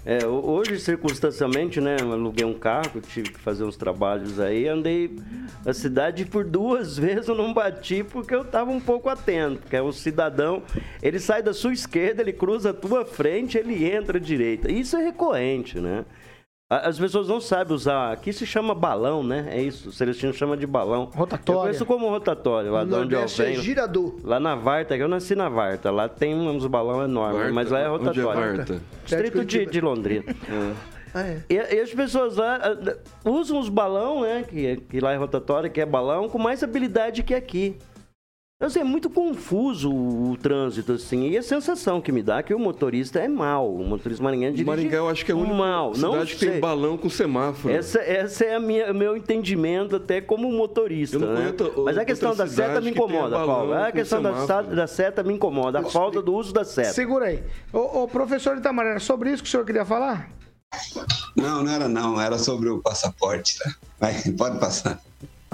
É, 0.06 0.28
hoje, 0.28 0.80
circunstancialmente, 0.80 1.80
né, 1.80 1.96
aluguei 2.02 2.46
um 2.46 2.54
carro, 2.54 3.00
tive 3.00 3.32
que 3.32 3.40
fazer 3.40 3.64
uns 3.64 3.78
trabalhos 3.78 4.38
aí, 4.38 4.68
andei 4.68 5.18
a 5.66 5.74
cidade 5.74 6.26
por 6.26 6.44
duas 6.44 6.98
vezes 7.00 7.30
eu 7.30 7.36
não 7.36 7.54
bati 7.54 8.04
porque 8.04 8.36
eu 8.36 8.42
estava 8.42 8.70
um 8.70 8.82
pouco 8.82 9.08
atento, 9.08 9.62
porque 9.62 9.78
é 9.78 9.82
o 9.82 9.94
cidadão, 9.94 10.62
ele 11.02 11.20
sai 11.20 11.42
da 11.42 11.54
sua 11.54 11.72
esquerda, 11.72 12.22
ele 12.22 12.34
cruza 12.34 12.72
a 12.72 12.74
tua 12.74 13.06
frente, 13.06 13.58
ele 13.58 13.90
entra 13.90 14.18
à 14.18 14.22
direita. 14.22 14.70
Isso 14.70 14.98
é 14.98 15.04
recorrente, 15.04 15.80
né? 15.80 16.04
As 16.80 16.98
pessoas 16.98 17.28
não 17.28 17.40
sabem 17.42 17.74
usar. 17.74 18.12
Aqui 18.12 18.32
se 18.32 18.46
chama 18.46 18.74
balão, 18.74 19.24
né? 19.24 19.48
É 19.50 19.62
isso. 19.62 19.90
O 19.90 19.92
Celestino 19.92 20.34
chama 20.34 20.56
de 20.58 20.66
balão. 20.66 21.10
Rotatório. 21.14 21.60
Eu 21.60 21.64
conheço 21.64 21.86
como 21.86 22.10
rotatório, 22.10 22.72
lá 22.72 22.84
de 22.84 22.94
onde 22.94 23.16
eu 23.16 23.22
é 23.22 23.26
venho. 23.26 23.60
É 23.60 23.62
girador. 23.62 24.16
Lá 24.24 24.40
na 24.40 24.56
Varta, 24.56 24.96
eu 24.96 25.08
nasci 25.08 25.36
na 25.36 25.50
Varta. 25.50 25.92
Lá 25.92 26.08
tem 26.08 26.34
uns 26.36 26.66
balão 26.66 27.04
enormes, 27.04 27.38
Varta. 27.38 27.54
mas 27.54 27.70
lá 27.70 27.80
é 27.80 27.88
rotatório. 27.88 28.30
Onde 28.30 28.40
é 28.40 28.54
Varta? 28.56 28.82
Distrito 29.06 29.46
de, 29.46 29.66
de 29.66 29.82
Londrina. 29.82 30.26
é. 30.50 30.94
Ah, 31.14 31.28
é. 31.28 31.44
e, 31.48 31.56
e, 31.56 31.80
as 31.80 31.94
pessoas 31.94 32.38
lá 32.38 32.60
usam 33.24 33.60
os 33.60 33.70
balão, 33.70 34.22
né? 34.22 34.44
Que, 34.50 34.78
que 34.78 35.00
lá 35.00 35.14
é 35.14 35.16
rotatório, 35.16 35.70
que 35.70 35.80
é 35.80 35.86
balão, 35.86 36.28
com 36.28 36.40
mais 36.40 36.64
habilidade 36.64 37.22
que 37.22 37.36
aqui. 37.36 37.78
Assim, 38.64 38.80
é 38.80 38.84
muito 38.84 39.10
confuso 39.10 39.94
o, 39.94 40.38
trânsito, 40.38 40.94
assim. 40.94 41.28
E 41.28 41.38
a 41.38 41.44
sensação 41.44 42.00
que 42.00 42.14
me 42.14 42.24
dá 42.24 42.38
é 42.38 42.44
que 42.44 42.54
o 42.54 42.60
motorista 42.60 43.20
é 43.20 43.28
mal. 43.28 43.70
O 43.70 43.86
motorista 43.86 44.24
marinhense 44.24 44.54
dirige 44.54 44.66
Maringá, 44.66 44.98
eu 44.98 45.10
acho 45.10 45.26
que 45.26 45.34
é 45.34 45.36
o 45.36 45.40
único 45.40 45.54
mal. 45.54 45.94
cidade 45.94 46.16
não 46.16 46.26
que 46.26 46.38
sei. 46.38 46.52
tem 46.52 46.60
balão 46.62 46.98
com 46.98 47.10
semáforo. 47.10 47.74
Essa, 47.74 48.00
essa 48.00 48.46
é 48.46 48.58
o 48.58 48.96
meu 48.96 49.18
entendimento 49.18 49.98
até 49.98 50.22
como 50.22 50.50
motorista, 50.50 51.20
né? 51.20 51.54
Mas 51.84 51.98
a 51.98 52.06
questão 52.06 52.34
da 52.34 52.48
seta 52.48 52.80
me 52.80 52.92
incomoda, 52.92 53.38
que 53.38 53.46
Paulo. 53.46 53.74
A 53.74 53.92
questão 53.92 54.22
da, 54.22 54.62
da, 54.62 54.88
seta 54.88 55.22
me 55.24 55.34
incomoda. 55.34 55.80
A 55.80 55.84
falta 55.84 56.22
do 56.22 56.34
uso 56.34 56.54
da 56.54 56.64
seta. 56.64 56.94
Segura 56.94 57.26
aí. 57.26 57.44
Ô, 57.74 58.04
ô 58.04 58.08
professor 58.08 58.58
Itamar, 58.58 58.86
era 58.86 59.00
sobre 59.02 59.30
isso 59.30 59.44
que 59.44 59.50
o 59.50 59.52
senhor 59.52 59.66
queria 59.66 59.84
falar? 59.84 60.30
Não, 61.36 61.64
não 61.64 61.72
era 61.72 61.90
não. 61.90 62.20
Era 62.20 62.38
sobre 62.38 62.70
o 62.70 62.80
passaporte, 62.80 63.60
tá? 63.60 63.76
Vai, 64.00 64.14
pode 64.38 64.58
passar. 64.58 65.02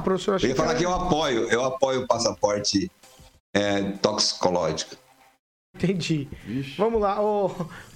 Professor, 0.03 0.39
eu 0.41 0.49
ia 0.49 0.55
falar 0.55 0.75
que, 0.75 0.85
era... 0.85 0.93
que 0.93 1.01
eu 1.01 1.07
apoio, 1.07 1.47
eu 1.49 1.65
apoio 1.65 2.03
o 2.03 2.07
passaporte 2.07 2.89
é, 3.53 3.81
toxicológico. 4.01 4.95
Entendi. 5.75 6.27
Vixe. 6.45 6.75
Vamos 6.77 6.99
lá. 6.99 7.21
Oh, 7.21 7.49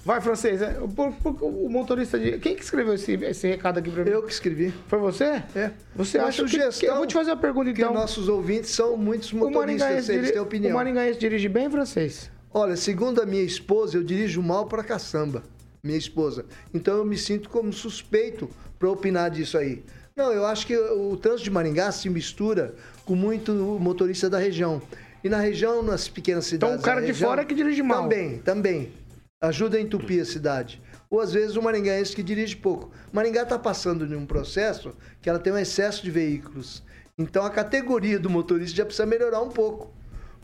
vai, 0.04 0.20
francês. 0.20 0.62
É, 0.62 0.78
o, 0.80 1.68
motorista 1.68 2.18
de. 2.18 2.38
Quem 2.38 2.54
que 2.54 2.62
escreveu 2.62 2.94
esse, 2.94 3.12
esse 3.12 3.48
recado 3.48 3.78
aqui 3.78 3.90
pra 3.90 4.04
mim? 4.04 4.10
Eu 4.10 4.22
que 4.22 4.32
escrevi. 4.32 4.72
Foi 4.86 4.98
você? 4.98 5.42
É. 5.54 5.72
Você 5.96 6.18
Uma 6.18 6.28
acha 6.28 6.44
que, 6.44 6.70
que, 6.70 6.86
Eu 6.86 6.96
vou 6.96 7.06
te 7.06 7.14
fazer 7.14 7.32
uma 7.32 7.36
pergunta 7.36 7.70
então. 7.70 7.88
Que 7.88 7.94
nossos 7.94 8.28
ouvintes 8.28 8.70
são 8.70 8.96
muitos 8.96 9.32
motoristas, 9.32 10.08
eles 10.08 10.30
têm 10.30 10.40
opinião. 10.40 10.72
O 10.72 10.74
Maringaense 10.74 11.18
dirige 11.18 11.48
bem, 11.48 11.68
francês? 11.68 12.30
Olha, 12.52 12.76
segundo 12.76 13.20
a 13.20 13.26
minha 13.26 13.42
esposa, 13.42 13.96
eu 13.98 14.04
dirijo 14.04 14.40
mal 14.40 14.66
pra 14.66 14.84
caçamba. 14.84 15.42
Minha 15.82 15.98
esposa. 15.98 16.46
Então 16.72 16.96
eu 16.96 17.04
me 17.04 17.18
sinto 17.18 17.50
como 17.50 17.72
suspeito 17.72 18.48
para 18.78 18.88
opinar 18.88 19.30
disso 19.30 19.58
aí. 19.58 19.82
Não, 20.16 20.32
eu 20.32 20.46
acho 20.46 20.64
que 20.66 20.76
o 20.76 21.16
trânsito 21.16 21.44
de 21.44 21.50
Maringá 21.50 21.90
se 21.90 22.08
mistura 22.08 22.76
com 23.04 23.16
muito 23.16 23.52
motorista 23.52 24.30
da 24.30 24.38
região. 24.38 24.80
E 25.24 25.28
na 25.30 25.38
região, 25.38 25.82
nas 25.82 26.06
pequenas 26.06 26.44
cidades. 26.44 26.74
Então 26.74 26.80
o 26.80 26.84
cara 26.84 27.00
de 27.00 27.06
região, 27.06 27.30
fora 27.30 27.40
é 27.40 27.44
que 27.46 27.54
dirige 27.54 27.82
mal. 27.82 28.02
Também, 28.02 28.38
também. 28.40 28.92
Ajuda 29.40 29.78
a 29.78 29.80
entupir 29.80 30.20
a 30.20 30.24
cidade. 30.26 30.82
Ou 31.08 31.18
às 31.18 31.32
vezes 31.32 31.56
o 31.56 31.62
maringaense 31.62 32.14
que 32.14 32.22
dirige 32.22 32.56
pouco. 32.56 32.90
Maringá 33.10 33.42
está 33.42 33.58
passando 33.58 34.06
de 34.06 34.14
um 34.14 34.26
processo 34.26 34.94
que 35.22 35.30
ela 35.30 35.38
tem 35.38 35.50
um 35.50 35.58
excesso 35.58 36.02
de 36.02 36.10
veículos. 36.10 36.82
Então 37.16 37.44
a 37.44 37.50
categoria 37.50 38.18
do 38.18 38.28
motorista 38.28 38.76
já 38.76 38.84
precisa 38.84 39.06
melhorar 39.06 39.40
um 39.40 39.48
pouco. 39.48 39.92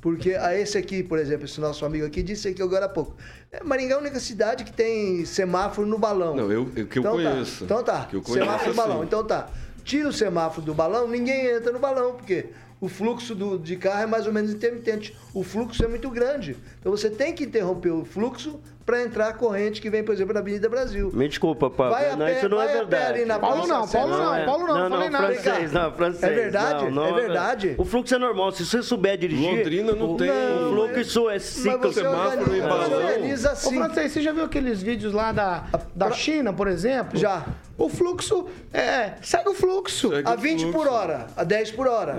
Porque 0.01 0.33
a 0.33 0.59
esse 0.59 0.79
aqui, 0.79 1.03
por 1.03 1.19
exemplo, 1.19 1.45
esse 1.45 1.61
nosso 1.61 1.85
amigo 1.85 2.07
aqui 2.07 2.23
disse 2.23 2.49
aqui 2.49 2.63
agora 2.63 2.87
há 2.87 2.89
pouco. 2.89 3.15
É, 3.53 3.63
Maringá 3.63 3.97
é 3.97 3.99
a 3.99 4.01
única 4.01 4.19
cidade 4.19 4.65
que 4.65 4.73
tem 4.73 5.27
semáforo 5.27 5.87
no 5.87 5.99
balão. 5.99 6.35
Não, 6.35 6.51
eu, 6.51 6.71
eu 6.75 6.87
que 6.87 6.99
eu 6.99 7.03
então, 7.03 7.17
tá. 7.17 7.31
conheço. 7.31 7.59
Tá. 7.59 7.65
Então 7.65 7.85
tá. 7.85 8.05
Que 8.07 8.17
eu 8.17 8.23
conheço, 8.23 8.45
semáforo 8.47 8.71
no 8.71 8.77
balão. 8.77 8.97
Assim. 8.97 9.07
Então 9.07 9.27
tá. 9.27 9.51
Tira 9.85 10.09
o 10.09 10.13
semáforo 10.13 10.65
do 10.65 10.73
balão, 10.73 11.07
ninguém 11.07 11.47
entra 11.47 11.71
no 11.71 11.79
balão, 11.79 12.15
porque 12.15 12.49
o 12.81 12.89
fluxo 12.89 13.35
do, 13.35 13.59
de 13.59 13.77
carro 13.77 14.03
é 14.03 14.07
mais 14.07 14.27
ou 14.27 14.33
menos 14.33 14.53
intermitente. 14.53 15.15
O 15.35 15.45
fluxo 15.45 15.85
é 15.85 15.89
muito 15.89 16.09
grande. 16.11 16.57
Então 16.81 16.91
você 16.91 17.11
tem 17.11 17.35
que 17.35 17.45
interromper 17.45 17.91
o 17.91 18.05
fluxo 18.05 18.59
para 18.87 19.03
entrar 19.03 19.29
a 19.29 19.33
corrente 19.33 19.81
que 19.81 19.91
vem, 19.91 20.03
por 20.03 20.13
exemplo, 20.13 20.33
na 20.33 20.41
Avenida 20.41 20.69
Brasil. 20.69 21.11
Me 21.13 21.29
desculpa, 21.29 21.71
Paulo. 21.71 21.93
Vai 21.93 22.17
não, 22.17 22.27
pé, 22.27 22.39
isso 22.39 22.49
não 22.49 22.61
é 22.61 22.67
verdade. 22.67 23.25
Paulo 23.39 23.67
não, 23.67 23.87
Paulo 23.87 24.11
não, 24.11 24.19
não, 24.19 24.45
Paulo 24.45 24.67
não, 24.67 24.79
não, 24.79 24.91
falei 24.91 25.11
não, 25.11 25.21
francês, 25.21 25.73
não, 25.73 25.93
francês. 25.93 26.33
É 26.33 26.35
verdade? 26.35 26.85
Não, 26.87 26.91
não, 26.91 27.07
é 27.07 27.13
verdade? 27.13 27.75
O 27.79 27.85
fluxo 27.85 28.15
é 28.15 28.19
normal. 28.19 28.51
Se 28.53 28.65
você 28.65 28.83
souber 28.83 29.17
dirigir. 29.19 29.59
Londrina 29.59 29.93
não 29.93 30.17
tem. 30.17 30.31
O 30.31 30.89
fluxo 30.89 31.29
é 31.29 31.39
ciclo. 31.39 31.93
Semáforo 31.93 32.57
e 32.57 32.61
balão. 32.61 32.93
organiza 32.93 33.53
assim. 33.53 33.79
Ô, 33.79 33.85
francês, 33.85 34.13
você 34.13 34.23
já 34.23 34.33
viu 34.33 34.45
aqueles 34.45 34.83
vídeos 34.83 35.13
lá 35.13 35.31
da, 35.33 35.67
da 35.95 36.11
China, 36.11 36.53
por 36.53 36.67
exemplo? 36.67 37.19
Já. 37.19 37.47
O 37.77 37.89
fluxo 37.89 38.49
é. 38.73 39.13
Segue 39.23 39.51
o 39.51 39.55
fluxo. 39.55 40.09
Segue 40.11 40.29
a 40.29 40.35
20 40.35 40.61
fluxo. 40.63 40.79
por 40.79 40.89
hora, 40.89 41.27
a 41.37 41.45
10 41.45 41.71
por 41.73 41.87
hora. 41.87 42.17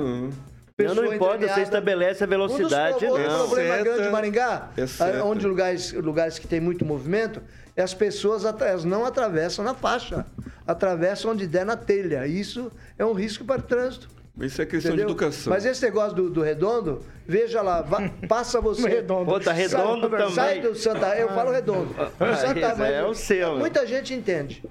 Uhum. 0.89 0.95
Não, 0.95 1.03
não 1.03 1.13
importa, 1.13 1.47
você 1.47 1.61
estabelece 1.61 2.23
a 2.23 2.27
velocidade. 2.27 3.05
Um 3.05 3.09
dos, 3.09 3.19
não. 3.19 3.45
O 3.45 3.49
problema 3.49 3.77
grande 3.84 4.03
de 4.03 4.09
Maringá, 4.09 4.69
é 4.77 5.21
onde 5.23 5.47
lugares, 5.47 5.93
lugares 5.93 6.39
que 6.39 6.47
tem 6.47 6.59
muito 6.59 6.86
movimento, 6.86 7.41
é 7.75 7.82
as 7.82 7.93
pessoas 7.93 8.43
elas 8.45 8.84
não 8.84 9.05
atravessam 9.05 9.63
na 9.63 9.73
faixa, 9.73 10.25
atravessam 10.65 11.32
onde 11.32 11.47
der 11.47 11.65
na 11.65 11.75
telha. 11.75 12.27
Isso 12.27 12.71
é 12.97 13.05
um 13.05 13.13
risco 13.13 13.43
para 13.45 13.59
o 13.59 13.63
trânsito. 13.63 14.09
Isso 14.39 14.61
é 14.61 14.65
questão 14.65 14.91
Entendeu? 14.91 15.07
de 15.07 15.11
educação. 15.11 15.51
Mas 15.51 15.65
esse 15.65 15.84
negócio 15.84 16.15
do, 16.15 16.29
do 16.29 16.41
redondo, 16.41 17.01
veja 17.27 17.61
lá, 17.61 17.82
va, 17.82 18.09
passa 18.27 18.59
você. 18.61 18.88
redondo. 18.88 19.25
Pô, 19.25 19.39
tá 19.39 19.51
redondo 19.51 20.09
sai, 20.09 20.19
também. 20.19 20.36
Sai 20.36 20.61
do 20.61 20.75
Santa, 20.75 21.15
eu 21.17 21.29
falo 21.29 21.51
redondo. 21.51 21.93
Ah, 22.19 22.36
Santa, 22.36 22.86
é, 22.86 22.93
é 22.99 23.05
o 23.05 23.13
seu. 23.13 23.57
Muita 23.57 23.86
gente 23.86 24.13
entende 24.13 24.63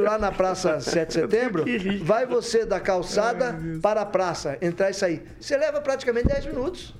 lá 0.00 0.18
na 0.18 0.32
Praça 0.32 0.80
7 0.80 1.06
de 1.06 1.14
Setembro, 1.14 1.64
vai 2.02 2.26
você 2.26 2.64
da 2.64 2.80
calçada 2.80 3.58
para 3.80 4.02
a 4.02 4.06
praça, 4.06 4.58
entrar 4.60 4.90
e 4.90 4.94
sair. 4.94 5.22
Você 5.40 5.56
leva 5.56 5.80
praticamente 5.80 6.28
10 6.28 6.46
minutos. 6.46 6.94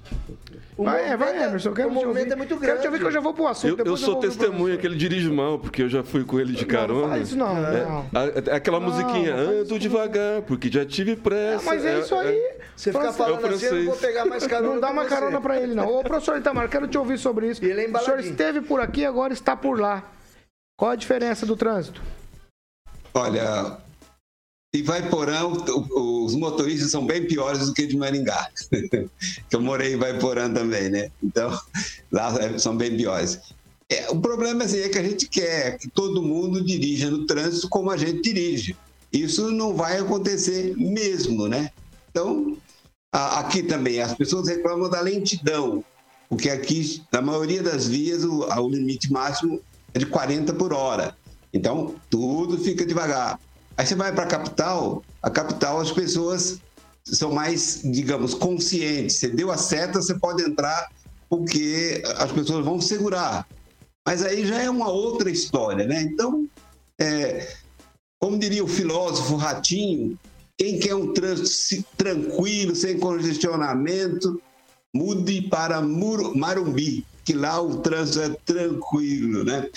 O 0.76 0.84
vai, 0.84 1.09
é, 1.09 1.16
vai, 1.16 1.40
Emerson. 1.40 1.70
o 1.70 1.90
movimento 1.90 2.32
é 2.32 2.36
muito 2.36 2.57
grande. 2.57 2.66
Quero 2.66 2.80
te 2.80 2.86
ouvir 2.86 2.99
que 2.99 3.07
eu 3.07 3.12
já 3.12 3.20
vou 3.20 3.32
pro 3.32 3.47
assunto. 3.47 3.78
Eu, 3.78 3.86
eu 3.86 3.97
sou 3.97 4.14
eu 4.14 4.20
testemunha 4.20 4.76
que 4.76 4.84
ele 4.84 4.97
dirige 4.97 5.30
mal, 5.30 5.57
porque 5.57 5.82
eu 5.82 5.88
já 5.88 6.03
fui 6.03 6.24
com 6.24 6.40
ele 6.40 6.53
de 6.53 6.66
carona. 6.66 7.03
Não, 7.03 7.09
faz 7.11 7.28
isso 7.28 7.38
não, 7.38 7.57
é, 7.57 7.84
não. 7.84 8.07
aquela 8.53 8.80
não, 8.80 8.88
musiquinha, 8.88 9.36
ando 9.36 9.78
devagar, 9.78 10.42
porque 10.42 10.68
já 10.68 10.84
tive 10.84 11.14
pressa. 11.14 11.59
Não, 11.59 11.64
mas 11.64 11.84
é, 11.84 12.01
isso 12.01 12.14
aí. 12.16 12.36
É, 12.36 12.59
você 12.74 12.92
fica 12.92 13.12
falando 13.12 13.47
assim, 13.47 13.66
eu 13.66 13.74
não 13.74 13.84
vou 13.84 13.97
pegar 13.97 14.24
mais 14.24 14.47
carona. 14.49 14.74
Não 14.74 14.80
dá 14.80 14.90
uma 14.90 15.05
carona 15.05 15.40
pra 15.40 15.61
ele, 15.61 15.74
não. 15.74 15.86
Ô, 15.86 16.03
professor 16.03 16.38
Itamar, 16.38 16.68
quero 16.68 16.88
te 16.88 16.99
ouvir 16.99 17.18
sobre 17.18 17.49
isso. 17.49 17.64
E 17.64 17.70
ele 17.70 17.84
é 17.84 17.88
o 17.88 17.99
senhor 18.01 18.18
esteve 18.18 18.61
por 18.61 18.80
aqui, 18.80 19.05
agora 19.05 19.32
está 19.32 19.57
por 19.57 19.78
lá. 19.78 20.03
Qual 20.76 20.90
a 20.90 20.97
diferença 20.97 21.47
do 21.47 21.57
trânsito? 21.57 22.03
Olha, 23.15 23.79
em 24.75 24.83
Vaiporã, 24.83 25.47
os 25.47 26.35
motoristas 26.35 26.91
são 26.91 27.07
bem 27.07 27.25
piores 27.27 27.67
do 27.67 27.73
que 27.73 27.87
de 27.87 27.97
Maringá. 27.97 28.51
eu 29.53 29.61
morei 29.61 29.95
em 29.95 29.97
Vaiporã 29.97 30.53
também, 30.53 30.89
né? 30.89 31.11
Então, 31.23 31.57
lá 32.11 32.37
é, 32.43 32.59
são 32.59 32.77
bem 32.77 32.97
piores. 32.97 33.39
É, 33.89 34.11
o 34.11 34.21
problema 34.21 34.65
assim, 34.65 34.81
é 34.81 34.89
que 34.89 34.99
a 34.99 35.03
gente 35.03 35.29
quer 35.29 35.79
que 35.79 35.89
todo 35.89 36.23
mundo 36.23 36.65
dirija 36.65 37.09
no 37.09 37.25
trânsito 37.25 37.69
como 37.69 37.91
a 37.91 37.97
gente 37.97 38.21
dirige. 38.21 38.77
Isso 39.12 39.49
não 39.53 39.75
vai 39.75 39.99
acontecer 39.99 40.75
mesmo, 40.77 41.47
né? 41.47 41.71
Então, 42.11 42.57
aqui 43.12 43.62
também, 43.62 44.01
as 44.01 44.12
pessoas 44.12 44.49
reclamam 44.49 44.91
da 44.91 45.01
lentidão. 45.01 45.85
Porque 46.29 46.51
aqui, 46.51 47.01
na 47.12 47.23
maioria 47.23 47.62
das 47.62 47.87
vias, 47.87 48.25
o, 48.25 48.41
o 48.41 48.69
limite 48.69 49.12
máximo 49.12 49.61
é 49.93 50.01
de 50.01 50.07
40 50.07 50.53
por 50.55 50.73
hora. 50.73 51.17
Então, 51.55 51.95
tudo 52.11 52.59
fica 52.59 52.85
devagar. 52.85 53.39
Aí 53.77 53.87
você 53.87 53.95
vai 53.95 54.13
para 54.13 54.25
a 54.25 54.29
capital, 54.29 55.03
a 55.23 55.31
capital 55.31 55.81
as 55.81 55.93
pessoas 55.93 56.59
são 57.05 57.33
mais, 57.33 57.81
digamos, 57.85 58.35
conscientes. 58.35 59.19
Você 59.19 59.29
deu 59.29 59.53
a 59.53 59.57
seta, 59.57 60.03
você 60.03 60.19
pode 60.19 60.43
entrar 60.43 60.91
porque 61.31 62.03
as 62.17 62.33
pessoas 62.33 62.65
vão 62.65 62.81
segurar. 62.81 63.47
Mas 64.07 64.23
aí 64.23 64.45
já 64.45 64.63
é 64.63 64.69
uma 64.69 64.89
outra 64.89 65.31
história, 65.31 65.87
né? 65.87 66.03
Então, 66.03 66.47
é, 67.01 67.55
como 68.21 68.39
diria 68.39 68.65
o 68.65 68.69
filósofo 68.69 69.37
Ratinho, 69.37 70.19
quem 70.59 70.79
quer 70.79 70.95
um 70.95 71.13
trânsito 71.13 71.87
tranquilo, 71.97 72.75
sem 72.75 72.99
congestionamento, 72.99 74.41
mude 74.95 75.43
para 75.43 75.81
Marumbi, 75.81 77.05
que 77.25 77.33
lá 77.33 77.61
o 77.61 77.79
trânsito 77.79 78.21
é 78.21 78.29
tranquilo, 78.45 79.45
né? 79.45 79.69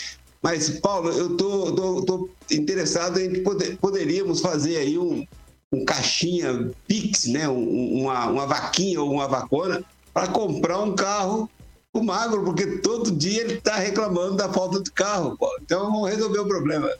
Mas, 0.42 0.70
Paulo, 0.80 1.10
eu 1.12 1.36
tô, 1.36 1.72
tô, 1.74 2.06
tô 2.06 2.30
interessado 2.52 3.20
em 3.20 3.34
que 3.34 3.40
poder, 3.42 3.78
poderíamos 3.78 4.40
fazer 4.40 4.78
aí 4.78 4.98
um, 4.98 5.26
um 5.72 5.84
caixinha 5.84 6.72
Pix, 6.88 7.26
né? 7.26 7.50
Um, 7.50 8.02
uma, 8.02 8.28
uma 8.28 8.46
vaquinha 8.46 9.02
ou 9.02 9.12
uma 9.12 9.28
vacona 9.28 9.84
para 10.14 10.28
comprar 10.28 10.80
um 10.80 10.96
carro 10.96 11.50
o 11.94 12.04
magro, 12.04 12.44
porque 12.44 12.78
todo 12.78 13.12
dia 13.12 13.42
ele 13.42 13.56
está 13.56 13.76
reclamando 13.76 14.36
da 14.36 14.52
falta 14.52 14.82
de 14.82 14.92
carro. 14.92 15.38
Paulo. 15.38 15.58
Então 15.62 15.92
vamos 15.92 16.10
resolver 16.10 16.40
o 16.40 16.48
problema. 16.48 16.92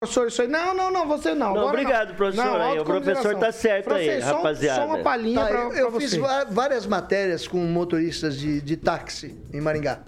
Professor, 0.00 0.28
isso 0.28 0.42
aí. 0.42 0.48
Não, 0.48 0.74
não, 0.74 0.90
não, 0.90 1.06
você 1.06 1.34
não. 1.34 1.54
não 1.54 1.68
obrigado, 1.68 2.10
não. 2.10 2.16
professor. 2.16 2.44
Não, 2.44 2.60
aí, 2.60 2.78
o 2.78 2.84
professor 2.84 3.38
tá 3.38 3.52
certo 3.52 3.94
aí, 3.94 4.20
só, 4.20 4.36
rapaziada. 4.36 4.80
Só 4.80 4.86
uma 4.86 4.98
palhinha 4.98 5.40
tá, 5.40 5.46
pra, 5.46 5.60
eu, 5.60 5.72
eu 5.72 6.00
fiz 6.00 6.14
várias 6.50 6.86
matérias 6.86 7.46
com 7.46 7.58
motoristas 7.58 8.36
de, 8.36 8.60
de 8.60 8.76
táxi 8.76 9.34
em 9.52 9.60
Maringá. 9.60 10.00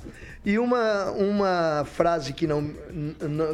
E 0.45 0.59
uma, 0.59 1.11
uma 1.13 1.85
frase 1.87 2.35
que, 2.35 2.47
não, 2.47 2.63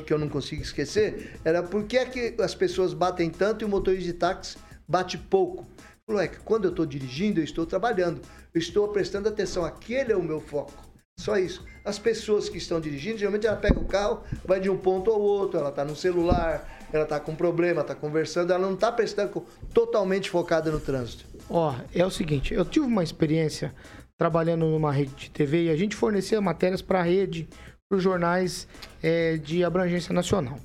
que 0.05 0.13
eu 0.13 0.19
não 0.19 0.29
consigo 0.29 0.61
esquecer 0.61 1.39
era 1.45 1.63
por 1.63 1.85
que 1.85 1.97
é 1.97 2.05
que 2.05 2.35
as 2.43 2.55
pessoas 2.55 2.93
batem 2.93 3.31
tanto 3.31 3.63
e 3.63 3.65
o 3.65 3.69
motorista 3.69 4.05
de 4.05 4.13
táxi 4.15 4.59
bate 4.89 5.17
pouco? 5.17 5.67
Falou, 6.05 6.21
é 6.21 6.27
que 6.27 6.41
quando 6.41 6.65
eu 6.65 6.71
estou 6.71 6.85
dirigindo, 6.85 7.39
eu 7.39 7.45
estou 7.45 7.65
trabalhando, 7.65 8.21
eu 8.53 8.59
estou 8.59 8.89
prestando 8.89 9.29
atenção, 9.29 9.65
aquele 9.65 10.13
é 10.13 10.17
o 10.17 10.23
meu 10.23 10.41
foco. 10.41 10.73
Só 11.17 11.37
isso. 11.37 11.65
As 11.85 11.99
pessoas 11.99 12.49
que 12.49 12.59
estão 12.59 12.81
dirigindo, 12.81 13.19
geralmente 13.19 13.47
ela 13.47 13.57
pega 13.57 13.79
o 13.79 13.85
carro, 13.85 14.23
vai 14.45 14.59
de 14.59 14.69
um 14.69 14.77
ponto 14.77 15.11
ao 15.11 15.21
outro, 15.21 15.61
ela 15.61 15.69
está 15.69 15.85
no 15.85 15.95
celular, 15.95 16.67
ela 16.93 17.05
está 17.05 17.21
com 17.21 17.37
problema, 17.37 17.83
está 17.83 17.95
conversando, 17.95 18.53
ela 18.53 18.67
não 18.67 18.75
está 18.75 18.91
prestando 18.91 19.45
totalmente 19.73 20.29
focada 20.29 20.71
no 20.71 20.81
trânsito. 20.81 21.25
Ó, 21.49 21.75
é 21.95 22.05
o 22.05 22.11
seguinte, 22.11 22.53
eu 22.55 22.65
tive 22.65 22.87
uma 22.87 23.05
experiência 23.05 23.73
trabalhando 24.21 24.67
numa 24.67 24.93
rede 24.93 25.15
de 25.15 25.31
TV 25.31 25.65
e 25.65 25.71
a 25.71 25.77
gente 25.77 25.97
fornecia 25.97 26.39
matérias 26.43 26.83
para 26.83 27.01
a 27.01 27.03
rede, 27.03 27.49
para 27.89 27.97
os 27.97 28.03
jornais 28.03 28.69
é, 29.03 29.39
de 29.39 29.65
abrangência 29.65 30.13
nacional. 30.13 30.59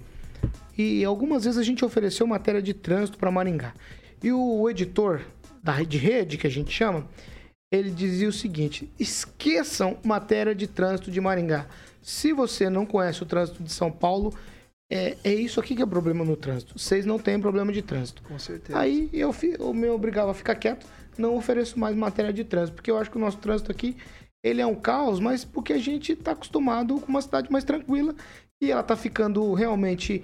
E 0.77 1.05
algumas 1.05 1.45
vezes 1.45 1.57
a 1.57 1.63
gente 1.63 1.85
ofereceu 1.85 2.27
matéria 2.27 2.61
de 2.61 2.73
trânsito 2.73 3.17
para 3.17 3.31
Maringá. 3.31 3.73
E 4.21 4.29
o 4.29 4.69
editor 4.69 5.21
da 5.63 5.71
rede, 5.71 5.97
rede, 5.97 6.37
que 6.37 6.45
a 6.45 6.49
gente 6.49 6.69
chama, 6.69 7.07
ele 7.71 7.91
dizia 7.91 8.27
o 8.27 8.33
seguinte: 8.33 8.91
esqueçam 8.99 9.99
matéria 10.03 10.53
de 10.53 10.67
trânsito 10.67 11.09
de 11.09 11.21
Maringá. 11.21 11.65
Se 12.01 12.33
você 12.33 12.69
não 12.69 12.85
conhece 12.85 13.23
o 13.23 13.25
trânsito 13.25 13.63
de 13.63 13.71
São 13.71 13.89
Paulo, 13.89 14.33
é, 14.91 15.15
é 15.23 15.33
isso 15.33 15.61
aqui 15.61 15.77
que 15.77 15.81
é 15.81 15.85
o 15.85 15.87
problema 15.87 16.25
no 16.25 16.35
trânsito. 16.35 16.77
Vocês 16.77 17.05
não 17.05 17.17
têm 17.17 17.39
problema 17.39 17.71
de 17.71 17.81
trânsito. 17.81 18.21
Com 18.23 18.37
certeza. 18.37 18.77
Aí 18.77 19.09
eu, 19.13 19.33
eu 19.57 19.73
me 19.73 19.87
obrigava 19.87 20.31
a 20.31 20.33
ficar 20.33 20.55
quieto, 20.55 20.85
não 21.21 21.35
ofereço 21.35 21.79
mais 21.79 21.95
matéria 21.95 22.33
de 22.33 22.43
trânsito, 22.43 22.75
porque 22.75 22.91
eu 22.91 22.97
acho 22.97 23.11
que 23.11 23.17
o 23.17 23.21
nosso 23.21 23.37
trânsito 23.37 23.71
aqui 23.71 23.97
ele 24.43 24.61
é 24.61 24.65
um 24.65 24.75
caos, 24.75 25.19
mas 25.19 25.43
porque 25.43 25.73
a 25.73 25.77
gente 25.79 26.11
está 26.11 26.31
acostumado 26.31 26.99
com 26.99 27.07
uma 27.07 27.21
cidade 27.21 27.51
mais 27.51 27.63
tranquila 27.63 28.13
e 28.61 28.71
ela 28.71 28.81
está 28.81 28.95
ficando 28.95 29.53
realmente 29.53 30.23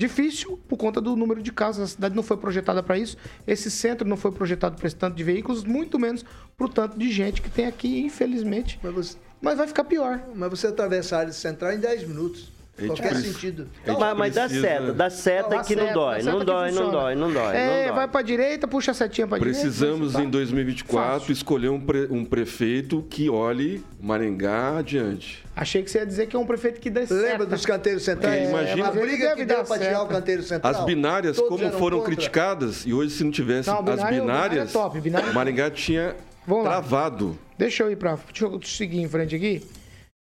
difícil 0.00 0.58
por 0.68 0.76
conta 0.76 1.00
do 1.00 1.14
número 1.14 1.40
de 1.40 1.52
casas. 1.52 1.90
A 1.90 1.94
cidade 1.94 2.16
não 2.16 2.22
foi 2.22 2.36
projetada 2.36 2.82
para 2.82 2.98
isso. 2.98 3.16
Esse 3.46 3.70
centro 3.70 4.08
não 4.08 4.16
foi 4.16 4.32
projetado 4.32 4.76
para 4.76 4.86
esse 4.86 4.96
tanto 4.96 5.16
de 5.16 5.22
veículos, 5.22 5.62
muito 5.62 5.98
menos 5.98 6.24
para 6.56 6.66
o 6.66 6.68
tanto 6.68 6.98
de 6.98 7.10
gente 7.12 7.40
que 7.40 7.48
tem 7.48 7.66
aqui, 7.66 8.00
infelizmente. 8.00 8.78
Mas, 8.82 8.92
você... 8.92 9.18
Mas 9.40 9.56
vai 9.56 9.68
ficar 9.68 9.84
pior. 9.84 10.20
Mas 10.34 10.50
você 10.50 10.66
atravessa 10.66 11.16
a 11.16 11.20
área 11.20 11.32
central 11.32 11.72
em 11.72 11.78
10 11.78 12.08
minutos. 12.08 12.57
Qualquer 12.86 13.08
precisa, 13.08 13.32
sentido. 13.32 13.68
Mas, 13.86 14.16
mas 14.16 14.34
dá 14.34 14.48
seta, 14.48 14.92
dá 14.92 15.10
seta 15.10 15.56
não, 15.56 15.62
que 15.64 15.74
não 15.74 15.92
dói, 15.92 16.22
não 16.22 16.44
dói, 16.44 16.70
não 16.70 16.90
dói, 16.90 17.14
não 17.14 17.32
dói, 17.32 17.56
É, 17.56 17.66
não 17.66 17.84
dói. 17.86 17.92
vai 17.96 18.08
pra 18.08 18.22
direita, 18.22 18.68
puxa 18.68 18.92
a 18.92 18.94
setinha 18.94 19.26
pra 19.26 19.38
Precisamos, 19.38 19.74
direita. 19.74 19.98
Precisamos, 19.98 20.26
em 20.26 20.30
2024, 20.30 21.12
Fácil. 21.20 21.32
escolher 21.32 21.68
um, 21.70 21.80
pre, 21.80 22.06
um 22.10 22.24
prefeito 22.24 23.04
que 23.10 23.28
olhe 23.28 23.82
Maringá 24.00 24.78
adiante. 24.78 25.44
Achei 25.56 25.82
que 25.82 25.90
você 25.90 25.98
ia 25.98 26.06
dizer 26.06 26.26
que 26.28 26.36
é 26.36 26.38
um 26.38 26.46
prefeito 26.46 26.80
que 26.80 26.88
dê 26.88 27.04
Lembra 27.10 27.46
dos 27.46 27.66
canteiros 27.66 28.04
centrais? 28.04 28.42
É, 28.46 28.48
imagina. 28.48 28.86
A 28.88 28.90
briga 28.92 29.34
que 29.34 29.44
deu 29.44 29.64
pra 29.64 29.78
tirar 29.78 30.02
o 30.02 30.06
canteiro 30.06 30.42
central. 30.44 30.72
As 30.72 30.84
binárias, 30.84 31.36
Todos 31.36 31.48
como 31.60 31.72
foram 31.72 31.98
contra. 31.98 32.14
criticadas, 32.14 32.86
e 32.86 32.94
hoje 32.94 33.10
se 33.10 33.24
não 33.24 33.32
tivesse 33.32 33.68
não, 33.68 33.82
binário, 33.82 34.04
as 34.04 34.10
binárias, 34.10 34.22
binário 34.22 34.60
é 34.60 34.66
top, 34.72 35.00
binário... 35.00 35.34
Maringá 35.34 35.68
tinha 35.70 36.14
travado. 36.46 37.36
Deixa 37.58 37.82
eu 37.82 37.90
ir 37.90 37.96
pra... 37.96 38.16
Deixa 38.30 38.44
eu 38.44 38.60
seguir 38.62 39.00
em 39.00 39.08
frente 39.08 39.34
aqui. 39.34 39.62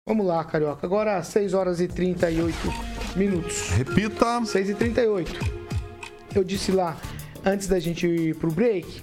Vamos 0.04 0.26
lá, 0.26 0.42
Carioca. 0.42 0.84
Agora 0.84 1.22
6 1.22 1.54
horas 1.54 1.80
e 1.80 1.86
38 1.86 2.56
minutos. 3.14 3.70
Repita. 3.70 4.44
6 4.44 4.70
e 4.70 4.74
38. 4.74 5.38
Eu 6.34 6.42
disse 6.42 6.72
lá, 6.72 6.96
antes 7.44 7.68
da 7.68 7.78
gente 7.78 8.08
ir 8.08 8.34
pro 8.34 8.50
break, 8.50 9.00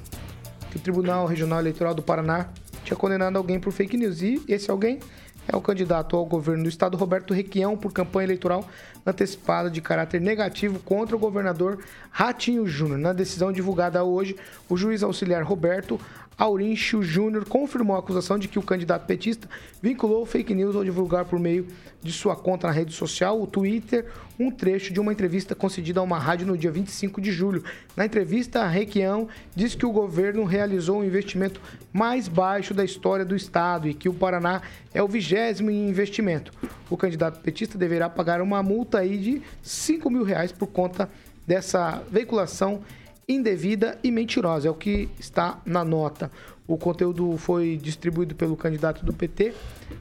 que 0.69 0.75
o 0.75 0.79
Tribunal 0.81 1.25
Regional 1.25 1.61
Eleitoral 1.61 1.95
do 1.95 2.03
Paraná 2.03 2.49
tinha 2.83 2.97
condenado 2.97 3.37
alguém 3.37 3.61
por 3.61 3.71
fake 3.71 3.95
news. 3.95 4.21
E 4.21 4.43
esse 4.45 4.69
alguém 4.69 4.99
é 5.47 5.55
o 5.55 5.61
candidato 5.61 6.17
ao 6.17 6.25
governo 6.25 6.63
do 6.63 6.69
estado, 6.69 6.97
Roberto 6.97 7.33
Requião, 7.33 7.77
por 7.77 7.93
campanha 7.93 8.25
eleitoral 8.25 8.67
antecipada 9.05 9.69
de 9.69 9.81
caráter 9.81 10.19
negativo 10.19 10.79
contra 10.79 11.15
o 11.15 11.19
governador 11.19 11.79
Ratinho 12.11 12.67
Júnior. 12.67 12.99
Na 12.99 13.13
decisão 13.13 13.53
divulgada 13.53 14.03
hoje, 14.03 14.35
o 14.67 14.75
juiz 14.75 15.01
auxiliar 15.01 15.43
Roberto 15.43 15.99
Aurincho 16.39 17.03
Júnior 17.03 17.43
confirmou 17.43 17.97
a 17.97 17.99
acusação 17.99 18.39
de 18.39 18.47
que 18.47 18.57
o 18.57 18.63
candidato 18.63 19.05
petista 19.05 19.49
vinculou 19.81 20.25
fake 20.25 20.55
news 20.55 20.73
ao 20.73 20.85
divulgar 20.85 21.25
por 21.25 21.37
meio 21.37 21.67
de 22.01 22.13
sua 22.13 22.33
conta 22.33 22.65
na 22.65 22.71
rede 22.71 22.93
social, 22.93 23.41
o 23.41 23.45
Twitter, 23.45 24.05
um 24.39 24.49
trecho 24.49 24.93
de 24.93 25.01
uma 25.01 25.11
entrevista 25.11 25.53
concedida 25.53 25.99
a 25.99 26.03
uma 26.03 26.17
rádio 26.17 26.47
no 26.47 26.57
dia 26.57 26.71
25 26.71 27.19
de 27.19 27.29
julho. 27.29 27.61
Na 27.93 28.05
entrevista, 28.05 28.65
Requião 28.65 29.27
disse 29.53 29.75
que 29.75 29.85
o 29.85 29.91
governo 29.91 30.45
realizou 30.45 30.99
o 30.99 30.99
um 31.01 31.03
investimento 31.03 31.59
mais 31.91 32.29
baixo 32.29 32.73
da 32.73 32.85
história 32.85 33.25
do 33.25 33.35
estado 33.35 33.89
e 33.89 33.93
que 33.93 34.07
o 34.07 34.13
Paraná 34.13 34.61
é 34.93 35.03
o 35.03 35.09
vigésimo 35.09 35.69
em 35.69 35.89
investimento. 35.89 36.53
O 36.89 36.95
candidato 36.95 37.41
petista 37.41 37.77
deverá 37.77 38.09
pagar 38.09 38.41
uma 38.41 38.63
multa 38.63 38.99
aí 38.99 39.17
de 39.17 39.41
5 39.61 40.09
mil 40.09 40.23
reais 40.23 40.53
por 40.53 40.67
conta 40.67 41.09
dessa 41.45 42.01
veiculação 42.09 42.81
indevida 43.29 43.99
e 44.03 44.09
mentirosa, 44.09 44.67
é 44.67 44.71
o 44.71 44.73
que 44.73 45.07
está 45.19 45.61
na 45.63 45.85
nota. 45.85 46.31
O 46.67 46.77
conteúdo 46.77 47.37
foi 47.37 47.77
distribuído 47.77 48.33
pelo 48.33 48.57
candidato 48.57 49.05
do 49.05 49.13
PT, 49.13 49.53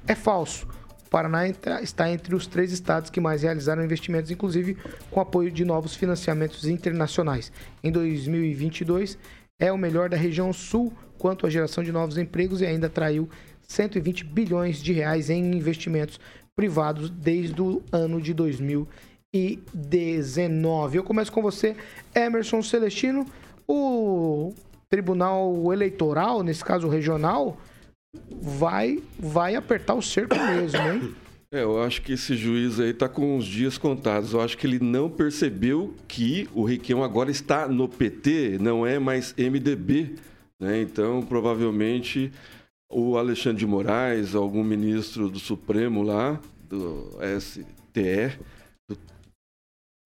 é 0.06 0.14
falso. 0.14 0.66
O 1.06 1.10
Paraná 1.10 1.46
está 1.46 2.10
entre 2.10 2.34
os 2.34 2.46
três 2.46 2.72
estados 2.72 3.10
que 3.10 3.20
mais 3.20 3.42
realizaram 3.42 3.84
investimentos, 3.84 4.30
inclusive 4.30 4.76
com 5.10 5.20
apoio 5.20 5.50
de 5.50 5.64
novos 5.64 5.94
financiamentos 5.94 6.66
internacionais. 6.66 7.52
Em 7.84 7.92
2022, 7.92 9.18
é 9.60 9.70
o 9.70 9.78
melhor 9.78 10.08
da 10.08 10.16
região 10.16 10.52
sul 10.52 10.92
quanto 11.18 11.46
à 11.46 11.50
geração 11.50 11.84
de 11.84 11.92
novos 11.92 12.16
empregos 12.16 12.60
e 12.60 12.66
ainda 12.66 12.86
atraiu 12.86 13.28
120 13.66 14.24
bilhões 14.24 14.82
de 14.82 14.92
reais 14.92 15.28
em 15.28 15.54
investimentos 15.54 16.18
privados 16.56 17.10
desde 17.10 17.60
o 17.60 17.82
ano 17.92 18.20
de 18.20 18.32
2020 19.32 19.68
2019. 19.74 20.96
Eu 20.98 21.04
começo 21.04 21.30
com 21.30 21.42
você, 21.42 21.76
Emerson 22.14 22.62
Celestino. 22.62 23.26
O 23.66 24.54
Tribunal 24.88 25.72
Eleitoral, 25.72 26.42
nesse 26.42 26.64
caso 26.64 26.88
regional, 26.88 27.58
vai 28.40 29.02
vai 29.18 29.54
apertar 29.54 29.94
o 29.94 30.02
cerco 30.02 30.34
mesmo, 30.34 30.80
hein? 30.80 31.14
É, 31.50 31.62
eu 31.62 31.82
acho 31.82 32.02
que 32.02 32.12
esse 32.12 32.36
juiz 32.36 32.78
aí 32.78 32.90
está 32.90 33.08
com 33.08 33.38
os 33.38 33.46
dias 33.46 33.78
contados. 33.78 34.34
Eu 34.34 34.42
acho 34.42 34.54
que 34.58 34.66
ele 34.66 34.78
não 34.78 35.08
percebeu 35.08 35.94
que 36.06 36.46
o 36.52 36.62
Requião 36.62 37.02
agora 37.02 37.30
está 37.30 37.66
no 37.66 37.88
PT, 37.88 38.58
não 38.60 38.86
é 38.86 38.98
mais 38.98 39.34
MDB. 39.34 40.16
Né? 40.60 40.82
Então, 40.82 41.22
provavelmente, 41.22 42.30
o 42.86 43.16
Alexandre 43.16 43.60
de 43.60 43.66
Moraes, 43.66 44.34
algum 44.34 44.62
ministro 44.62 45.30
do 45.30 45.38
Supremo 45.38 46.02
lá, 46.02 46.38
do 46.68 47.16
STE, 47.40 48.38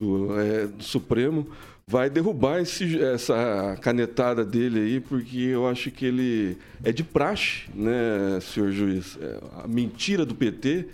do, 0.02 0.40
é, 0.40 0.66
do 0.66 0.82
Supremo 0.82 1.46
vai 1.86 2.10
derrubar 2.10 2.60
esse, 2.60 3.00
essa 3.00 3.78
canetada 3.80 4.44
dele 4.44 4.80
aí, 4.80 5.00
porque 5.00 5.38
eu 5.38 5.68
acho 5.68 5.90
que 5.90 6.04
ele 6.04 6.58
é 6.82 6.90
de 6.90 7.04
praxe, 7.04 7.68
né, 7.74 8.40
senhor 8.40 8.72
juiz? 8.72 9.16
É, 9.20 9.38
a 9.62 9.68
mentira 9.68 10.26
do 10.26 10.34
PT 10.34 10.88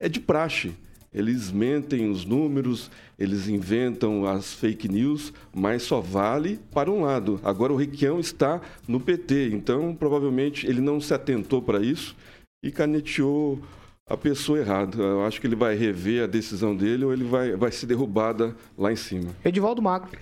é 0.00 0.08
de 0.08 0.20
praxe. 0.20 0.72
eles 1.12 1.52
mentem 1.52 2.10
os 2.10 2.24
números, 2.24 2.90
eles 3.18 3.48
inventam 3.48 4.26
as 4.26 4.52
fake 4.52 4.88
news, 4.88 5.32
mas 5.54 5.82
só 5.82 6.00
vale 6.00 6.58
para 6.72 6.90
um 6.90 7.02
lado. 7.02 7.40
Agora 7.44 7.72
o 7.72 7.76
Requião 7.76 8.18
está 8.18 8.60
no 8.88 8.98
PT, 8.98 9.50
então 9.52 9.94
provavelmente 9.94 10.66
ele 10.66 10.80
não 10.80 11.00
se 11.00 11.14
atentou 11.14 11.62
para 11.62 11.80
isso 11.80 12.16
e 12.64 12.72
caneteou 12.72 13.60
a 14.08 14.16
pessoa 14.16 14.58
errada. 14.58 14.96
Eu 14.98 15.24
acho 15.24 15.40
que 15.40 15.46
ele 15.46 15.56
vai 15.56 15.74
rever 15.74 16.24
a 16.24 16.26
decisão 16.26 16.76
dele 16.76 17.04
ou 17.04 17.12
ele 17.12 17.24
vai, 17.24 17.56
vai 17.56 17.72
ser 17.72 17.86
derrubada 17.86 18.54
lá 18.76 18.92
em 18.92 18.96
cima. 18.96 19.34
Edivaldo 19.44 19.80
Magro. 19.80 20.18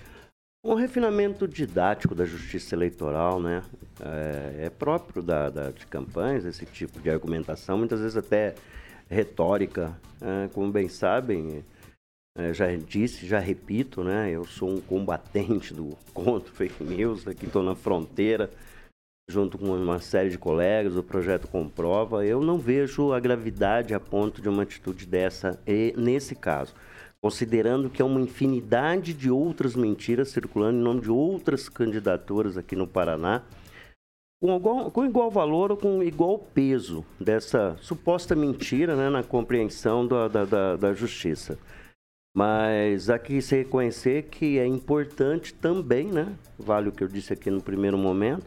O 0.65 0.75
refinamento 0.75 1.45
didático 1.45 2.15
da 2.15 2.23
justiça 2.23 2.73
eleitoral, 2.73 3.41
né, 3.41 3.61
é, 3.99 4.65
é 4.65 4.69
próprio 4.69 5.21
da, 5.21 5.49
da, 5.49 5.71
de 5.71 5.85
campanhas, 5.85 6.45
esse 6.45 6.65
tipo 6.65 7.01
de 7.01 7.09
argumentação, 7.09 7.77
muitas 7.77 7.99
vezes 7.99 8.15
até 8.15 8.55
retórica. 9.09 9.93
É, 10.21 10.47
como 10.53 10.71
bem 10.71 10.87
sabem, 10.87 11.65
é, 12.37 12.53
já 12.53 12.73
disse, 12.77 13.27
já 13.27 13.39
repito, 13.39 14.05
né, 14.05 14.31
eu 14.31 14.45
sou 14.45 14.69
um 14.69 14.79
combatente 14.79 15.73
do 15.73 15.97
contra 16.13 16.53
fake 16.53 16.81
news, 16.81 17.27
aqui 17.27 17.45
estou 17.45 17.61
na 17.61 17.75
fronteira, 17.75 18.49
junto 19.29 19.57
com 19.57 19.75
uma 19.75 19.99
série 19.99 20.29
de 20.29 20.37
colegas, 20.37 20.95
o 20.95 21.03
projeto 21.03 21.47
comprova. 21.47 22.25
Eu 22.25 22.41
não 22.41 22.57
vejo 22.57 23.13
a 23.13 23.19
gravidade 23.19 23.93
a 23.93 23.99
ponto 23.99 24.41
de 24.41 24.49
uma 24.49 24.63
atitude 24.63 25.05
dessa 25.05 25.59
e, 25.65 25.93
nesse 25.97 26.35
caso 26.35 26.73
considerando 27.23 27.89
que 27.89 28.01
é 28.01 28.05
uma 28.05 28.19
infinidade 28.19 29.13
de 29.13 29.31
outras 29.31 29.77
mentiras 29.77 30.27
circulando 30.27 30.77
em 30.77 30.81
nome 30.81 30.99
de 30.99 31.09
outras 31.09 31.69
candidaturas 31.69 32.57
aqui 32.57 32.75
no 32.75 32.85
Paraná, 32.85 33.43
com 34.41 34.57
igual, 34.57 34.91
com 34.91 35.05
igual 35.05 35.31
valor 35.31 35.71
ou 35.71 35.77
com 35.77 36.03
igual 36.03 36.37
peso 36.37 37.05
dessa 37.17 37.77
suposta 37.79 38.35
mentira 38.35 38.93
né, 38.97 39.09
na 39.09 39.23
compreensão 39.23 40.05
da, 40.05 40.27
da, 40.27 40.43
da, 40.43 40.75
da 40.75 40.93
justiça. 40.93 41.57
Mas 42.35 43.09
aqui 43.09 43.41
se 43.41 43.55
reconhecer 43.55 44.23
que 44.23 44.59
é 44.59 44.67
importante 44.67 45.53
também, 45.53 46.07
né? 46.07 46.35
Vale 46.59 46.89
o 46.89 46.91
que 46.91 47.05
eu 47.05 47.07
disse 47.07 47.31
aqui 47.31 47.49
no 47.49 47.61
primeiro 47.61 47.97
momento, 47.97 48.45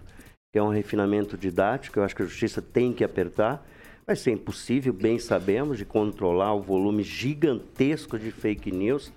que 0.56 0.58
é 0.58 0.62
um 0.62 0.70
refinamento 0.70 1.36
didático, 1.36 1.98
eu 1.98 2.02
acho 2.02 2.16
que 2.16 2.22
a 2.22 2.24
justiça 2.24 2.62
tem 2.62 2.90
que 2.90 3.04
apertar 3.04 3.62
Vai 4.06 4.14
ser 4.14 4.30
impossível, 4.30 4.92
bem 4.92 5.18
sabemos, 5.18 5.78
de 5.78 5.84
controlar 5.84 6.54
o 6.54 6.62
volume 6.62 7.02
gigantesco 7.02 8.16
de 8.16 8.30
fake 8.30 8.70
news 8.70 9.12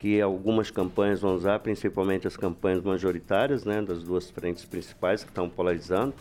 que 0.00 0.22
algumas 0.22 0.70
campanhas 0.70 1.20
vão 1.20 1.34
usar, 1.34 1.58
principalmente 1.58 2.26
as 2.26 2.34
campanhas 2.34 2.82
majoritárias, 2.82 3.66
né, 3.66 3.82
das 3.82 4.02
duas 4.02 4.30
frentes 4.30 4.64
principais 4.64 5.22
que 5.22 5.28
estão 5.28 5.50
polarizando, 5.50 6.14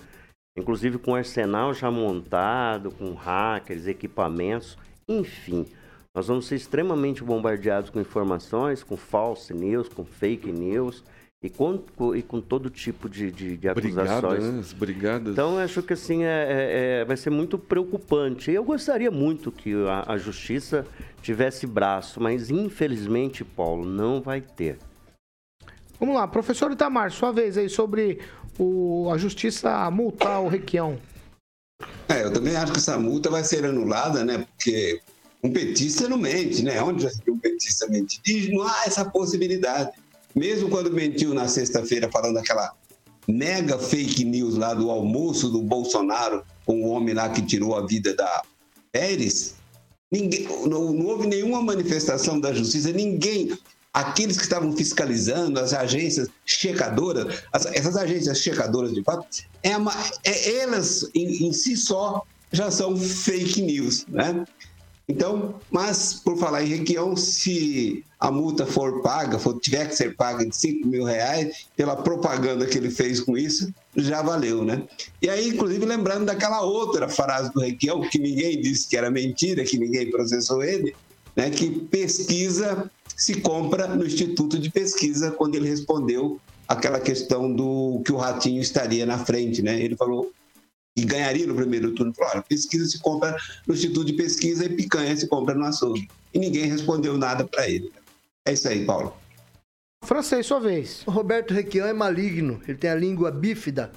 inclusive 0.58 0.98
com 0.98 1.16
arsenal 1.16 1.74
já 1.74 1.90
montado, 1.90 2.92
com 2.92 3.14
hackers, 3.14 3.88
equipamentos, 3.88 4.78
enfim. 5.08 5.66
Nós 6.14 6.28
vamos 6.28 6.48
ser 6.48 6.56
extremamente 6.56 7.24
bombardeados 7.24 7.90
com 7.90 8.02
informações, 8.02 8.84
com 8.84 8.98
false 8.98 9.54
news, 9.54 9.88
com 9.88 10.04
fake 10.04 10.52
news, 10.52 11.02
e 11.46 11.50
com, 11.50 11.80
e 12.16 12.24
com 12.24 12.42
todo 12.42 12.72
tipo 12.72 13.08
de, 13.08 13.32
de, 13.32 13.58
de 13.58 13.70
acusações. 13.70 14.40
Brigadas, 14.40 14.74
brigadas. 14.74 15.34
Então, 15.34 15.60
acho 15.60 15.84
que 15.84 15.94
assim, 15.94 16.24
é, 16.24 16.28
é, 16.28 17.02
é, 17.02 17.06
vai 17.06 17.16
ser 17.16 17.30
muito 17.30 17.58
preocupante. 17.58 18.52
Eu 18.52 18.64
gostaria 18.64 19.12
muito 19.12 19.52
que 19.52 19.74
a, 19.88 20.14
a, 20.14 20.18
justiça 20.18 20.86
tivesse 21.22 21.68
braço, 21.68 22.20
mas 22.20 22.50
infelizmente, 22.50 23.44
Paulo, 23.44 23.86
não 23.86 24.22
vai 24.22 24.42
ter. 24.42 24.80
Vamos 26.00 26.16
lá, 26.16 26.28
professor 26.28 26.72
Itamar, 26.72 27.12
sua 27.12 27.32
vez 27.32 27.58
aí 27.58 27.70
sobre 27.70 28.20
o, 28.58 29.10
a 29.14 29.18
justiça 29.18 29.90
multar 29.92 30.42
o 30.42 30.48
Requião. 30.48 30.98
É, 32.10 32.24
eu 32.24 32.34
também 32.34 32.56
acho 32.56 32.72
que 32.72 32.80
essa 32.80 32.98
multa 32.98 33.30
vai 33.30 33.44
ser 33.44 33.66
anulada, 33.66 34.26
né? 34.26 34.40
Porque 34.40 35.00
um 35.44 35.52
petista 35.52 36.10
não 36.10 36.18
mente, 36.18 36.64
né? 36.64 36.82
Onde 36.82 37.04
já 37.04 37.10
um 37.30 37.38
petista 37.38 37.88
mente? 37.88 38.20
Diz, 38.24 38.50
não 38.52 38.64
há 38.64 38.84
essa 38.86 39.06
possibilidade 39.06 39.92
mesmo 40.36 40.70
quando 40.70 40.92
mentiu 40.92 41.34
na 41.34 41.48
sexta-feira 41.48 42.10
falando 42.12 42.38
aquela 42.38 42.74
mega 43.28 43.80
fake 43.80 44.24
news 44.24 44.56
lá 44.56 44.74
do 44.74 44.92
almoço 44.92 45.50
do 45.50 45.62
Bolsonaro 45.62 46.44
com 46.66 46.84
o 46.84 46.90
homem 46.90 47.14
lá 47.14 47.30
que 47.30 47.42
tirou 47.42 47.76
a 47.76 47.86
vida 47.86 48.14
da 48.14 48.44
Pérez, 48.92 49.56
ninguém, 50.12 50.48
não, 50.68 50.94
não 50.94 51.06
houve 51.08 51.28
nenhuma 51.28 51.62
manifestação 51.62 52.40
da 52.40 52.54
justiça, 52.54 52.92
ninguém, 52.92 53.58
aqueles 53.94 54.38
que 54.38 54.44
estavam 54.44 54.72
fiscalizando, 54.76 55.60
as 55.60 55.74
agências 55.74 56.30
checadoras, 56.46 57.44
as, 57.52 57.66
essas 57.68 57.98
agências 57.98 58.40
checadoras 58.40 58.94
de 58.94 59.04
fato, 59.04 59.26
é, 59.64 59.76
uma, 59.76 59.94
é 60.24 60.58
elas 60.60 61.10
em, 61.14 61.48
em 61.48 61.54
si 61.54 61.76
só 61.76 62.24
já 62.52 62.72
são 62.72 62.96
fake 62.96 63.62
news, 63.62 64.06
né? 64.08 64.46
Então, 65.08 65.56
mas 65.70 66.14
por 66.14 66.38
falar 66.38 66.64
em 66.64 66.68
Requião, 66.68 67.16
se 67.16 68.04
a 68.20 68.32
multa 68.32 68.66
for 68.66 69.02
paga, 69.02 69.38
for, 69.38 69.60
tiver 69.60 69.88
que 69.88 69.96
ser 69.96 70.16
paga 70.16 70.46
de 70.46 70.56
5 70.56 70.88
mil 70.88 71.04
reais, 71.04 71.68
pela 71.76 71.96
propaganda 71.96 72.66
que 72.66 72.78
ele 72.78 72.90
fez 72.90 73.20
com 73.20 73.38
isso, 73.38 73.72
já 73.96 74.24
valeu, 74.24 74.66
né? 74.66 74.84
E 75.22 75.30
aí, 75.30 75.50
inclusive, 75.50 75.86
lembrando 75.86 76.26
daquela 76.26 76.62
outra 76.62 77.08
frase 77.08 77.54
do 77.54 77.62
Requião, 77.62 78.02
que 78.10 78.18
ninguém 78.18 78.60
disse 78.60 78.88
que 78.88 78.98
era 78.98 79.12
mentira, 79.12 79.64
que 79.64 79.78
ninguém 79.78 80.10
processou 80.10 80.64
ele, 80.64 80.96
né? 81.36 81.52
Que 81.52 81.70
pesquisa 81.70 82.90
se 83.16 83.42
compra 83.42 83.88
no 83.88 84.06
Instituto 84.06 84.58
de 84.58 84.72
Pesquisa, 84.72 85.32
quando 85.32 85.56
ele 85.56 85.70
respondeu 85.70 86.40
aquela 86.68 87.00
questão 87.00 87.54
do 87.54 88.02
que 88.04 88.12
o 88.12 88.18
Ratinho 88.18 88.60
estaria 88.60 89.06
na 89.06 89.20
frente, 89.20 89.62
né? 89.62 89.80
Ele 89.80 89.96
falou 89.96 90.32
e 90.96 91.04
ganharia 91.04 91.46
no 91.46 91.56
primeiro 91.56 91.92
turno. 91.92 92.14
Falou, 92.14 92.32
olha, 92.34 92.42
pesquisa 92.44 92.86
se 92.86 93.00
compra 93.00 93.36
no 93.68 93.74
Instituto 93.74 94.06
de 94.06 94.14
Pesquisa 94.14 94.66
e 94.66 94.70
picanha 94.70 95.16
se 95.16 95.28
compra 95.28 95.54
no 95.54 95.66
açougue. 95.66 96.08
E 96.34 96.40
ninguém 96.40 96.66
respondeu 96.66 97.18
nada 97.18 97.46
para 97.46 97.70
ele. 97.70 97.92
É 98.48 98.54
isso 98.54 98.68
aí, 98.68 98.86
Paulo. 98.86 99.16
Francês, 100.04 100.46
sua 100.46 100.60
vez. 100.60 101.04
O 101.06 101.12
Roberto 101.12 101.54
Requião 101.54 101.88
é 101.88 101.94
maligno, 101.94 102.62
ele 102.68 102.78
tem 102.78 102.90
a 102.90 102.96
língua 102.96 103.32
bífida. 103.32 103.92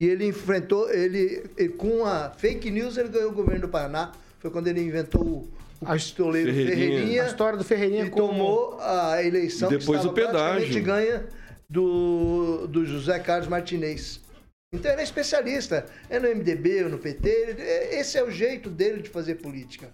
E 0.00 0.06
ele 0.06 0.26
enfrentou, 0.26 0.90
ele, 0.92 1.44
ele, 1.56 1.70
com 1.70 2.04
a 2.04 2.30
fake 2.30 2.70
news, 2.70 2.96
ele 2.96 3.08
ganhou 3.08 3.30
o 3.30 3.34
governo 3.34 3.62
do 3.62 3.68
Paraná. 3.68 4.12
Foi 4.38 4.50
quando 4.50 4.66
ele 4.66 4.82
inventou 4.82 5.22
o, 5.22 5.48
o 5.80 5.86
pistoleiro 5.86 6.52
Ferreirinha. 6.52 6.76
Ferreirinha. 6.76 7.22
A 7.22 7.26
história 7.26 7.58
do 7.58 7.64
Ferreirinha 7.64 8.04
e 8.04 8.10
como... 8.10 8.28
tomou 8.28 8.78
a 8.80 9.22
eleição 9.22 9.72
e 9.72 9.78
depois 9.78 10.02
que 10.02 10.06
o 10.08 10.12
pedágio. 10.12 10.82
ganha 10.82 11.26
do, 11.70 12.66
do 12.66 12.84
José 12.84 13.18
Carlos 13.20 13.48
Martinez. 13.48 14.20
Então 14.74 14.90
ele 14.90 15.00
é 15.00 15.04
especialista, 15.04 15.86
é 16.10 16.18
no 16.18 16.28
MDB 16.28 16.84
ou 16.84 16.90
no 16.90 16.98
PT, 16.98 17.56
esse 17.92 18.18
é 18.18 18.24
o 18.24 18.30
jeito 18.30 18.68
dele 18.68 19.02
de 19.02 19.08
fazer 19.08 19.36
política. 19.36 19.90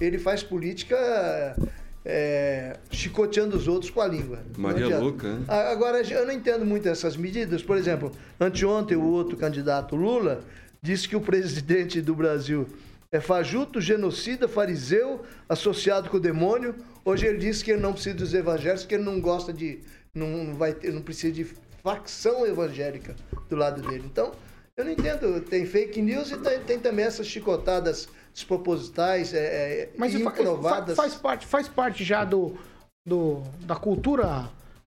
Ele 0.00 0.18
faz 0.18 0.42
política 0.42 1.56
é, 2.04 2.76
chicoteando 2.90 3.56
os 3.56 3.66
outros 3.66 3.90
com 3.90 4.00
a 4.00 4.06
língua. 4.06 4.40
Maria 4.56 4.98
louca. 4.98 5.34
Né? 5.34 5.44
Agora, 5.48 6.00
eu 6.02 6.26
não 6.26 6.32
entendo 6.32 6.64
muito 6.64 6.88
essas 6.88 7.16
medidas. 7.16 7.62
Por 7.62 7.76
exemplo, 7.76 8.12
anteontem 8.38 8.96
o 8.96 9.04
outro 9.04 9.36
candidato 9.36 9.96
Lula 9.96 10.44
disse 10.82 11.08
que 11.08 11.16
o 11.16 11.20
presidente 11.20 12.00
do 12.00 12.14
Brasil 12.14 12.66
é 13.10 13.20
fajuto, 13.20 13.80
genocida, 13.80 14.46
fariseu, 14.46 15.22
associado 15.48 16.10
com 16.10 16.18
o 16.18 16.20
demônio. 16.20 16.74
Hoje 17.04 17.26
ele 17.26 17.38
disse 17.38 17.64
que 17.64 17.70
ele 17.70 17.80
não 17.80 17.94
precisa 17.94 18.16
dos 18.16 18.34
evangélicos, 18.34 18.84
que 18.84 18.94
ele 18.94 19.04
não 19.04 19.20
gosta 19.20 19.52
de. 19.52 19.80
não, 20.14 20.54
vai 20.54 20.74
ter, 20.74 20.92
não 20.92 21.00
precisa 21.00 21.32
de 21.32 21.46
facção 21.88 22.46
evangélica 22.46 23.16
do 23.48 23.56
lado 23.56 23.80
dele. 23.80 24.04
Então, 24.04 24.32
eu 24.76 24.84
não 24.84 24.92
entendo. 24.92 25.40
Tem 25.40 25.64
fake 25.64 26.02
news 26.02 26.30
e 26.30 26.36
tem, 26.36 26.60
tem 26.60 26.78
também 26.78 27.06
essas 27.06 27.26
chicotadas 27.26 28.08
despropositais, 28.34 29.32
é, 29.32 29.38
é 29.38 29.90
Mas 29.96 30.14
improvadas. 30.14 30.94
Faz, 30.94 31.14
faz, 31.14 31.22
parte, 31.22 31.46
faz 31.46 31.66
parte 31.66 32.04
já 32.04 32.24
do, 32.24 32.58
do, 33.06 33.42
da 33.60 33.74
cultura 33.74 34.50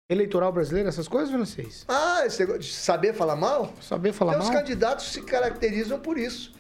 eleitoral 0.10 0.52
brasileira, 0.52 0.90
essas 0.90 1.08
coisas, 1.08 1.30
francês? 1.30 1.86
Ah, 1.88 2.24
esse 2.26 2.40
negócio 2.40 2.62
de 2.62 2.74
saber 2.74 3.14
falar 3.14 3.36
mal? 3.36 3.72
Saber 3.80 4.12
falar 4.12 4.34
então, 4.34 4.46
mal? 4.46 4.54
Os 4.54 4.60
candidatos 4.60 5.06
se 5.12 5.22
caracterizam 5.22 6.00
por 6.00 6.18
isso 6.18 6.57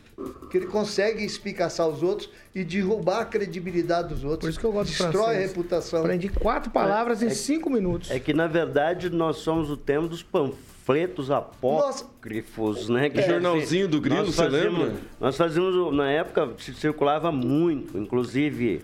que 0.49 0.57
ele 0.57 0.65
consegue 0.65 1.24
espicaçar 1.24 1.88
os 1.88 2.01
outros 2.01 2.30
e 2.53 2.63
derrubar 2.63 3.22
a 3.22 3.26
credibilidade 3.26 4.09
dos 4.09 4.24
outros. 4.24 4.41
Por 4.41 4.49
isso 4.49 4.59
que 4.59 4.65
eu 4.65 4.72
gosto 4.72 4.89
Destrói 4.89 5.11
de 5.11 5.18
francês. 5.18 5.38
a 5.38 5.47
reputação. 5.47 5.99
Aprendi 5.99 6.30
quatro 6.30 6.72
palavras 6.72 7.22
é, 7.22 7.28
em 7.28 7.30
cinco 7.30 7.70
minutos. 7.70 8.09
É 8.09 8.20
que, 8.20 8.34
na 8.34 8.47
verdade, 8.47 9.09
nós 9.09 9.38
somos 9.38 9.70
o 9.70 9.78
tema 9.78 10.07
dos 10.07 10.24
panfletos 10.24 11.30
apócrifos, 11.30 12.78
Nossa. 12.89 12.93
né? 12.93 13.09
Que 13.09 13.20
é. 13.20 13.28
Jornalzinho 13.28 13.88
do 13.88 14.01
Grilo, 14.01 14.26
você 14.26 14.47
lembra? 14.47 14.95
Nós 15.20 15.38
fazíamos, 15.38 15.95
na 15.95 16.09
época, 16.09 16.49
circulava 16.57 17.32
muito, 17.32 17.97
inclusive 17.97 18.84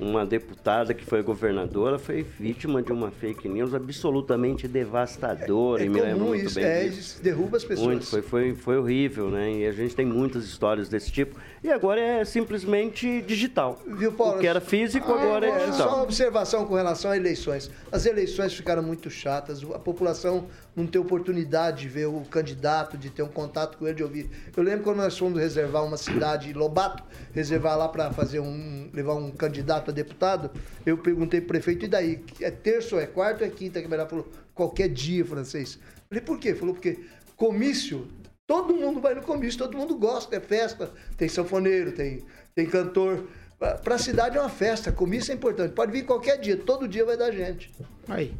uma 0.00 0.24
deputada 0.24 0.94
que 0.94 1.04
foi 1.04 1.22
governadora 1.22 1.98
foi 1.98 2.22
vítima 2.22 2.82
de 2.82 2.90
uma 2.90 3.10
fake 3.10 3.48
news 3.48 3.74
absolutamente 3.74 4.66
devastadora. 4.66 5.82
É, 5.82 5.86
é 5.86 5.88
me 5.88 6.00
lembro 6.00 6.24
muito 6.26 6.46
isso, 6.46 6.54
bem 6.54 6.64
é, 6.64 6.88
disso. 6.88 7.22
derruba 7.22 7.58
as 7.58 7.64
pessoas. 7.64 7.86
Muito, 7.86 8.06
foi, 8.06 8.22
foi, 8.22 8.54
foi 8.54 8.78
horrível, 8.78 9.30
né? 9.30 9.52
E 9.52 9.66
a 9.66 9.72
gente 9.72 9.94
tem 9.94 10.06
muitas 10.06 10.44
histórias 10.44 10.88
desse 10.88 11.12
tipo. 11.12 11.38
E 11.62 11.70
agora 11.70 12.00
é 12.00 12.24
simplesmente 12.24 13.20
digital. 13.20 13.78
Viu, 13.86 14.12
Paulo? 14.12 14.38
O 14.38 14.40
que 14.40 14.46
era 14.46 14.62
físico, 14.62 15.12
ah, 15.12 15.22
agora 15.22 15.46
é, 15.46 15.50
é 15.50 15.58
digital. 15.66 15.88
Só 15.88 15.94
uma 15.96 16.02
observação 16.04 16.66
com 16.66 16.74
relação 16.74 17.10
a 17.10 17.16
eleições. 17.16 17.70
As 17.92 18.06
eleições 18.06 18.54
ficaram 18.54 18.82
muito 18.82 19.10
chatas, 19.10 19.62
a 19.62 19.78
população 19.78 20.46
não 20.74 20.86
tem 20.86 20.98
oportunidade 20.98 21.82
de 21.82 21.88
ver 21.88 22.06
o 22.06 22.22
candidato, 22.22 22.96
de 22.96 23.10
ter 23.10 23.22
um 23.22 23.28
contato 23.28 23.76
com 23.76 23.86
ele, 23.86 23.96
de 23.96 24.02
ouvir. 24.02 24.30
Eu 24.56 24.62
lembro 24.62 24.84
quando 24.84 24.96
nós 24.96 25.18
fomos 25.18 25.38
reservar 25.38 25.84
uma 25.84 25.98
cidade, 25.98 26.50
Lobato, 26.54 27.04
reservar 27.34 27.76
lá 27.76 27.88
para 27.88 28.10
fazer 28.10 28.40
um. 28.40 28.88
levar 28.94 29.14
um 29.14 29.30
candidato 29.30 29.84
para 29.84 29.92
deputado, 29.92 30.50
eu 30.86 30.96
perguntei 30.96 31.40
pro 31.42 31.48
prefeito, 31.48 31.84
e 31.84 31.88
daí? 31.88 32.24
É 32.40 32.50
terça 32.50 32.94
ou 32.94 33.02
é 33.02 33.06
quarta 33.06 33.44
ou 33.44 33.50
é 33.50 33.52
quinta? 33.52 33.82
Que 33.82 33.86
ele 33.86 34.06
falou, 34.06 34.26
qualquer 34.54 34.88
dia, 34.88 35.26
francês. 35.26 35.78
Falei, 36.08 36.24
por 36.24 36.38
quê? 36.38 36.54
Falou, 36.54 36.72
porque 36.72 37.00
comício, 37.36 38.08
todo 38.50 38.74
mundo 38.74 39.00
vai 39.00 39.14
no 39.14 39.22
comício, 39.22 39.56
todo 39.56 39.78
mundo 39.78 39.94
gosta, 39.94 40.34
é 40.34 40.40
festa. 40.40 40.90
Tem 41.16 41.28
sanfoneiro, 41.28 41.92
tem, 41.92 42.24
tem 42.52 42.66
cantor. 42.66 43.28
Para 43.56 43.94
a 43.94 43.98
cidade 43.98 44.36
é 44.36 44.40
uma 44.40 44.48
festa, 44.48 44.90
comício 44.90 45.30
é 45.30 45.36
importante. 45.36 45.72
Pode 45.72 45.92
vir 45.92 46.04
qualquer 46.04 46.36
dia, 46.36 46.56
todo 46.56 46.88
dia 46.88 47.04
vai 47.04 47.16
dar 47.16 47.30
gente. 47.30 47.70
Aí. 48.08 48.34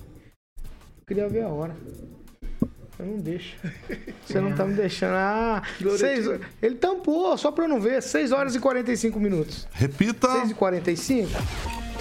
Queria 1.07 1.29
ver 1.29 1.43
a 1.43 1.49
hora. 1.49 1.77
Você 2.91 3.03
não 3.05 3.19
deixa. 3.19 3.57
Você 4.27 4.41
não 4.41 4.53
tá 4.53 4.65
me 4.65 4.75
deixando. 4.75 5.15
Ah, 5.15 5.63
seis, 5.97 6.27
ele 6.61 6.75
tampou, 6.75 7.39
só 7.39 7.53
pra 7.53 7.67
eu 7.67 7.69
não 7.69 7.81
ver. 7.81 8.03
6 8.03 8.33
horas 8.33 8.57
e 8.57 8.61
45 8.61 9.21
minutos. 9.21 9.69
Repita. 9.71 10.29
6 10.29 10.51
e 10.51 10.55
45. 10.55 11.31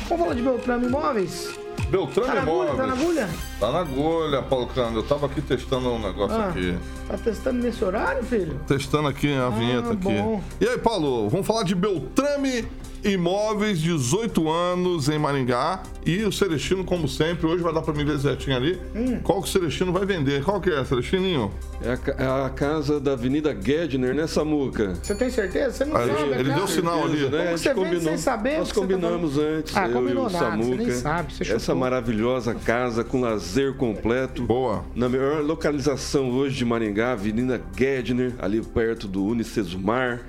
Vamos 0.08 0.24
falar 0.24 0.34
de 0.34 0.42
Beltrame 0.42 0.88
Imóveis? 0.88 1.69
Beltrame 1.90 2.32
tá 2.32 2.42
Imóveis. 2.42 2.78
Tá 2.78 2.88
na 2.88 2.94
agulha? 2.94 3.30
Tá 3.60 3.72
na 3.72 3.80
agulha, 3.80 4.42
Paulo 4.44 4.68
Cândido. 4.68 5.00
Eu 5.00 5.04
tava 5.04 5.26
aqui 5.26 5.42
testando 5.42 5.90
um 5.90 6.00
negócio 6.00 6.38
ah, 6.38 6.50
aqui. 6.50 6.78
Tá 7.08 7.18
testando 7.18 7.64
nesse 7.64 7.84
horário, 7.84 8.24
filho? 8.24 8.60
Testando 8.68 9.08
aqui 9.08 9.34
a 9.34 9.50
vinheta 9.50 9.90
ah, 9.90 9.94
aqui. 9.94 10.44
E 10.62 10.68
aí, 10.68 10.78
Paulo, 10.78 11.30
vamos 11.30 11.48
falar 11.48 11.64
de 11.64 11.74
Beltrame 11.76 12.66
Imóveis, 13.04 13.80
18 13.80 14.50
anos 14.50 15.10
em 15.10 15.18
Maringá. 15.18 15.84
E 16.06 16.24
o 16.24 16.32
Celestino, 16.32 16.84
como 16.84 17.08
sempre, 17.08 17.46
hoje 17.46 17.62
vai 17.62 17.74
dar 17.74 17.82
pra 17.82 17.94
mim 17.94 18.04
ver 18.04 18.20
certinho 18.20 18.56
ali. 18.56 18.80
Hum. 18.96 19.20
Qual 19.22 19.42
que 19.42 19.48
o 19.48 19.52
Celestino 19.52 19.92
vai 19.92 20.06
vender? 20.06 20.44
Qual 20.44 20.60
que 20.60 20.70
é, 20.70 20.84
Celestininho? 20.84 21.52
É 21.82 21.92
a, 21.92 22.24
é 22.24 22.46
a 22.46 22.50
casa 22.50 23.00
da 23.00 23.14
Avenida 23.14 23.56
Gedner, 23.60 24.14
né, 24.14 24.28
Samuca? 24.28 24.96
Você 25.02 25.16
tem 25.16 25.30
certeza? 25.30 25.72
Você 25.72 25.86
não 25.86 25.94
sabe, 25.94 26.12
Ele, 26.12 26.40
ele 26.40 26.54
deu 26.54 26.68
sinal 26.68 27.04
ali. 27.04 27.30
Né? 27.30 27.46
Como 27.46 27.58
você 27.58 27.74
combinou, 27.74 28.02
sem 28.02 28.18
saber? 28.18 28.58
Nós 28.58 28.70
tá 28.70 28.76
combinamos 28.76 29.36
tá 29.36 29.42
antes, 29.42 29.78
ah, 29.78 29.88
eu 29.88 29.94
combinou 29.94 30.24
e 30.24 30.28
o 30.28 30.32
nada, 30.32 30.46
Samuca. 30.46 30.70
Você 30.70 30.76
nem 30.76 30.92
sabe, 30.92 31.34
você 31.34 31.54
Essa 31.54 31.76
maravilhosa 31.76 32.56
casa 32.56 33.04
com 33.04 33.22
lazer 33.22 33.76
completo. 33.76 34.44
Boa. 34.44 34.84
Na 34.96 35.08
melhor 35.08 35.42
localização 35.44 36.32
hoje 36.32 36.58
de 36.58 36.66
Maringá, 36.66 37.14
Avenida 37.14 37.62
Gedner, 37.78 38.34
ali 38.40 38.62
perto 38.62 39.08
do 39.08 39.24
Unicesumar. 39.26 40.22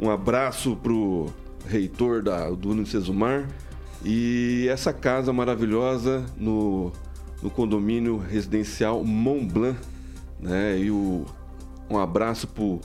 Um 0.00 0.10
abraço 0.10 0.76
pro 0.76 1.28
reitor 1.68 2.22
da, 2.22 2.50
do 2.50 2.70
Unicesumar. 2.70 3.46
E 4.04 4.66
essa 4.70 4.92
casa 4.92 5.32
maravilhosa 5.32 6.24
no, 6.36 6.92
no 7.42 7.50
condomínio 7.50 8.16
residencial 8.16 9.04
Mont 9.04 9.52
Blanc. 9.52 9.78
Né? 10.40 10.78
E 10.78 10.90
o, 10.90 11.24
um 11.90 11.98
abraço 11.98 12.46
pro 12.46 12.80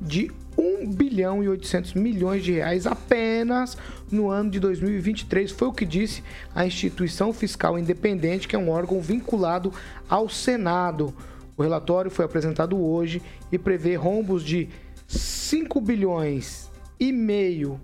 de 0.00 0.30
1 0.56 0.90
bilhão 0.90 1.42
e 1.42 1.48
800 1.48 1.94
milhões 1.94 2.44
de 2.44 2.52
reais 2.52 2.86
apenas 2.86 3.76
no 4.10 4.30
ano 4.30 4.50
de 4.50 4.60
2023. 4.60 5.50
Foi 5.50 5.68
o 5.68 5.72
que 5.72 5.84
disse 5.84 6.22
a 6.54 6.66
Instituição 6.66 7.32
Fiscal 7.32 7.78
Independente, 7.78 8.48
que 8.48 8.56
é 8.56 8.58
um 8.58 8.70
órgão 8.70 9.00
vinculado 9.00 9.72
ao 10.08 10.28
Senado. 10.28 11.14
O 11.56 11.62
relatório 11.62 12.10
foi 12.10 12.24
apresentado 12.24 12.78
hoje 12.80 13.22
e 13.50 13.58
prevê 13.58 13.96
rombos 13.96 14.42
de 14.42 14.68
5 15.06 15.80
bilhões 15.80 16.70
e 16.98 17.12
meio 17.12 17.80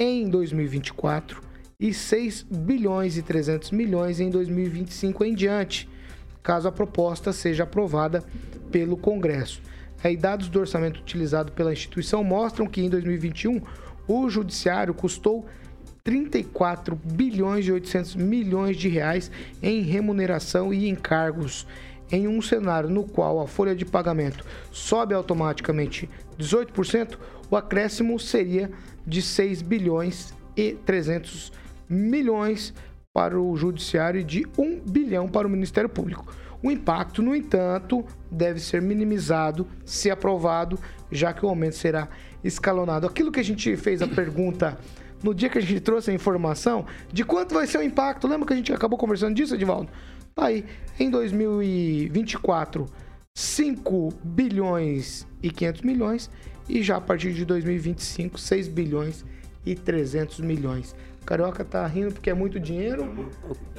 em 0.00 0.30
2024 0.30 1.42
e 1.78 1.92
6 1.92 2.46
bilhões 2.50 3.18
e 3.18 3.22
300 3.22 3.70
milhões 3.70 4.18
em 4.18 4.30
2025 4.30 5.22
em 5.26 5.34
diante, 5.34 5.86
caso 6.42 6.66
a 6.66 6.72
proposta 6.72 7.34
seja 7.34 7.64
aprovada 7.64 8.24
pelo 8.72 8.96
Congresso. 8.96 9.60
Aí, 10.02 10.16
dados 10.16 10.48
do 10.48 10.58
orçamento 10.58 11.00
utilizado 11.00 11.52
pela 11.52 11.72
instituição 11.72 12.24
mostram 12.24 12.66
que 12.66 12.80
em 12.80 12.88
2021 12.88 13.60
o 14.08 14.30
judiciário 14.30 14.94
custou 14.94 15.46
34 16.02 16.96
bilhões 16.96 17.66
e 17.66 17.72
800 17.72 18.16
milhões 18.16 18.78
de 18.78 18.88
reais 18.88 19.30
em 19.62 19.82
remuneração 19.82 20.72
e 20.72 20.88
encargos. 20.88 21.66
Em 22.10 22.26
um 22.26 22.40
cenário 22.40 22.88
no 22.88 23.04
qual 23.04 23.38
a 23.38 23.46
folha 23.46 23.76
de 23.76 23.84
pagamento 23.84 24.44
sobe 24.72 25.14
automaticamente 25.14 26.08
18%, 26.38 27.18
o 27.50 27.56
acréscimo 27.56 28.18
seria 28.18 28.70
de 29.10 29.20
6 29.20 29.60
bilhões 29.60 30.32
e 30.56 30.72
300 30.86 31.52
milhões 31.88 32.72
para 33.12 33.38
o 33.38 33.56
Judiciário 33.56 34.20
e 34.20 34.24
de 34.24 34.46
1 34.56 34.80
bilhão 34.88 35.28
para 35.28 35.48
o 35.48 35.50
Ministério 35.50 35.90
Público. 35.90 36.32
O 36.62 36.70
impacto, 36.70 37.20
no 37.20 37.34
entanto, 37.34 38.04
deve 38.30 38.60
ser 38.60 38.80
minimizado 38.80 39.66
se 39.84 40.10
aprovado, 40.10 40.78
já 41.10 41.32
que 41.32 41.44
o 41.44 41.48
aumento 41.48 41.74
será 41.74 42.08
escalonado. 42.44 43.06
Aquilo 43.06 43.32
que 43.32 43.40
a 43.40 43.44
gente 43.44 43.76
fez 43.76 44.00
a 44.00 44.06
pergunta 44.06 44.78
no 45.22 45.34
dia 45.34 45.48
que 45.48 45.58
a 45.58 45.60
gente 45.60 45.80
trouxe 45.80 46.10
a 46.10 46.14
informação 46.14 46.86
de 47.12 47.24
quanto 47.24 47.54
vai 47.54 47.66
ser 47.66 47.78
o 47.78 47.82
impacto, 47.82 48.28
lembra 48.28 48.46
que 48.46 48.52
a 48.52 48.56
gente 48.56 48.72
acabou 48.72 48.98
conversando 48.98 49.34
disso, 49.34 49.54
Edivaldo? 49.54 49.90
Tá 50.34 50.46
aí, 50.46 50.64
em 50.98 51.10
2024, 51.10 52.86
5 53.34 54.14
bilhões 54.22 55.26
e 55.42 55.50
500 55.50 55.82
milhões 55.82 56.30
e 56.70 56.82
já 56.82 56.96
a 56.96 57.00
partir 57.00 57.32
de 57.32 57.44
2025, 57.44 58.38
6 58.38 58.68
bilhões 58.68 59.24
e 59.64 59.74
300 59.74 60.40
milhões. 60.40 60.94
O 61.20 61.24
Carioca 61.24 61.64
tá 61.64 61.86
rindo 61.86 62.12
porque 62.12 62.30
é 62.30 62.34
muito 62.34 62.58
dinheiro. 62.58 63.06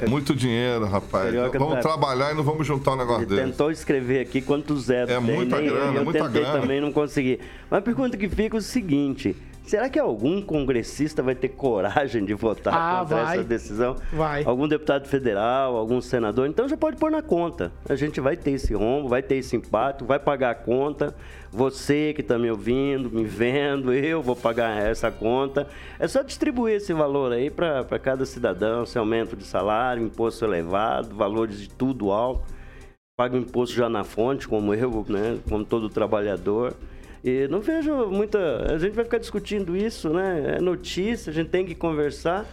Muito 0.07 0.35
dinheiro, 0.35 0.85
rapaz. 0.85 1.25
Carioca 1.25 1.57
vamos 1.57 1.75
tá... 1.75 1.81
trabalhar 1.81 2.31
e 2.31 2.35
não 2.35 2.43
vamos 2.43 2.67
juntar 2.67 2.93
um 2.93 2.97
negócio 2.97 3.23
Ele 3.23 3.35
desse. 3.35 3.43
tentou 3.43 3.71
escrever 3.71 4.21
aqui 4.21 4.41
quantos 4.41 4.83
zeros 4.83 5.09
é 5.09 5.19
tem. 5.19 5.35
Muita 5.35 5.57
Nem 5.57 5.69
grana, 5.69 5.97
eu, 5.97 6.03
muita 6.03 6.25
tentei 6.25 6.41
grana. 6.43 6.61
também, 6.61 6.79
não 6.79 6.91
consegui. 6.91 7.39
Mas 7.69 7.79
a 7.79 7.81
pergunta 7.81 8.15
que 8.15 8.29
fica 8.29 8.57
é 8.57 8.59
o 8.59 8.61
seguinte... 8.61 9.35
Será 9.63 9.89
que 9.89 9.99
algum 9.99 10.41
congressista 10.41 11.21
vai 11.21 11.35
ter 11.35 11.49
coragem 11.49 12.25
de 12.25 12.33
votar 12.33 12.73
ah, 12.73 12.99
contra 13.01 13.23
vai. 13.23 13.37
essa 13.37 13.43
decisão? 13.43 13.95
Vai. 14.11 14.43
Algum 14.43 14.67
deputado 14.67 15.07
federal, 15.07 15.77
algum 15.77 16.01
senador? 16.01 16.47
Então 16.47 16.67
já 16.67 16.75
pode 16.75 16.97
pôr 16.97 17.11
na 17.11 17.21
conta. 17.21 17.71
A 17.87 17.95
gente 17.95 18.19
vai 18.19 18.35
ter 18.35 18.51
esse 18.51 18.73
rombo, 18.73 19.07
vai 19.07 19.21
ter 19.21 19.35
esse 19.35 19.55
impacto, 19.55 20.03
vai 20.03 20.19
pagar 20.19 20.51
a 20.51 20.55
conta. 20.55 21.15
Você 21.51 22.13
que 22.13 22.21
está 22.21 22.37
me 22.37 22.49
ouvindo, 22.49 23.09
me 23.09 23.23
vendo, 23.23 23.93
eu 23.93 24.21
vou 24.21 24.35
pagar 24.35 24.81
essa 24.81 25.11
conta. 25.11 25.67
É 25.99 26.07
só 26.07 26.21
distribuir 26.21 26.75
esse 26.75 26.91
valor 26.91 27.31
aí 27.31 27.49
para 27.49 27.99
cada 27.99 28.25
cidadão, 28.25 28.83
esse 28.83 28.97
aumento 28.97 29.35
de 29.35 29.43
salário, 29.43 30.03
imposto 30.03 30.43
elevado, 30.43 31.15
valores 31.15 31.59
de 31.59 31.69
tudo 31.69 32.11
alto. 32.11 32.43
Paga 33.17 33.35
o 33.35 33.39
imposto 33.39 33.75
já 33.75 33.87
na 33.87 34.03
fonte, 34.03 34.47
como 34.47 34.73
eu, 34.73 35.05
né? 35.07 35.37
como 35.47 35.63
todo 35.63 35.89
trabalhador. 35.89 36.73
E 37.23 37.47
não 37.47 37.61
vejo 37.61 38.07
muita. 38.07 38.73
A 38.73 38.77
gente 38.77 38.93
vai 38.93 39.03
ficar 39.03 39.19
discutindo 39.19 39.75
isso, 39.77 40.09
né? 40.09 40.55
É 40.57 40.61
notícia, 40.61 41.29
a 41.29 41.33
gente 41.33 41.49
tem 41.49 41.65
que 41.65 41.75
conversar. 41.75 42.45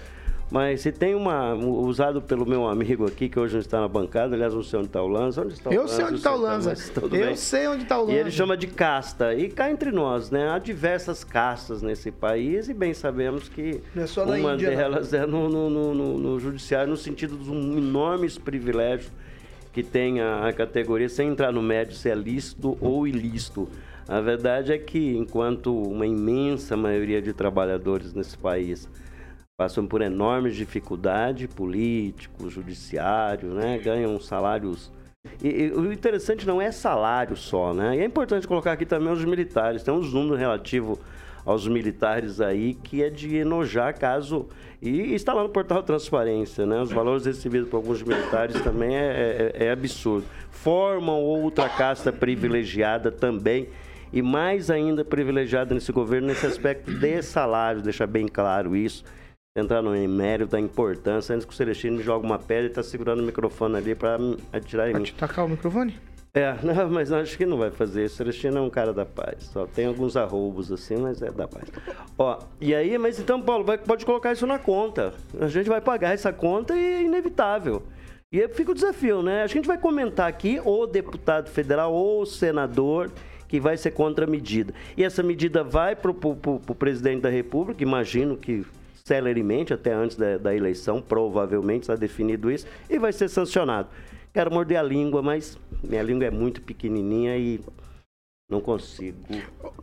Mas 0.50 0.80
se 0.80 0.90
tem 0.90 1.14
uma, 1.14 1.54
usado 1.54 2.22
pelo 2.22 2.46
meu 2.46 2.66
amigo 2.66 3.06
aqui, 3.06 3.28
que 3.28 3.38
hoje 3.38 3.54
não 3.54 3.60
está 3.60 3.80
na 3.80 3.88
bancada, 3.88 4.34
aliás, 4.34 4.54
não 4.54 4.62
sei 4.62 4.78
onde 4.78 4.88
está 4.88 5.02
o 5.02 5.06
Lanza. 5.06 5.42
Onde 5.42 5.52
está 5.52 5.68
o 5.68 5.72
eu 5.74 5.82
Lanza? 5.82 5.94
sei 5.94 6.04
onde 6.06 6.14
está 6.14 6.34
o 6.34 6.36
Lanza. 6.38 6.74
Eu 7.02 7.08
bem. 7.08 7.36
sei 7.36 7.68
onde 7.68 7.82
está 7.82 7.98
o 7.98 8.00
Lanza. 8.00 8.12
E 8.12 8.16
ele 8.16 8.30
chama 8.30 8.56
de 8.56 8.66
casta. 8.66 9.34
E 9.34 9.50
cá 9.50 9.70
entre 9.70 9.92
nós, 9.92 10.30
né? 10.30 10.48
Há 10.48 10.58
diversas 10.58 11.22
castas 11.22 11.82
nesse 11.82 12.10
país 12.10 12.68
e 12.68 12.72
bem 12.74 12.94
sabemos 12.94 13.46
que 13.48 13.82
é 13.94 14.20
uma 14.22 14.54
Índia, 14.54 14.70
delas 14.70 15.12
não. 15.12 15.18
é 15.18 15.26
no, 15.26 15.48
no, 15.50 15.94
no, 15.94 16.18
no, 16.18 16.40
judiciário, 16.40 16.88
no 16.88 16.96
sentido 16.96 17.36
dos 17.36 17.48
um 17.48 17.76
enormes 17.76 18.38
privilégios 18.38 19.12
que 19.70 19.82
tem 19.82 20.20
a, 20.20 20.48
a 20.48 20.52
categoria, 20.52 21.10
sem 21.10 21.28
entrar 21.28 21.52
no 21.52 21.60
médio 21.60 21.94
se 21.94 22.08
é 22.08 22.14
lícito 22.14 22.78
ou 22.80 23.06
ilícito. 23.06 23.68
A 24.08 24.20
verdade 24.22 24.72
é 24.72 24.78
que, 24.78 25.14
enquanto 25.14 25.70
uma 25.70 26.06
imensa 26.06 26.74
maioria 26.78 27.20
de 27.20 27.34
trabalhadores 27.34 28.14
nesse 28.14 28.38
país 28.38 28.88
passam 29.54 29.86
por 29.86 30.00
enormes 30.00 30.56
dificuldades, 30.56 31.52
políticos, 31.52 32.54
judiciário, 32.54 33.50
né? 33.50 33.76
ganham 33.76 34.18
salários. 34.18 34.90
E, 35.42 35.48
e, 35.48 35.72
o 35.72 35.92
interessante 35.92 36.46
não 36.46 36.62
é 36.62 36.72
salário 36.72 37.36
só, 37.36 37.74
né? 37.74 37.96
E 37.96 38.00
é 38.00 38.04
importante 38.04 38.48
colocar 38.48 38.72
aqui 38.72 38.86
também 38.86 39.12
os 39.12 39.22
militares. 39.24 39.82
Tem 39.82 39.92
um 39.92 40.00
número 40.00 40.36
relativo 40.36 40.98
aos 41.44 41.68
militares 41.68 42.40
aí 42.40 42.74
que 42.74 43.02
é 43.02 43.10
de 43.10 43.36
enojar 43.36 43.98
caso. 43.98 44.48
E 44.80 45.12
está 45.12 45.34
lá 45.34 45.42
no 45.42 45.50
portal 45.50 45.82
Transparência, 45.82 46.64
né? 46.64 46.80
Os 46.80 46.90
valores 46.90 47.26
recebidos 47.26 47.68
por 47.68 47.78
alguns 47.78 48.02
militares 48.02 48.58
também 48.62 48.96
é, 48.96 49.52
é, 49.54 49.64
é 49.66 49.70
absurdo. 49.70 50.24
Formam 50.50 51.20
outra 51.20 51.68
casta 51.68 52.10
privilegiada 52.10 53.10
também 53.10 53.68
e 54.12 54.22
mais 54.22 54.70
ainda 54.70 55.04
privilegiada 55.04 55.74
nesse 55.74 55.92
governo 55.92 56.28
nesse 56.28 56.46
aspecto 56.46 56.92
de 56.92 57.22
salário, 57.22 57.82
deixar 57.82 58.06
bem 58.06 58.26
claro 58.26 58.76
isso 58.76 59.04
entrar 59.56 59.82
no 59.82 59.90
mérito 60.08 60.52
da 60.52 60.60
importância, 60.60 61.34
antes 61.34 61.44
que 61.44 61.52
o 61.52 61.56
Celestino 61.56 62.00
joga 62.02 62.24
uma 62.24 62.38
pedra 62.38 62.64
e 62.64 62.68
está 62.68 62.82
segurando 62.82 63.20
o 63.20 63.22
microfone 63.24 63.76
ali 63.76 63.94
para 63.94 64.18
atirar 64.52 64.88
em 64.88 64.92
pra 64.92 65.00
mim. 65.00 65.12
tacar 65.16 65.44
o 65.44 65.48
microfone? 65.48 65.96
É, 66.34 66.54
não, 66.62 66.90
mas 66.90 67.10
acho 67.10 67.36
que 67.36 67.46
não 67.46 67.58
vai 67.58 67.70
fazer 67.70 68.04
isso. 68.04 68.14
O 68.14 68.18
Celestino 68.18 68.58
é 68.58 68.60
um 68.60 68.70
cara 68.70 68.92
da 68.92 69.04
paz. 69.04 69.44
Só 69.52 69.66
tem 69.66 69.86
alguns 69.86 70.16
arroubos 70.16 70.70
assim, 70.70 70.96
mas 70.96 71.20
é 71.22 71.30
da 71.30 71.48
paz. 71.48 71.64
Ó, 72.16 72.38
e 72.60 72.74
aí, 72.74 72.96
mas 72.98 73.18
então, 73.18 73.40
Paulo, 73.40 73.64
vai, 73.64 73.78
pode 73.78 74.04
colocar 74.04 74.32
isso 74.32 74.46
na 74.46 74.58
conta. 74.58 75.14
A 75.40 75.48
gente 75.48 75.68
vai 75.68 75.80
pagar 75.80 76.14
essa 76.14 76.32
conta 76.32 76.76
e 76.76 76.84
é 76.84 77.02
inevitável. 77.02 77.82
E 78.30 78.42
aí 78.42 78.48
fica 78.48 78.72
o 78.72 78.74
desafio, 78.74 79.22
né? 79.22 79.42
Acho 79.42 79.52
que 79.52 79.58
a 79.58 79.62
gente 79.62 79.68
vai 79.68 79.78
comentar 79.78 80.28
aqui 80.28 80.60
o 80.62 80.86
deputado 80.86 81.48
federal 81.48 81.92
ou 81.94 82.22
o 82.22 82.26
senador 82.26 83.10
que 83.48 83.58
vai 83.58 83.76
ser 83.76 83.92
contra 83.92 84.26
a 84.26 84.28
medida. 84.28 84.72
E 84.96 85.02
essa 85.02 85.22
medida 85.22 85.64
vai 85.64 85.96
para 85.96 86.10
o 86.10 86.74
presidente 86.74 87.22
da 87.22 87.30
República, 87.30 87.82
imagino 87.82 88.36
que 88.36 88.64
celeremente, 89.04 89.72
até 89.72 89.92
antes 89.92 90.16
da, 90.16 90.36
da 90.36 90.54
eleição, 90.54 91.00
provavelmente 91.00 91.84
está 91.84 91.96
definido 91.96 92.50
isso, 92.50 92.66
e 92.90 92.98
vai 92.98 93.12
ser 93.12 93.28
sancionado. 93.28 93.88
Quero 94.34 94.52
morder 94.52 94.76
a 94.76 94.82
língua, 94.82 95.22
mas 95.22 95.58
minha 95.82 96.02
língua 96.02 96.26
é 96.26 96.30
muito 96.30 96.60
pequenininha 96.60 97.36
e 97.38 97.58
não 98.50 98.60
consigo 98.60 99.18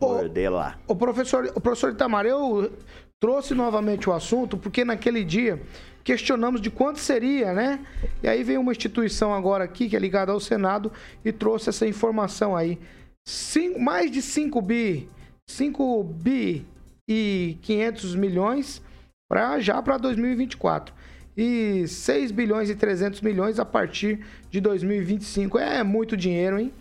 morder 0.00 0.50
lá. 0.50 0.78
O 0.86 0.94
professor, 0.94 1.50
o 1.54 1.60
professor 1.60 1.92
Itamar, 1.92 2.24
eu 2.24 2.72
trouxe 3.18 3.54
novamente 3.54 4.08
o 4.08 4.12
assunto 4.12 4.56
porque 4.56 4.84
naquele 4.84 5.24
dia 5.24 5.60
questionamos 6.04 6.60
de 6.60 6.70
quanto 6.70 7.00
seria, 7.00 7.52
né? 7.52 7.84
E 8.22 8.28
aí 8.28 8.44
veio 8.44 8.60
uma 8.60 8.70
instituição 8.70 9.34
agora 9.34 9.64
aqui 9.64 9.88
que 9.88 9.96
é 9.96 9.98
ligada 9.98 10.30
ao 10.30 10.38
Senado 10.38 10.92
e 11.24 11.32
trouxe 11.32 11.68
essa 11.68 11.86
informação 11.86 12.54
aí. 12.54 12.78
Cinco, 13.26 13.80
mais 13.80 14.10
de 14.10 14.22
5 14.22 14.62
bi, 14.62 15.08
5 15.50 16.04
bi 16.04 16.64
e 17.08 17.58
500 17.62 18.14
milhões 18.14 18.80
para 19.28 19.58
já 19.58 19.82
para 19.82 19.98
2024. 19.98 20.94
E 21.36 21.86
6 21.88 22.30
bilhões 22.30 22.70
e 22.70 22.76
300 22.76 23.20
milhões 23.20 23.58
a 23.58 23.64
partir 23.64 24.24
de 24.48 24.60
2025. 24.60 25.58
É 25.58 25.82
muito 25.82 26.16
dinheiro, 26.16 26.58
hein? 26.58 26.72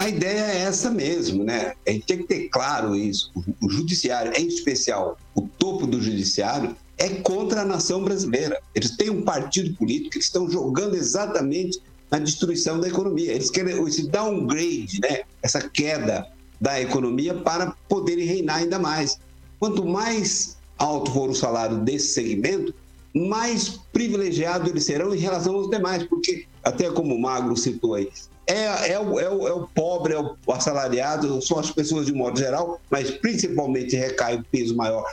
A 0.00 0.08
ideia 0.08 0.44
é 0.52 0.58
essa 0.58 0.90
mesmo, 0.90 1.42
né? 1.42 1.74
A 1.86 1.90
gente 1.90 2.06
tem 2.06 2.18
que 2.18 2.24
ter 2.28 2.48
claro 2.50 2.94
isso. 2.94 3.32
O 3.60 3.68
judiciário, 3.68 4.32
em 4.36 4.46
especial 4.46 5.18
o 5.34 5.48
topo 5.48 5.86
do 5.86 6.00
judiciário, 6.00 6.76
é 6.96 7.08
contra 7.08 7.62
a 7.62 7.64
nação 7.64 8.04
brasileira. 8.04 8.60
Eles 8.74 8.96
têm 8.96 9.10
um 9.10 9.22
partido 9.22 9.74
político 9.74 10.10
que 10.10 10.18
estão 10.18 10.48
jogando 10.48 10.94
exatamente 10.94 11.80
na 12.10 12.18
destruição 12.18 12.80
da 12.80 12.88
economia. 12.88 13.32
Eles 13.32 13.50
querem 13.50 13.86
esse 13.86 14.08
downgrade, 14.08 15.00
né? 15.00 15.22
essa 15.42 15.60
queda 15.68 16.26
da 16.60 16.80
economia 16.80 17.34
para 17.34 17.74
poderem 17.88 18.24
reinar 18.24 18.56
ainda 18.56 18.78
mais. 18.78 19.18
Quanto 19.58 19.84
mais 19.84 20.56
alto 20.78 21.10
for 21.12 21.30
o 21.30 21.34
salário 21.34 21.78
desse 21.78 22.14
segmento, 22.14 22.74
mais 23.14 23.80
privilegiado 23.92 24.68
eles 24.68 24.84
serão 24.84 25.14
em 25.14 25.18
relação 25.18 25.54
aos 25.56 25.70
demais, 25.70 26.04
porque, 26.04 26.46
até 26.62 26.90
como 26.90 27.14
o 27.14 27.20
Magro 27.20 27.56
citou 27.56 27.94
aí, 27.94 28.08
é, 28.46 28.92
é, 28.92 28.98
o, 28.98 29.20
é, 29.20 29.28
o, 29.28 29.46
é 29.46 29.52
o 29.52 29.66
pobre, 29.66 30.14
é 30.14 30.18
o 30.18 30.52
assalariado, 30.52 31.40
são 31.42 31.58
as 31.58 31.70
pessoas 31.70 32.06
de 32.06 32.12
modo 32.12 32.38
geral, 32.38 32.80
mas 32.90 33.10
principalmente 33.10 33.94
recai 33.96 34.36
o 34.36 34.44
peso 34.44 34.74
maior 34.74 35.04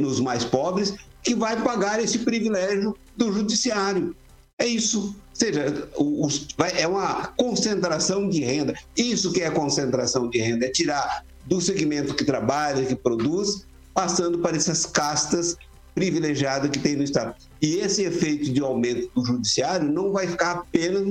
nos 0.00 0.20
mais 0.20 0.44
pobres, 0.44 0.94
que 1.22 1.34
vai 1.34 1.60
pagar 1.62 1.98
esse 1.98 2.18
privilégio 2.18 2.94
do 3.16 3.32
judiciário. 3.32 4.14
É 4.58 4.66
isso. 4.66 5.16
Seja, 5.38 5.88
os, 5.96 6.48
vai, 6.56 6.72
é 6.80 6.88
uma 6.88 7.28
concentração 7.36 8.28
de 8.28 8.40
renda. 8.40 8.74
Isso 8.96 9.32
que 9.32 9.40
é 9.40 9.50
concentração 9.50 10.28
de 10.28 10.38
renda, 10.38 10.66
é 10.66 10.68
tirar 10.68 11.24
do 11.46 11.60
segmento 11.60 12.12
que 12.12 12.24
trabalha, 12.24 12.84
que 12.84 12.96
produz, 12.96 13.64
passando 13.94 14.40
para 14.40 14.56
essas 14.56 14.84
castas 14.84 15.56
privilegiadas 15.94 16.70
que 16.70 16.80
tem 16.80 16.96
no 16.96 17.04
Estado. 17.04 17.36
E 17.62 17.76
esse 17.76 18.02
efeito 18.02 18.52
de 18.52 18.60
aumento 18.60 19.10
do 19.14 19.24
judiciário 19.24 19.90
não 19.90 20.12
vai 20.12 20.26
ficar 20.26 20.52
apenas 20.52 21.02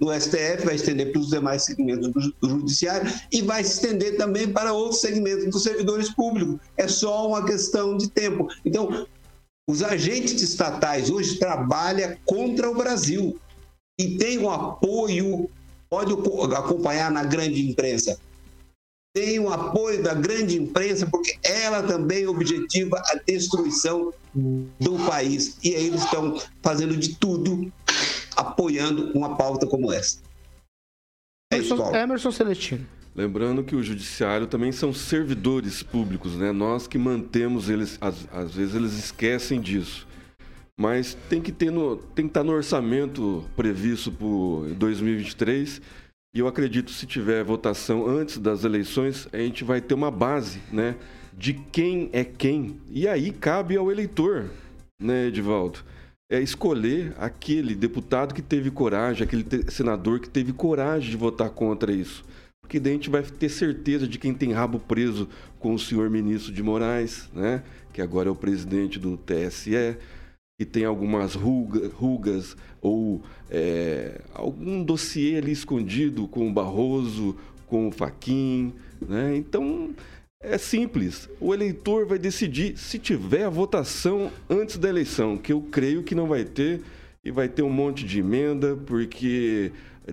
no, 0.00 0.12
STF, 0.12 0.64
vai 0.64 0.76
estender 0.76 1.10
para 1.10 1.20
os 1.20 1.28
demais 1.28 1.64
segmentos 1.64 2.32
do, 2.40 2.48
judiciário 2.48 3.12
e 3.32 3.42
vai 3.42 3.64
se 3.64 3.74
estender 3.74 4.16
também 4.16 4.52
para 4.52 4.72
outros 4.72 5.00
segmentos 5.00 5.46
dos 5.46 5.62
servidores 5.64 6.08
públicos. 6.10 6.56
É 6.76 6.86
só 6.86 7.28
uma 7.28 7.44
questão 7.44 7.96
de 7.96 8.08
tempo. 8.10 8.48
Então, 8.64 9.06
os 9.68 9.82
agentes 9.82 10.40
estatais 10.40 11.10
hoje 11.10 11.36
trabalham 11.38 12.16
contra 12.24 12.70
o 12.70 12.74
Brasil 12.74 13.36
e 13.98 14.16
tem 14.16 14.38
um 14.38 14.50
apoio, 14.50 15.48
pode 15.88 16.12
acompanhar 16.54 17.10
na 17.10 17.24
grande 17.24 17.68
imprensa, 17.68 18.18
tem 19.14 19.38
o 19.38 19.50
apoio 19.50 20.02
da 20.02 20.12
grande 20.12 20.58
imprensa, 20.58 21.06
porque 21.06 21.38
ela 21.42 21.82
também 21.82 22.26
objetiva 22.26 22.98
a 22.98 23.14
destruição 23.26 24.12
do 24.34 24.98
país. 25.06 25.56
E 25.64 25.74
aí 25.74 25.86
eles 25.86 26.04
estão 26.04 26.38
fazendo 26.62 26.94
de 26.94 27.16
tudo, 27.16 27.72
apoiando 28.36 29.10
uma 29.14 29.34
pauta 29.34 29.66
como 29.66 29.90
essa. 29.90 30.18
É 31.50 31.56
Emerson, 31.56 31.96
Emerson 31.96 32.30
Celestino. 32.30 32.86
Lembrando 33.14 33.64
que 33.64 33.74
o 33.74 33.82
judiciário 33.82 34.46
também 34.46 34.70
são 34.70 34.92
servidores 34.92 35.82
públicos, 35.82 36.36
né? 36.36 36.52
Nós 36.52 36.86
que 36.86 36.98
mantemos 36.98 37.70
eles, 37.70 37.96
às, 37.98 38.28
às 38.30 38.54
vezes 38.54 38.74
eles 38.74 38.92
esquecem 38.92 39.58
disso. 39.58 40.06
Mas 40.78 41.14
tem 41.28 41.40
que 41.40 41.52
ter 41.52 41.70
no, 41.70 41.96
tem 41.96 42.26
que 42.26 42.30
estar 42.30 42.44
no 42.44 42.52
orçamento 42.52 43.44
previsto 43.56 44.12
para 44.12 44.74
2023 44.74 45.80
e 46.36 46.38
eu 46.38 46.46
acredito 46.46 46.90
se 46.90 47.06
tiver 47.06 47.42
votação 47.42 48.06
antes 48.06 48.36
das 48.36 48.62
eleições, 48.62 49.26
a 49.32 49.38
gente 49.38 49.64
vai 49.64 49.80
ter 49.80 49.94
uma 49.94 50.10
base, 50.10 50.60
né, 50.70 50.94
de 51.32 51.54
quem 51.54 52.10
é 52.12 52.24
quem. 52.24 52.78
E 52.90 53.08
aí 53.08 53.30
cabe 53.30 53.74
ao 53.74 53.90
eleitor, 53.90 54.50
né, 55.00 55.28
Edivaldo, 55.28 55.78
é 56.30 56.38
escolher 56.38 57.14
aquele 57.16 57.74
deputado 57.74 58.34
que 58.34 58.42
teve 58.42 58.70
coragem, 58.70 59.22
aquele 59.22 59.46
senador 59.70 60.20
que 60.20 60.28
teve 60.28 60.52
coragem 60.52 61.08
de 61.08 61.16
votar 61.16 61.48
contra 61.48 61.90
isso. 61.90 62.22
Porque 62.60 62.78
daí 62.78 62.92
a 62.92 62.96
gente 62.96 63.08
vai 63.08 63.22
ter 63.22 63.48
certeza 63.48 64.06
de 64.06 64.18
quem 64.18 64.34
tem 64.34 64.52
rabo 64.52 64.78
preso 64.78 65.30
com 65.58 65.72
o 65.72 65.78
senhor 65.78 66.10
ministro 66.10 66.52
de 66.52 66.62
Moraes, 66.62 67.30
né, 67.32 67.62
que 67.94 68.02
agora 68.02 68.28
é 68.28 68.32
o 68.32 68.36
presidente 68.36 68.98
do 68.98 69.16
TSE 69.16 69.96
que 70.58 70.64
tem 70.64 70.84
algumas 70.84 71.34
ruga, 71.34 71.90
rugas 71.94 72.56
ou 72.80 73.22
é, 73.50 74.22
algum 74.32 74.82
dossiê 74.82 75.36
ali 75.36 75.52
escondido 75.52 76.26
com 76.26 76.48
o 76.48 76.52
Barroso, 76.52 77.36
com 77.66 77.88
o 77.88 77.92
Faquin, 77.92 78.72
né? 79.06 79.36
Então 79.36 79.90
é 80.40 80.56
simples. 80.56 81.28
O 81.40 81.52
eleitor 81.52 82.06
vai 82.06 82.18
decidir 82.18 82.78
se 82.78 82.98
tiver 82.98 83.44
a 83.44 83.50
votação 83.50 84.30
antes 84.48 84.78
da 84.78 84.88
eleição, 84.88 85.36
que 85.36 85.52
eu 85.52 85.60
creio 85.60 86.02
que 86.02 86.14
não 86.14 86.26
vai 86.26 86.44
ter 86.44 86.80
e 87.22 87.30
vai 87.30 87.48
ter 87.48 87.62
um 87.62 87.70
monte 87.70 88.04
de 88.06 88.20
emenda 88.20 88.76
porque 88.86 89.72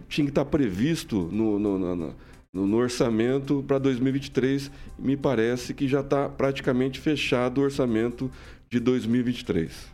tinha 0.09 0.25
que 0.25 0.31
estar 0.31 0.45
previsto 0.45 1.29
no, 1.31 1.57
no, 1.57 1.95
no, 1.95 2.15
no 2.51 2.77
orçamento 2.77 3.63
para 3.65 3.77
2023. 3.77 4.69
Me 4.99 5.15
parece 5.15 5.73
que 5.73 5.87
já 5.87 6.01
está 6.01 6.27
praticamente 6.27 6.99
fechado 6.99 7.61
o 7.61 7.63
orçamento 7.63 8.29
de 8.69 8.79
2023. 8.79 9.92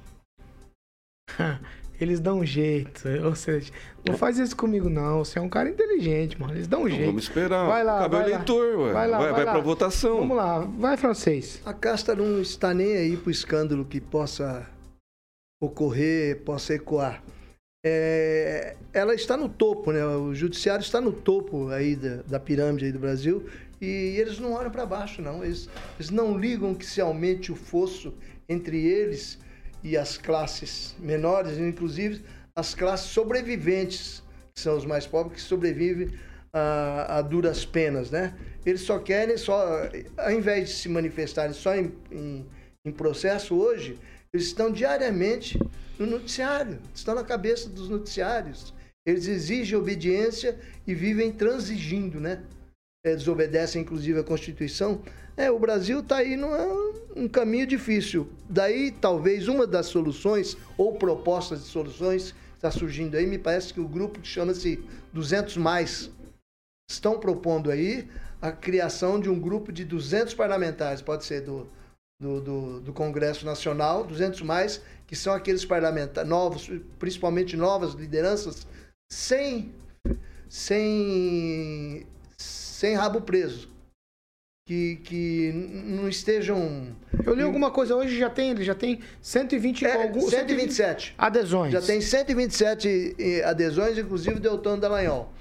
Eles 2.00 2.20
dão 2.20 2.40
um 2.40 2.46
jeito. 2.46 3.04
Ou 3.26 3.36
seja, 3.36 3.72
não 4.08 4.18
faz 4.18 4.38
isso 4.38 4.56
comigo, 4.56 4.90
não. 4.90 5.20
Você 5.20 5.38
é 5.38 5.42
um 5.42 5.50
cara 5.50 5.70
inteligente, 5.70 6.40
mano. 6.40 6.54
Eles 6.54 6.68
dão 6.68 6.84
um 6.84 6.88
então, 6.88 6.96
jeito. 6.96 7.08
Vamos 7.08 7.24
esperar. 7.24 7.68
Vai 7.68 7.84
lá. 7.84 8.00
Cabe 8.00 8.16
vai 8.16 8.32
eleitor, 8.32 8.78
lá. 8.78 8.84
ué. 8.84 8.94
Vai 8.94 9.08
lá. 9.10 9.18
Vai, 9.18 9.32
vai, 9.32 9.46
vai 9.46 9.54
pra 9.54 9.62
votação. 9.62 10.18
Vamos 10.20 10.38
lá. 10.38 10.60
Vai, 10.60 10.96
francês. 10.96 11.62
A 11.66 11.74
casta 11.74 12.16
não 12.16 12.42
está 12.42 12.74
nem 12.74 12.96
aí 12.96 13.18
pro 13.18 13.30
escândalo 13.30 13.84
que 13.84 14.00
possa 14.00 14.66
ocorrer, 15.62 16.42
possa 16.44 16.74
ecoar. 16.74 17.22
É, 17.86 18.76
ela 18.94 19.14
está 19.14 19.36
no 19.36 19.50
topo, 19.50 19.92
né? 19.92 20.06
O 20.06 20.34
judiciário 20.34 20.82
está 20.82 21.02
no 21.02 21.12
topo 21.12 21.70
aí 21.70 21.96
da, 21.96 22.22
da 22.24 22.40
pirâmide 22.40 22.86
aí 22.86 22.92
do 22.92 23.00
Brasil 23.00 23.46
e 23.82 24.16
eles 24.18 24.40
não 24.40 24.54
olham 24.54 24.72
para 24.72 24.86
baixo, 24.86 25.22
não. 25.22 25.44
Eles, 25.44 25.70
eles 25.98 26.10
não 26.10 26.38
ligam 26.38 26.74
que 26.74 26.86
se 26.86 27.02
aumente 27.02 27.52
o 27.52 27.56
fosso 27.56 28.14
entre 28.48 28.86
eles 28.86 29.38
e 29.84 29.98
as 29.98 30.18
classes 30.18 30.96
menores, 31.00 31.58
inclusive 31.58 32.24
as 32.56 32.74
classes 32.76 33.12
sobreviventes, 33.12 34.22
que 34.54 34.62
são 34.62 34.76
os 34.76 34.86
mais 34.86 35.08
pobres, 35.08 35.42
que 35.42 35.48
sobrevivem 35.48 36.12
a, 36.52 37.20
a 37.20 37.22
duras 37.22 37.66
penas, 37.66 38.12
né? 38.12 38.34
Eles 38.66 38.82
só 38.82 39.00
querem, 39.00 39.38
só, 39.38 39.90
ao 40.18 40.32
invés 40.32 40.70
de 40.70 40.76
se 40.76 40.90
manifestarem 40.90 41.54
só 41.54 41.76
em, 41.76 41.94
em, 42.12 42.46
em 42.86 42.92
processo 42.92 43.56
hoje, 43.56 43.98
eles 44.34 44.48
estão 44.48 44.72
diariamente 44.72 45.58
no 45.98 46.06
noticiário, 46.06 46.80
estão 46.94 47.16
na 47.16 47.24
cabeça 47.24 47.70
dos 47.70 47.90
noticiários. 47.90 48.74
Eles 49.06 49.28
exigem 49.28 49.78
obediência 49.78 50.60
e 50.86 50.94
vivem 50.94 51.32
transigindo, 51.32 52.20
né? 52.20 52.44
É, 53.06 53.16
desobedecem, 53.16 53.82
inclusive, 53.82 54.20
a 54.20 54.24
Constituição. 54.24 55.02
É, 55.40 55.50
o 55.50 55.58
Brasil 55.58 56.02
está 56.02 56.18
aí 56.18 56.36
num 56.36 56.50
um 57.16 57.26
caminho 57.26 57.66
difícil. 57.66 58.28
Daí, 58.50 58.92
talvez, 58.92 59.48
uma 59.48 59.66
das 59.66 59.86
soluções, 59.86 60.58
ou 60.78 60.96
propostas 60.96 61.64
de 61.64 61.70
soluções, 61.70 62.36
está 62.56 62.70
surgindo 62.70 63.16
aí, 63.16 63.26
me 63.26 63.38
parece 63.38 63.74
que 63.74 63.80
o 63.80 63.88
grupo 63.88 64.20
que 64.20 64.28
chama-se 64.28 64.84
200 65.14 65.56
Mais 65.56 66.12
estão 66.92 67.18
propondo 67.18 67.72
aí 67.72 68.06
a 68.42 68.52
criação 68.52 69.18
de 69.18 69.30
um 69.30 69.40
grupo 69.40 69.72
de 69.72 69.86
200 69.86 70.34
parlamentares, 70.34 71.02
pode 71.02 71.24
ser 71.24 71.40
do, 71.40 71.70
do, 72.22 72.42
do, 72.42 72.80
do 72.82 72.92
Congresso 72.92 73.46
Nacional, 73.46 74.04
200 74.04 74.42
mais, 74.42 74.82
que 75.08 75.16
são 75.16 75.34
aqueles 75.34 75.64
parlamentares 75.64 76.30
novos, 76.30 76.70
principalmente 77.00 77.56
novas 77.56 77.94
lideranças, 77.94 78.68
sem, 79.10 79.74
sem, 80.50 82.06
sem 82.38 82.94
rabo 82.94 83.22
preso. 83.22 83.79
Que, 84.70 84.98
que 84.98 85.52
não 85.84 86.08
estejam. 86.08 86.96
Eu 87.26 87.34
li 87.34 87.42
alguma 87.42 87.72
coisa 87.72 87.96
hoje, 87.96 88.16
já 88.16 88.30
tem, 88.30 88.52
ele 88.52 88.64
já 88.64 88.76
tem 88.76 89.00
120 89.20 89.84
é, 89.84 90.04
algum, 90.04 90.22
127 90.22 91.16
adesões. 91.18 91.72
Já 91.72 91.82
tem 91.82 92.00
127 92.00 93.16
eh, 93.18 93.44
adesões, 93.44 93.98
inclusive 93.98 94.40
Deltão 94.40 94.78
Dallagnol. 94.78 95.34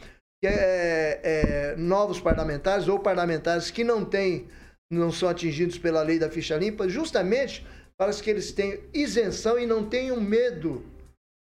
Que 0.43 0.47
é, 0.47 0.51
é, 0.51 1.21
é, 1.23 1.77
novos 1.77 2.19
parlamentares 2.19 2.89
ou 2.89 3.01
parlamentares 3.01 3.71
que 3.71 3.85
não 3.85 4.03
têm 4.03 4.47
não 4.91 5.13
são 5.13 5.29
atingidos 5.29 5.77
pela 5.77 6.01
lei 6.01 6.19
da 6.19 6.31
ficha 6.31 6.57
limpa, 6.57 6.89
justamente 6.89 7.67
para 7.99 8.11
que 8.15 8.31
eles 8.31 8.51
tenham 8.51 8.79
isenção 8.95 9.59
e 9.59 9.67
não 9.67 9.85
tenham 9.87 10.19
medo 10.19 10.83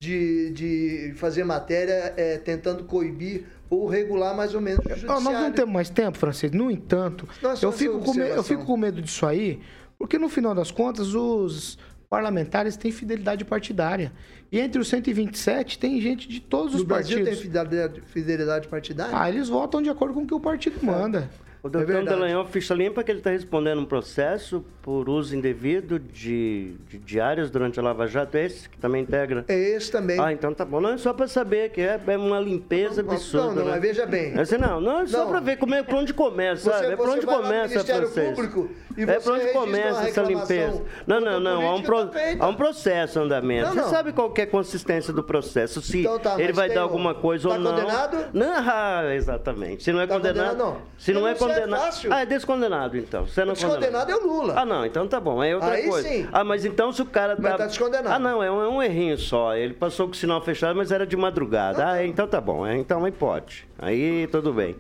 de, 0.03 0.53
de 0.53 1.13
fazer 1.17 1.45
matéria 1.45 2.15
é, 2.17 2.39
tentando 2.39 2.85
coibir 2.85 3.45
ou 3.71 3.87
regular 3.87 4.37
mais 4.37 4.55
ou 4.55 4.61
menos 4.61 4.81
o 4.85 4.89
judiciário. 4.89 5.23
nós 5.23 5.33
não 5.41 5.53
temos 5.53 5.73
mais 5.73 5.91
tempo, 5.91 6.17
Francisco. 6.19 6.57
No 6.57 6.71
entanto, 6.71 7.29
eu 7.63 7.73
fico, 7.73 7.99
com 8.01 8.15
medo, 8.15 8.35
eu 8.35 8.43
fico 8.43 8.65
com 8.65 8.77
medo 8.77 9.03
disso 9.03 9.27
aí, 9.27 9.61
porque 9.99 10.19
no 10.19 10.29
final 10.29 10.55
das 10.55 10.71
contas 10.71 11.15
os 11.15 11.79
parlamentares 12.09 12.77
têm 12.77 12.91
fidelidade 12.91 13.45
partidária. 13.45 14.13
E 14.51 14.59
entre 14.59 14.81
os 14.81 14.89
127 14.89 15.79
tem 15.79 16.01
gente 16.01 16.27
de 16.27 16.41
todos 16.41 16.73
no 16.73 16.79
os 16.79 16.85
Brasil 16.85 17.19
partidos. 17.19 17.39
tem 17.39 17.49
fidelidade, 17.49 18.01
fidelidade 18.07 18.69
partidária? 18.69 19.13
Ah, 19.15 19.29
eles 19.29 19.49
votam 19.49 19.83
de 19.83 19.91
acordo 19.91 20.15
com 20.15 20.23
o 20.23 20.27
que 20.27 20.35
o 20.35 20.41
partido 20.41 20.79
manda. 20.83 21.29
O 21.63 21.69
doutor 21.69 21.97
é 21.97 22.03
Dallagnol, 22.03 22.47
ficha 22.47 22.73
limpa 22.73 23.03
que 23.03 23.11
ele 23.11 23.19
está 23.19 23.31
respondendo 23.31 23.81
um 23.81 23.85
processo 23.85 24.65
por 24.81 25.09
uso 25.09 25.37
indevido 25.37 25.99
de, 25.99 26.77
de 26.89 26.99
diários 26.99 27.51
durante 27.51 27.81
a 27.81 27.83
Lava 27.83 28.07
Jato. 28.07 28.37
É 28.37 28.47
esse 28.47 28.69
que 28.69 28.79
também 28.79 29.03
integra? 29.03 29.45
É 29.49 29.55
esse 29.55 29.91
também. 29.91 30.21
Ah, 30.21 30.33
então 30.33 30.55
tá 30.55 30.65
bom. 30.65 30.81
Não 30.81 30.91
é 30.91 30.99
só 30.99 31.13
para 31.13 31.27
saber 31.27 31.71
que 31.71 31.81
é, 31.81 32.01
é 32.07 32.17
uma 32.17 32.39
limpeza 32.39 33.03
não, 33.03 33.13
absurda. 33.13 33.47
Não, 33.47 33.55
não, 33.55 33.65
né? 33.65 33.71
mas 33.73 33.83
veja 33.83 34.07
bem. 34.07 34.35
É 34.35 34.41
assim, 34.41 34.57
não, 34.57 34.81
não, 34.81 35.01
é 35.01 35.07
só 35.07 35.27
para 35.27 35.41
ver 35.41 35.57
como 35.57 35.75
é, 35.75 35.83
para 35.83 35.97
onde 35.97 36.15
começa, 36.15 36.71
você, 36.71 36.79
sabe? 36.79 36.93
É 36.93 36.97
para 36.97 37.11
onde 37.11 37.27
começa, 37.27 37.85
francês. 37.85 38.35
Público, 38.35 38.71
e 38.97 39.03
é 39.03 39.21
para 39.21 39.33
onde 39.33 39.49
começa 39.49 40.09
essa 40.09 40.23
limpeza. 40.23 40.83
Não, 41.07 41.21
não, 41.21 41.41
não. 41.41 41.69
Há 41.69 41.75
um, 41.75 41.83
pro, 41.83 42.11
há 42.39 42.49
um 42.49 42.55
processo 42.55 43.19
andamento. 43.19 43.69
Não, 43.69 43.75
não. 43.75 43.85
Você 43.85 43.91
sabe 43.91 44.13
qual 44.13 44.33
é 44.37 44.43
a 44.43 44.47
consistência 44.47 45.13
do 45.13 45.23
processo? 45.23 45.83
Se 45.83 46.01
então, 46.01 46.19
tá, 46.19 46.41
ele 46.41 46.53
vai 46.53 46.69
dar 46.69 46.83
alguma 46.83 47.15
coisa 47.15 47.49
tá 47.49 47.55
ou 47.55 47.61
não. 47.61 47.73
condenado? 47.73 48.27
Não, 48.33 48.53
ah, 48.57 49.03
exatamente. 49.15 49.83
Se 49.83 49.93
não 49.93 50.01
é 50.01 50.07
tá 50.07 50.15
condenado. 50.15 50.57
condenado 50.57 50.77
não. 50.77 50.83
Se 50.97 51.13
não 51.13 51.29
é 51.29 51.35
condenado. 51.35 51.48
É 51.53 51.69
fácil. 51.69 52.13
ah, 52.13 52.21
é 52.21 52.27
descondenado, 52.27 52.97
então. 52.97 53.27
Você 53.27 53.45
não 53.45 53.53
descondenado 53.53 54.11
é 54.11 54.17
o 54.17 54.27
Lula. 54.27 54.55
Ah, 54.57 54.65
não, 54.65 54.85
então 54.85 55.07
tá 55.07 55.21
bom. 55.21 55.43
É 55.43 55.55
outra 55.55 55.73
Aí 55.73 55.89
coisa. 55.89 56.09
Sim. 56.09 56.29
Ah, 56.33 56.45
mas 56.45 56.65
então 56.65 56.93
se 56.93 57.03
o 57.03 57.07
cara 57.07 57.37
tá. 57.37 57.43
Mas 57.43 57.57
tá 57.57 57.67
descondenado. 57.67 58.15
Ah, 58.15 58.19
não, 58.19 58.43
é 58.43 58.51
um, 58.51 58.63
é 58.63 58.69
um 58.69 58.83
errinho 58.83 59.17
só. 59.19 59.55
Ele 59.55 59.75
passou 59.75 60.07
com 60.07 60.13
o 60.13 60.17
sinal 60.17 60.41
fechado, 60.43 60.77
mas 60.77 60.93
era 60.93 61.07
de 61.07 61.17
madrugada. 61.17 61.85
Ah, 61.85 61.93
ah 61.93 62.07
então 62.07 62.27
tá 62.27 62.41
bom. 62.41 62.67
É, 62.67 62.77
então 62.77 63.05
aí 63.05 63.13
pode. 63.13 63.67
Aí 63.79 64.27
tudo 64.27 64.53
bem. 64.53 64.77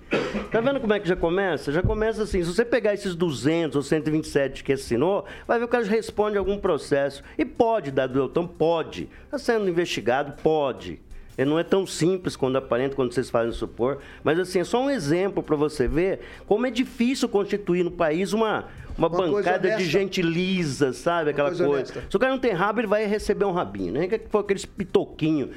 Tá 0.50 0.60
vendo 0.60 0.80
como 0.80 0.92
é 0.92 0.98
que 0.98 1.08
já 1.08 1.14
começa? 1.14 1.70
Já 1.70 1.82
começa 1.82 2.24
assim, 2.24 2.42
se 2.42 2.52
você 2.52 2.64
pegar 2.64 2.94
esses 2.94 3.14
200 3.14 3.76
ou 3.76 3.82
127 3.82 4.64
que 4.64 4.72
assinou, 4.72 5.24
vai 5.46 5.58
ver 5.58 5.66
que 5.66 5.68
o 5.68 5.70
cara 5.70 5.84
responde 5.84 6.36
algum 6.36 6.58
processo. 6.58 7.22
E 7.36 7.44
pode 7.44 7.90
dar 7.90 8.08
Deltão, 8.08 8.46
pode. 8.46 9.08
Está 9.24 9.38
sendo 9.38 9.68
investigado, 9.68 10.34
pode. 10.42 11.00
Ele 11.38 11.48
não 11.48 11.58
é 11.58 11.62
tão 11.62 11.86
simples 11.86 12.34
quando 12.34 12.56
aparenta, 12.56 12.96
quando 12.96 13.14
vocês 13.14 13.30
fazem 13.30 13.52
supor. 13.52 13.98
Mas, 14.24 14.40
assim, 14.40 14.58
é 14.58 14.64
só 14.64 14.82
um 14.82 14.90
exemplo 14.90 15.40
para 15.40 15.54
você 15.54 15.86
ver 15.86 16.18
como 16.48 16.66
é 16.66 16.70
difícil 16.70 17.28
constituir 17.28 17.84
no 17.84 17.92
país 17.92 18.32
uma, 18.32 18.64
uma, 18.98 19.06
uma 19.06 19.08
bancada 19.08 19.76
de 19.76 19.84
gente 19.84 20.20
lisa, 20.20 20.92
sabe? 20.92 21.30
Aquela 21.30 21.50
coisa. 21.50 21.64
coisa. 21.64 22.04
Se 22.10 22.16
o 22.16 22.18
cara 22.18 22.32
não 22.32 22.40
tem 22.40 22.52
rabo, 22.52 22.80
ele 22.80 22.88
vai 22.88 23.06
receber 23.06 23.44
um 23.44 23.52
rabinho, 23.52 23.92
né? 23.92 24.08
Que 24.08 24.20
foi 24.28 24.40
aqueles 24.40 24.66
pitoquinhos. 24.66 25.50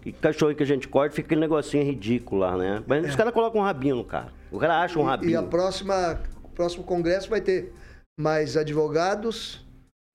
Que 0.00 0.10
cachorro 0.10 0.54
que 0.54 0.62
a 0.62 0.66
gente 0.66 0.88
corta, 0.88 1.14
fica 1.14 1.26
aquele 1.26 1.42
negocinho 1.42 1.84
ridículo 1.84 2.40
lá, 2.40 2.56
né? 2.56 2.82
Mas 2.86 3.04
é. 3.04 3.08
os 3.10 3.14
caras 3.14 3.34
colocam 3.34 3.60
um 3.60 3.64
rabinho 3.64 3.96
no 3.96 4.04
carro. 4.04 4.30
O 4.50 4.58
cara 4.58 4.80
acha 4.80 4.98
um 4.98 5.02
rabinho. 5.02 5.30
E, 5.30 5.34
e 5.34 5.36
a 5.36 5.42
próxima, 5.42 6.18
o 6.42 6.48
próximo 6.48 6.82
congresso 6.82 7.28
vai 7.28 7.42
ter 7.42 7.72
mais 8.18 8.56
advogados, 8.56 9.62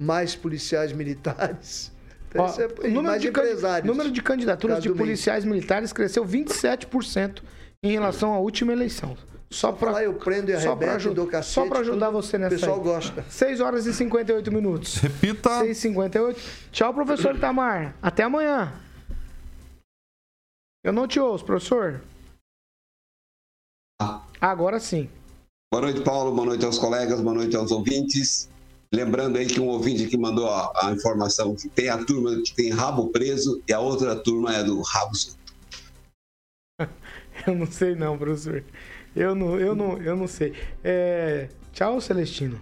mais 0.01 0.35
policiais 0.35 0.91
militares. 0.91 1.90
Ó, 2.35 2.47
é, 2.47 2.87
o 2.87 2.91
número 2.91 3.19
de, 3.19 3.27
empresários. 3.27 3.87
número 3.87 4.11
de 4.11 4.21
candidaturas 4.21 4.81
de 4.81 4.89
policiais 4.93 5.43
militares 5.43 5.91
cresceu 5.91 6.25
27% 6.25 7.41
em 7.83 7.91
relação 7.91 8.33
à 8.33 8.39
última 8.39 8.71
eleição. 8.71 9.17
Só 9.49 9.73
para 9.73 10.01
eu 10.01 10.13
prendo 10.13 10.49
e 10.49 10.53
cacete. 10.53 11.53
Só 11.53 11.67
para 11.67 11.79
ajudar 11.79 12.09
você 12.09 12.37
nessa. 12.37 12.55
O 12.55 12.59
pessoal 12.59 12.77
aí. 12.77 12.83
gosta. 12.83 13.25
6 13.27 13.59
horas 13.59 13.85
e 13.85 13.93
58 13.93 14.49
minutos. 14.49 14.95
Repita. 14.95 15.59
6 15.59 15.77
e 15.77 15.81
58. 15.81 16.41
Tchau, 16.71 16.93
professor 16.93 17.35
Itamar. 17.35 17.93
Até 18.01 18.23
amanhã. 18.23 18.71
Eu 20.83 20.93
não 20.93 21.05
te 21.05 21.19
ouço, 21.19 21.43
professor. 21.43 22.01
Ah. 24.01 24.21
Agora 24.39 24.79
sim. 24.79 25.09
Boa 25.71 25.81
noite, 25.81 26.01
Paulo. 26.01 26.33
Boa 26.33 26.45
noite 26.45 26.65
aos 26.65 26.79
colegas. 26.79 27.19
Boa 27.19 27.35
noite 27.35 27.55
aos 27.55 27.71
ouvintes. 27.71 28.49
Lembrando 28.93 29.37
aí 29.37 29.45
que 29.45 29.59
um 29.59 29.67
ouvinte 29.67 30.03
aqui 30.03 30.17
mandou 30.17 30.49
a, 30.49 30.71
a, 30.83 30.91
informação 30.91 31.55
que 31.55 31.69
tem 31.69 31.87
a 31.87 32.03
turma 32.03 32.35
que 32.41 32.53
tem 32.53 32.71
rabo 32.71 33.07
preso 33.09 33.61
e 33.65 33.71
a 33.71 33.79
outra 33.79 34.17
turma 34.17 34.53
é 34.53 34.63
do 34.63 34.81
rabo 34.81 35.15
solto. 35.15 35.39
eu 37.47 37.55
não 37.55 37.65
sei 37.67 37.95
não, 37.95 38.17
professor. 38.17 38.63
Eu 39.15 39.33
não, 39.33 39.57
eu 39.57 39.73
não, 39.73 39.97
eu 39.97 40.15
não 40.15 40.27
sei. 40.27 40.53
É... 40.83 41.47
Tchau, 41.71 42.01
Celestino. 42.01 42.59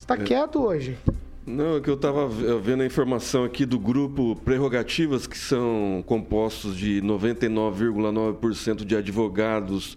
Você 0.00 0.08
tá 0.08 0.14
é... 0.14 0.24
quieto 0.24 0.60
hoje? 0.60 0.98
Não, 1.46 1.76
é 1.76 1.80
que 1.80 1.90
eu 1.90 1.94
estava 1.94 2.26
vendo 2.26 2.82
a 2.82 2.86
informação 2.86 3.44
aqui 3.44 3.64
do 3.64 3.78
grupo 3.78 4.34
Prerrogativas, 4.44 5.26
que 5.26 5.36
são 5.38 6.02
compostos 6.06 6.76
de 6.76 7.00
99,9% 7.02 8.84
de 8.84 8.96
advogados 8.96 9.96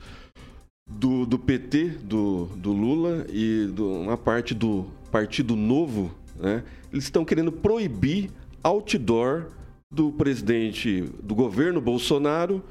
do, 0.88 1.26
do 1.26 1.39
PT, 1.39 1.99
do, 2.03 2.45
do 2.55 2.74
Lula, 2.74 3.26
e 3.30 3.66
do, 3.74 3.89
uma 3.89 4.18
parte 4.18 4.53
do 4.53 4.86
Partido 5.12 5.55
Novo, 5.55 6.12
né, 6.36 6.64
eles 6.91 7.05
estão 7.05 7.26
querendo 7.26 7.51
proibir 7.51 8.30
outdoor 8.64 9.47
do 9.91 10.12
presidente 10.12 11.01
do 11.24 11.34
governo 11.34 11.80
Bolsonaro 11.82 12.64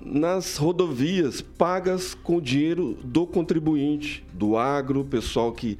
nas 0.00 0.56
rodovias 0.56 1.42
pagas 1.42 2.14
com 2.14 2.36
o 2.36 2.40
dinheiro 2.40 2.96
do 3.04 3.26
contribuinte, 3.26 4.24
do 4.32 4.56
agro, 4.56 5.04
pessoal 5.04 5.52
que 5.52 5.78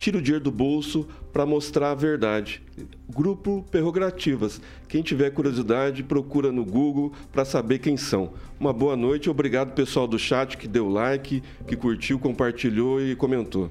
tira 0.00 0.18
o 0.18 0.22
dinheiro 0.22 0.42
do 0.42 0.50
bolso 0.50 1.06
para 1.32 1.46
mostrar 1.46 1.90
a 1.90 1.94
verdade. 1.94 2.62
Grupo 3.08 3.64
Prerrogativas. 3.70 4.60
Quem 4.88 5.02
tiver 5.02 5.30
curiosidade, 5.30 6.02
procura 6.02 6.50
no 6.50 6.64
Google 6.64 7.12
para 7.30 7.44
saber 7.44 7.78
quem 7.78 7.96
são. 7.96 8.32
Uma 8.58 8.72
boa 8.72 8.96
noite, 8.96 9.30
obrigado 9.30 9.74
pessoal 9.74 10.08
do 10.08 10.18
chat 10.18 10.56
que 10.56 10.66
deu 10.66 10.88
like, 10.88 11.42
que 11.68 11.76
curtiu, 11.76 12.18
compartilhou 12.18 13.00
e 13.00 13.14
comentou. 13.14 13.70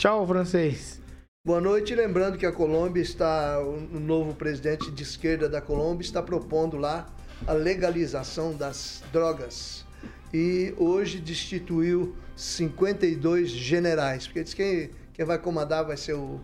Tchau, 0.00 0.26
francês. 0.26 0.98
Boa 1.46 1.60
noite. 1.60 1.94
Lembrando 1.94 2.38
que 2.38 2.46
a 2.46 2.52
Colômbia 2.52 3.02
está, 3.02 3.60
o 3.60 4.00
novo 4.00 4.34
presidente 4.34 4.90
de 4.90 5.02
esquerda 5.02 5.46
da 5.46 5.60
Colômbia 5.60 6.02
está 6.02 6.22
propondo 6.22 6.78
lá 6.78 7.06
a 7.46 7.52
legalização 7.52 8.56
das 8.56 9.04
drogas. 9.12 9.84
E 10.32 10.72
hoje 10.78 11.20
destituiu 11.20 12.16
52 12.34 13.50
generais, 13.50 14.26
porque 14.26 14.42
diz 14.42 14.54
que 14.54 14.90
quem 15.12 15.26
vai 15.26 15.38
comandar 15.38 15.84
vai 15.84 15.98
ser 15.98 16.14
o 16.14 16.40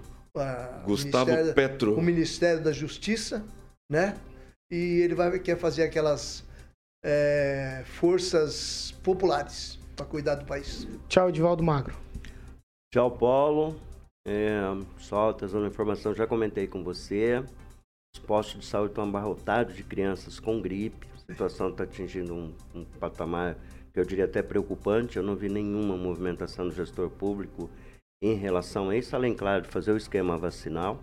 Gustavo 0.84 1.30
Ministério, 1.30 1.54
Petro. 1.54 1.98
O 1.98 2.02
Ministério 2.02 2.62
da 2.62 2.72
Justiça, 2.72 3.42
né? 3.90 4.18
E 4.70 5.00
ele 5.00 5.14
vai 5.14 5.38
quer 5.38 5.56
fazer 5.56 5.84
aquelas 5.84 6.44
é, 7.02 7.84
forças 7.86 8.94
populares 9.02 9.78
para 9.96 10.04
cuidar 10.04 10.34
do 10.34 10.44
país. 10.44 10.86
Tchau, 11.08 11.30
Edivaldo 11.30 11.62
Magro. 11.62 11.96
Tchau, 12.96 13.10
Paulo. 13.10 13.76
É, 14.26 14.58
só 14.96 15.30
trazendo 15.30 15.66
informação, 15.66 16.14
já 16.14 16.26
comentei 16.26 16.66
com 16.66 16.82
você. 16.82 17.44
Os 18.14 18.22
postos 18.22 18.60
de 18.60 18.64
saúde 18.64 18.92
estão 18.92 19.04
abarrotados 19.04 19.76
de 19.76 19.82
crianças 19.82 20.40
com 20.40 20.62
gripe. 20.62 21.06
A 21.14 21.18
situação 21.18 21.68
está 21.68 21.84
atingindo 21.84 22.32
um, 22.32 22.54
um 22.74 22.86
patamar 22.98 23.58
que 23.92 24.00
eu 24.00 24.04
diria 24.06 24.24
até 24.24 24.42
preocupante. 24.42 25.18
Eu 25.18 25.22
não 25.22 25.36
vi 25.36 25.50
nenhuma 25.50 25.94
movimentação 25.94 26.66
do 26.66 26.74
gestor 26.74 27.10
público 27.10 27.68
em 28.22 28.32
relação 28.32 28.88
a 28.88 28.96
isso, 28.96 29.14
além, 29.14 29.34
claro, 29.34 29.64
de 29.64 29.68
fazer 29.68 29.92
o 29.92 29.98
esquema 29.98 30.38
vacinal. 30.38 30.98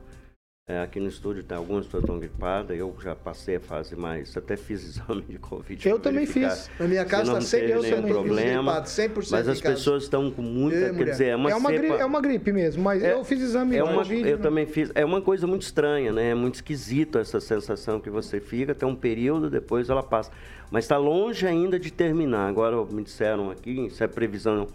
É, 0.65 0.79
aqui 0.79 0.97
no 0.97 1.09
estúdio 1.09 1.43
tem 1.43 1.57
algumas 1.57 1.83
pessoas 1.85 2.03
estão 2.03 2.17
gripadas, 2.17 2.77
eu 2.79 2.95
já 3.03 3.13
passei 3.13 3.57
a 3.57 3.59
fase 3.59 3.97
mais, 3.97 4.37
até 4.37 4.55
fiz 4.55 4.81
exame 4.95 5.21
de 5.23 5.37
Covid. 5.37 5.89
Eu 5.89 5.99
também 5.99 6.25
fiz. 6.25 6.69
Na 6.79 6.87
minha 6.87 7.03
casa 7.03 7.33
está 7.33 7.41
sempre 7.41 7.73
eu 7.73 7.81
também 7.81 8.13
problema, 8.13 8.71
gripado, 8.71 8.87
100% 8.87 9.27
Mas 9.29 9.47
as 9.49 9.59
pessoas 9.59 10.03
estão 10.03 10.31
com 10.31 10.41
muita, 10.41 10.77
Ê, 10.77 10.93
quer 10.93 11.03
dizer, 11.03 11.25
é 11.25 11.35
uma, 11.35 11.51
é, 11.51 11.55
uma 11.55 11.69
gripe, 11.69 11.93
é 11.95 12.05
uma 12.05 12.21
gripe 12.21 12.53
mesmo, 12.53 12.81
mas 12.81 13.03
É- 13.03 13.11
eu 13.11 13.25
fiz 13.25 13.41
exame 13.41 13.75
É 13.75 13.83
de 13.83 13.89
uma, 13.89 13.95
Covid. 13.95 14.29
eu 14.29 14.37
né? 14.37 14.41
também 14.41 14.65
fiz. 14.65 14.89
É 14.95 15.03
uma 15.03 15.21
coisa 15.21 15.45
muito 15.45 15.63
estranha, 15.63 16.13
né? 16.13 16.29
É 16.29 16.35
muito 16.35 16.55
esquisito 16.55 17.17
essa 17.19 17.41
sensação 17.41 17.99
que 17.99 18.09
você 18.09 18.39
fica, 18.39 18.73
tem 18.73 18.87
um 18.87 18.95
período, 18.95 19.49
depois 19.49 19.89
ela 19.89 20.01
passa. 20.01 20.31
Mas 20.71 20.85
está 20.85 20.95
longe 20.95 21.45
ainda 21.45 21.77
de 21.77 21.91
terminar. 21.91 22.47
Agora 22.47 22.81
me 22.85 23.03
disseram 23.03 23.51
aqui, 23.51 23.89
se 23.89 24.01
a 24.01 24.07
previsão 24.07 24.65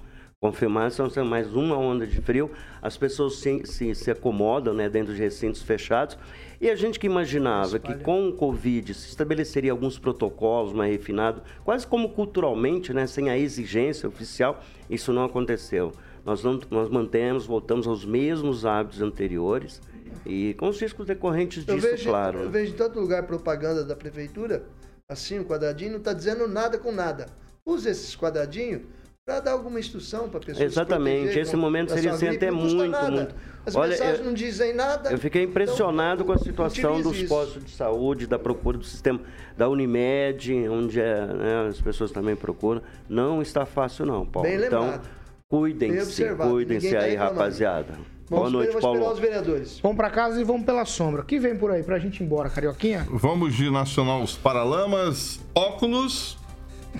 confirmar, 0.40 0.92
se 0.92 1.00
não 1.00 1.10
ser 1.10 1.24
mais 1.24 1.52
uma 1.52 1.76
onda 1.76 2.06
de 2.06 2.20
frio, 2.20 2.50
as 2.80 2.96
pessoas 2.96 3.36
se, 3.36 3.66
se, 3.66 3.92
se 3.94 4.10
acomodam 4.10 4.72
né, 4.72 4.88
dentro 4.88 5.12
de 5.12 5.20
recintos 5.20 5.62
fechados. 5.62 6.16
E 6.60 6.70
a 6.70 6.76
gente 6.76 6.98
que 6.98 7.06
imaginava 7.06 7.78
que 7.78 7.94
com 7.96 8.28
o 8.28 8.32
Covid 8.32 8.94
se 8.94 9.08
estabeleceria 9.08 9.72
alguns 9.72 9.98
protocolos 9.98 10.72
mais 10.72 10.92
refinados, 10.92 11.42
quase 11.64 11.86
como 11.86 12.10
culturalmente, 12.10 12.92
né, 12.92 13.06
sem 13.06 13.28
a 13.28 13.36
exigência 13.36 14.08
oficial, 14.08 14.62
isso 14.88 15.12
não 15.12 15.24
aconteceu. 15.24 15.92
Nós, 16.24 16.44
não, 16.44 16.60
nós 16.70 16.88
mantemos, 16.88 17.46
voltamos 17.46 17.86
aos 17.86 18.04
mesmos 18.04 18.64
hábitos 18.64 19.02
anteriores 19.02 19.80
e 20.24 20.54
com 20.54 20.68
os 20.68 20.80
riscos 20.80 21.06
decorrentes 21.06 21.66
Eu 21.66 21.74
disso, 21.74 21.88
vejo, 21.88 22.08
claro. 22.10 22.38
eu 22.40 22.50
vejo 22.50 22.74
em 22.74 22.76
todo 22.76 23.00
lugar 23.00 23.24
propaganda 23.26 23.84
da 23.84 23.96
prefeitura, 23.96 24.66
assim, 25.08 25.40
um 25.40 25.44
quadradinho, 25.44 25.92
não 25.92 25.98
está 25.98 26.12
dizendo 26.12 26.46
nada 26.46 26.78
com 26.78 26.92
nada. 26.92 27.26
Use 27.64 27.88
esses 27.88 28.16
quadradinhos 28.16 28.82
para 29.28 29.40
dar 29.40 29.52
alguma 29.52 29.78
instrução 29.78 30.26
para 30.26 30.40
pessoas. 30.40 30.72
Exatamente, 30.72 31.16
protegerem 31.18 31.42
esse 31.42 31.54
momento 31.54 31.92
seria 31.92 32.12
assim, 32.12 32.28
até 32.28 32.50
muito, 32.50 32.86
nada. 32.86 33.10
muito. 33.10 33.34
As 33.66 33.76
Olha, 33.76 33.90
mensagens 33.90 34.20
eu- 34.20 34.24
não 34.24 34.32
dizem 34.32 34.72
nada. 34.72 35.10
Eu 35.10 35.18
fiquei 35.18 35.42
impressionado 35.42 36.24
com 36.24 36.32
a 36.32 36.38
situação 36.38 37.02
dos 37.02 37.14
isso. 37.14 37.28
postos 37.28 37.62
de 37.62 37.70
saúde, 37.72 38.26
da 38.26 38.38
procura 38.38 38.78
do 38.78 38.84
sistema 38.84 39.20
da 39.54 39.68
Unimed, 39.68 40.66
onde 40.70 40.98
é, 40.98 41.26
né, 41.26 41.66
as 41.68 41.78
pessoas 41.78 42.10
também 42.10 42.34
procuram. 42.34 42.80
Não 43.06 43.42
está 43.42 43.66
fácil 43.66 44.06
não, 44.06 44.24
Paulo. 44.24 44.48
Bem 44.48 44.64
então, 44.64 44.98
cuidem-se, 45.46 46.24
cuidem-se 46.34 46.90
tá 46.90 47.00
aí, 47.00 47.14
rapaziada. 47.14 47.92
Vamos, 48.30 48.44
Boa 48.44 48.50
noite, 48.50 48.68
vamos 48.80 48.82
Paulo. 48.82 49.12
os 49.12 49.18
vereadores. 49.18 49.78
Vamos 49.82 49.96
pra 49.98 50.08
casa 50.08 50.40
e 50.40 50.44
vamos 50.44 50.64
pela 50.64 50.86
sombra. 50.86 51.20
O 51.20 51.24
que 51.26 51.38
vem 51.38 51.54
por 51.54 51.70
aí 51.70 51.82
pra 51.82 51.98
gente 51.98 52.20
ir 52.22 52.24
embora, 52.24 52.48
Carioquinha? 52.48 53.06
Vamos 53.10 53.54
de 53.54 53.70
Nacional 53.70 54.22
os 54.22 54.36
Paralamas, 54.38 55.38
óculos. 55.54 56.38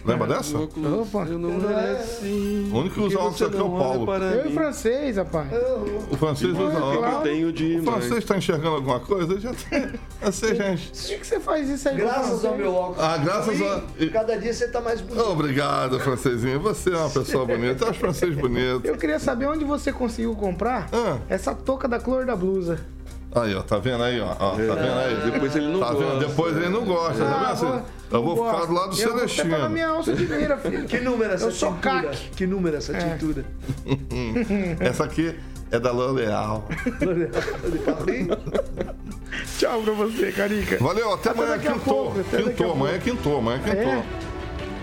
Lembra 0.05 0.27
dessa? 0.27 0.57
Opa. 0.59 1.27
Eu 1.29 1.39
não 1.39 1.51
mereci. 1.59 2.69
O 2.73 2.77
único 2.79 2.95
que 2.95 3.01
usa 3.01 3.19
óculos 3.19 3.43
aqui 3.43 3.57
é 3.57 3.63
o 3.63 3.71
Paulo. 3.71 4.15
Eu 4.15 4.47
e 4.47 4.49
o 4.49 4.53
francês, 4.55 5.17
rapaz. 5.17 5.49
O 6.11 6.17
francês 6.17 6.53
usa 6.53 6.71
claro. 6.71 6.87
óculos. 6.87 7.13
Eu 7.15 7.21
tenho 7.23 7.49
O 7.49 7.53
demais. 7.53 7.85
francês 7.85 8.19
está 8.19 8.37
enxergando 8.37 8.77
alguma 8.77 9.01
coisa? 9.01 9.39
Já 9.41 9.53
tem. 9.53 9.93
Você, 10.23 10.55
gente. 10.55 10.91
Por 10.91 11.07
que, 11.09 11.19
que 11.19 11.27
você 11.27 11.41
faz 11.41 11.69
isso 11.69 11.89
aí 11.89 11.95
o 11.97 11.99
Graças 11.99 12.45
ao 12.45 12.57
meu 12.57 12.73
óculos. 12.75 13.01
Ah, 13.03 13.17
graças 13.19 13.61
a- 13.63 13.83
Cada 14.13 14.37
dia 14.39 14.53
você 14.53 14.65
está 14.67 14.81
mais 14.81 15.01
bonito. 15.01 15.29
Obrigado, 15.29 15.99
francesinho. 16.01 16.61
Você 16.61 16.91
é 16.91 16.97
uma 16.97 17.11
pessoa 17.11 17.45
bonita. 17.45 17.85
Eu 17.85 17.91
acho 17.91 17.99
francês 18.01 18.35
bonito. 18.35 18.85
Eu 18.85 18.97
queria 18.97 19.19
saber 19.19 19.47
onde 19.47 19.65
você 19.65 19.93
conseguiu 19.93 20.35
comprar 20.35 20.89
Ah. 20.93 21.19
essa 21.29 21.55
touca 21.55 21.87
da 21.89 21.99
cor 21.99 22.25
da 22.25 22.37
blusa. 22.37 22.79
Aí, 23.35 23.55
ó, 23.55 23.63
tá 23.63 23.79
vendo 23.79 24.03
aí, 24.03 24.21
ó? 24.21 24.29
ó 24.31 24.51
tá 24.51 24.57
vendo 24.57 24.99
aí? 24.99 25.31
Depois 25.31 25.55
ele 25.55 25.69
não 25.69 25.81
Tá 25.81 25.89
vendo? 25.93 25.99
gosta. 26.05 26.27
Depois 26.27 26.57
ele 26.57 26.69
não 26.71 26.85
gosta, 26.85 27.25
tá 27.25 27.35
vendo? 27.39 27.47
assim? 27.75 27.83
Eu 28.11 28.23
vou 28.23 28.37
ficar 28.51 28.65
do 28.67 28.73
lado 28.73 28.91
do 28.97 29.01
Eu 29.03 29.09
vou 29.11 29.19
Celestino. 29.29 29.69
minha 29.71 29.89
alça 29.89 30.15
de 30.15 30.27
mira, 30.27 30.57
filho. 30.57 30.85
Que 30.87 30.99
número 31.01 31.31
é 31.31 31.35
essa 31.35 31.45
Eu 31.45 31.53
sou 31.53 31.75
caque. 31.75 32.31
Que 32.31 32.47
número 32.47 32.75
é 32.77 32.79
essa 32.79 32.97
É. 32.97 33.01
tintura? 33.17 33.45
Essa 34.81 35.05
aqui 35.05 35.39
é 35.71 35.79
da 35.79 35.93
L'Oreal. 35.93 36.67
Tchau 39.59 39.83
pra 39.83 39.93
você, 39.93 40.33
Carica. 40.33 40.79
Valeu, 40.83 41.13
até, 41.13 41.31
Até 41.31 41.43
amanhã 41.43 41.59
quintou. 41.59 41.81
pouco, 41.81 42.21
até 42.21 42.43
Quintou, 42.43 42.73
amanhã 42.73 42.99
pouco. 42.99 43.05
quintou, 43.17 43.39
amanhã 43.39 43.59
quintou. 43.59 43.77
É? 43.93 44.05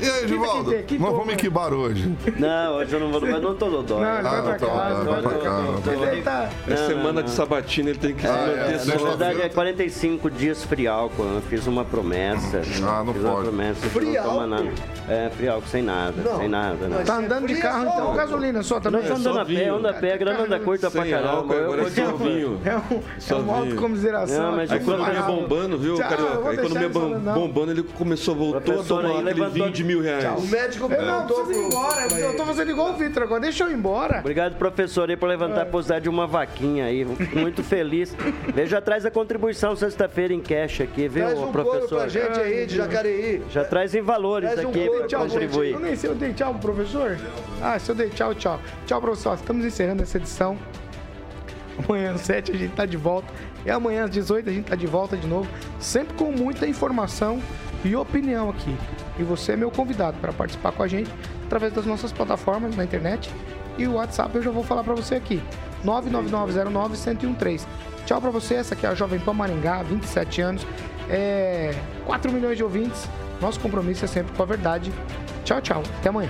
E 0.02 0.10
aí, 0.10 0.28
Givaldo? 0.28 0.72
Nós 0.72 1.12
vamos 1.12 1.28
em 1.28 1.32
né? 1.32 1.36
que 1.36 1.50
bar 1.50 1.74
hoje? 1.74 2.14
Não, 2.38 2.76
hoje 2.76 2.94
eu 2.94 3.00
não 3.00 3.12
vou, 3.12 3.22
mas 3.22 3.42
não 3.42 3.56
tô 3.56 3.70
dodói. 3.70 4.02
Não, 4.02 4.18
ele 4.20 4.28
Ah, 4.28 4.32
vai 4.32 4.42
pra 4.42 4.68
tá, 4.68 4.74
casa. 4.74 5.04
vai 5.04 5.22
pra 5.22 6.10
aí 6.12 6.22
tá... 6.22 6.50
É 6.68 6.70
Não, 6.72 6.78
semana 6.88 7.14
não, 7.14 7.24
de 7.24 7.30
sabatina, 7.32 7.90
ele 7.92 8.00
tem 8.00 8.14
que 8.14 8.22
se 8.22 8.28
Ah, 8.28 8.32
manter 8.32 8.60
é, 8.60 8.72
Na 8.74 8.80
só. 8.80 8.92
eu 8.94 9.06
verdade, 9.08 9.42
é 9.42 9.50
45 9.50 10.30
dias 10.32 10.64
free 10.64 10.88
álcool. 10.88 11.24
Eu 11.24 11.42
fiz 11.44 11.66
uma 11.68 11.86
promessa. 11.86 12.62
Ah, 12.86 13.04
não 13.06 13.14
fiz 13.14 13.24
uma 13.24 13.32
pode. 13.34 13.44
promessa. 13.48 13.90
Free 13.90 14.18
álcool? 14.18 14.70
É, 15.08 15.30
free 15.36 15.48
álcool 15.48 15.68
sem 15.68 15.82
nada. 15.84 16.22
Não. 16.22 16.38
Sem 16.40 16.50
nada, 16.50 16.88
né? 16.88 16.98
Tá 17.06 17.16
se 17.16 17.22
é 17.22 17.26
andando 17.26 17.48
de 17.48 17.56
carro, 17.56 17.84
é 17.86 17.92
só 17.92 17.94
então. 18.00 18.16
Gasolina 18.16 18.64
só 18.64 18.80
também. 18.80 19.02
Nós 19.02 19.20
andando 19.20 19.40
a 19.40 19.46
pé, 19.46 19.70
anda 19.70 19.90
a 19.92 19.94
pé, 19.94 20.14
a 20.14 20.18
grana 20.18 20.40
anda 20.44 20.60
curta 20.60 20.92
pra 20.92 21.06
caramba. 21.06 21.56
agora 21.56 21.82
é 21.84 21.90
só 21.90 22.12
te- 22.12 22.18
vinho. 22.24 22.60
É 22.66 22.76
um, 22.78 23.02
é 23.30 23.36
uma 23.36 23.58
autocomiseração. 23.60 24.44
Não, 24.44 24.56
mas 24.58 24.72
A 24.72 24.76
economia 24.78 25.22
bombando, 25.22 25.78
viu, 25.78 25.98
Carioca? 25.98 26.50
A 26.50 26.54
economia 26.54 26.90
bombando, 26.90 27.72
ele 27.72 27.84
começou, 27.84 28.36
voltou 28.36 28.82
a 28.82 28.84
tomar 28.84 29.20
aquele 29.20 29.46
vinho 29.50 29.72
de 29.72 29.85
mil 29.86 30.02
reais. 30.02 30.26
O 30.44 30.48
médico 30.48 30.92
Eu 30.92 31.02
não 31.06 31.26
preciso 31.26 31.52
ir 31.54 31.66
embora. 31.68 32.08
Eu 32.20 32.36
tô 32.36 32.46
fazendo 32.46 32.72
igual 32.72 32.90
o 32.92 32.94
Vitor 32.98 33.24
agora. 33.24 33.42
Deixa 33.42 33.64
eu 33.64 33.72
ir 33.72 33.74
embora. 33.76 34.20
Obrigado, 34.20 34.56
professor, 34.56 35.10
aí, 35.10 35.16
por 35.16 35.28
levantar 35.30 35.62
a 35.62 35.66
possibilidade 35.66 36.04
de 36.04 36.10
uma 36.10 36.28
vaquinha 36.28 36.86
aí. 36.86 37.06
Muito 37.06 37.64
feliz. 37.64 38.16
Veja 38.54 38.80
atrás 38.80 39.06
a 39.06 39.12
contribuição 39.12 39.76
sexta-feira 39.76 40.34
em 40.34 40.42
cash 40.42 40.82
aqui, 40.82 41.08
viu, 41.08 41.26
Traz 41.26 41.40
um 41.40 41.52
professor? 41.52 42.00
pra 42.00 42.08
gente 42.08 42.40
aí 42.40 42.66
de 42.66 42.76
Jacareí. 42.76 43.42
Já 43.52 43.64
traz 43.64 43.94
em 43.96 44.02
valores 44.02 44.52
Traz 44.52 44.66
um 44.66 44.70
aqui 44.70 44.86
couro 44.88 45.08
pra 45.08 45.20
gente. 45.20 45.32
contribuir. 45.32 45.72
Eu 45.74 45.80
nem 45.80 45.96
sei, 45.96 46.10
eu 46.10 46.16
dei 46.16 46.34
tchau 46.34 46.54
pro 46.56 46.74
professor? 46.74 47.18
Ah, 47.62 47.78
se 47.80 47.90
eu 47.92 47.96
dei 47.96 48.10
tchau, 48.10 48.34
tchau. 48.36 48.60
Tchau, 48.86 49.02
professor. 49.02 49.36
Estamos 49.36 49.66
encerrando 49.66 50.04
essa 50.04 50.18
edição. 50.18 50.58
Amanhã 51.88 52.14
às 52.14 52.22
7 52.22 52.52
a 52.52 52.56
gente 52.56 52.74
tá 52.74 52.86
de 52.86 52.98
volta. 52.98 53.28
E 53.66 53.70
amanhã 53.70 54.06
às 54.06 54.12
18 54.12 54.50
a 54.50 54.54
gente 54.54 54.66
tá 54.66 54.76
de 54.76 54.88
volta 54.88 55.18
de 55.18 55.28
novo. 55.28 55.50
Sempre 55.80 56.14
com 56.16 56.32
muita 56.32 56.66
informação 56.68 57.42
e 57.84 57.96
opinião 57.96 58.50
aqui. 58.50 58.76
E 59.18 59.24
você 59.24 59.54
é 59.54 59.56
meu 59.56 59.72
convidado 59.72 60.18
para 60.20 60.34
participar 60.34 60.72
com 60.72 60.84
a 60.84 60.88
gente 60.88 61.10
através 61.46 61.74
das 61.74 61.86
nossas 61.86 62.12
plataformas 62.12 62.76
na 62.76 62.84
internet. 62.84 63.32
E 63.78 63.88
o 63.88 63.94
WhatsApp 63.94 64.36
eu 64.36 64.42
já 64.42 64.52
vou 64.52 64.64
falar 64.64 64.84
para 64.84 64.94
você 64.94 65.16
aqui. 65.16 65.42
99909-1013. 65.86 67.66
Tchau 68.06 68.22
para 68.22 68.30
você. 68.30 68.56
Essa 68.56 68.74
aqui 68.74 68.86
é 68.86 68.90
a 68.90 68.96
Jovem 68.96 69.20
Pan 69.20 69.34
Maringá, 69.34 69.84
27 69.84 70.42
anos. 70.42 70.66
É 71.10 71.74
4 72.06 72.32
milhões 72.32 72.58
de 72.58 72.64
ouvintes. 72.64 73.08
Nosso 73.42 73.60
compromisso 73.60 74.06
é 74.06 74.08
sempre 74.08 74.34
com 74.36 74.44
a 74.44 74.46
verdade. 74.46 74.92
Tchau, 75.44 75.62
tchau. 75.62 75.84
Até 76.00 76.10
amanhã. 76.10 76.30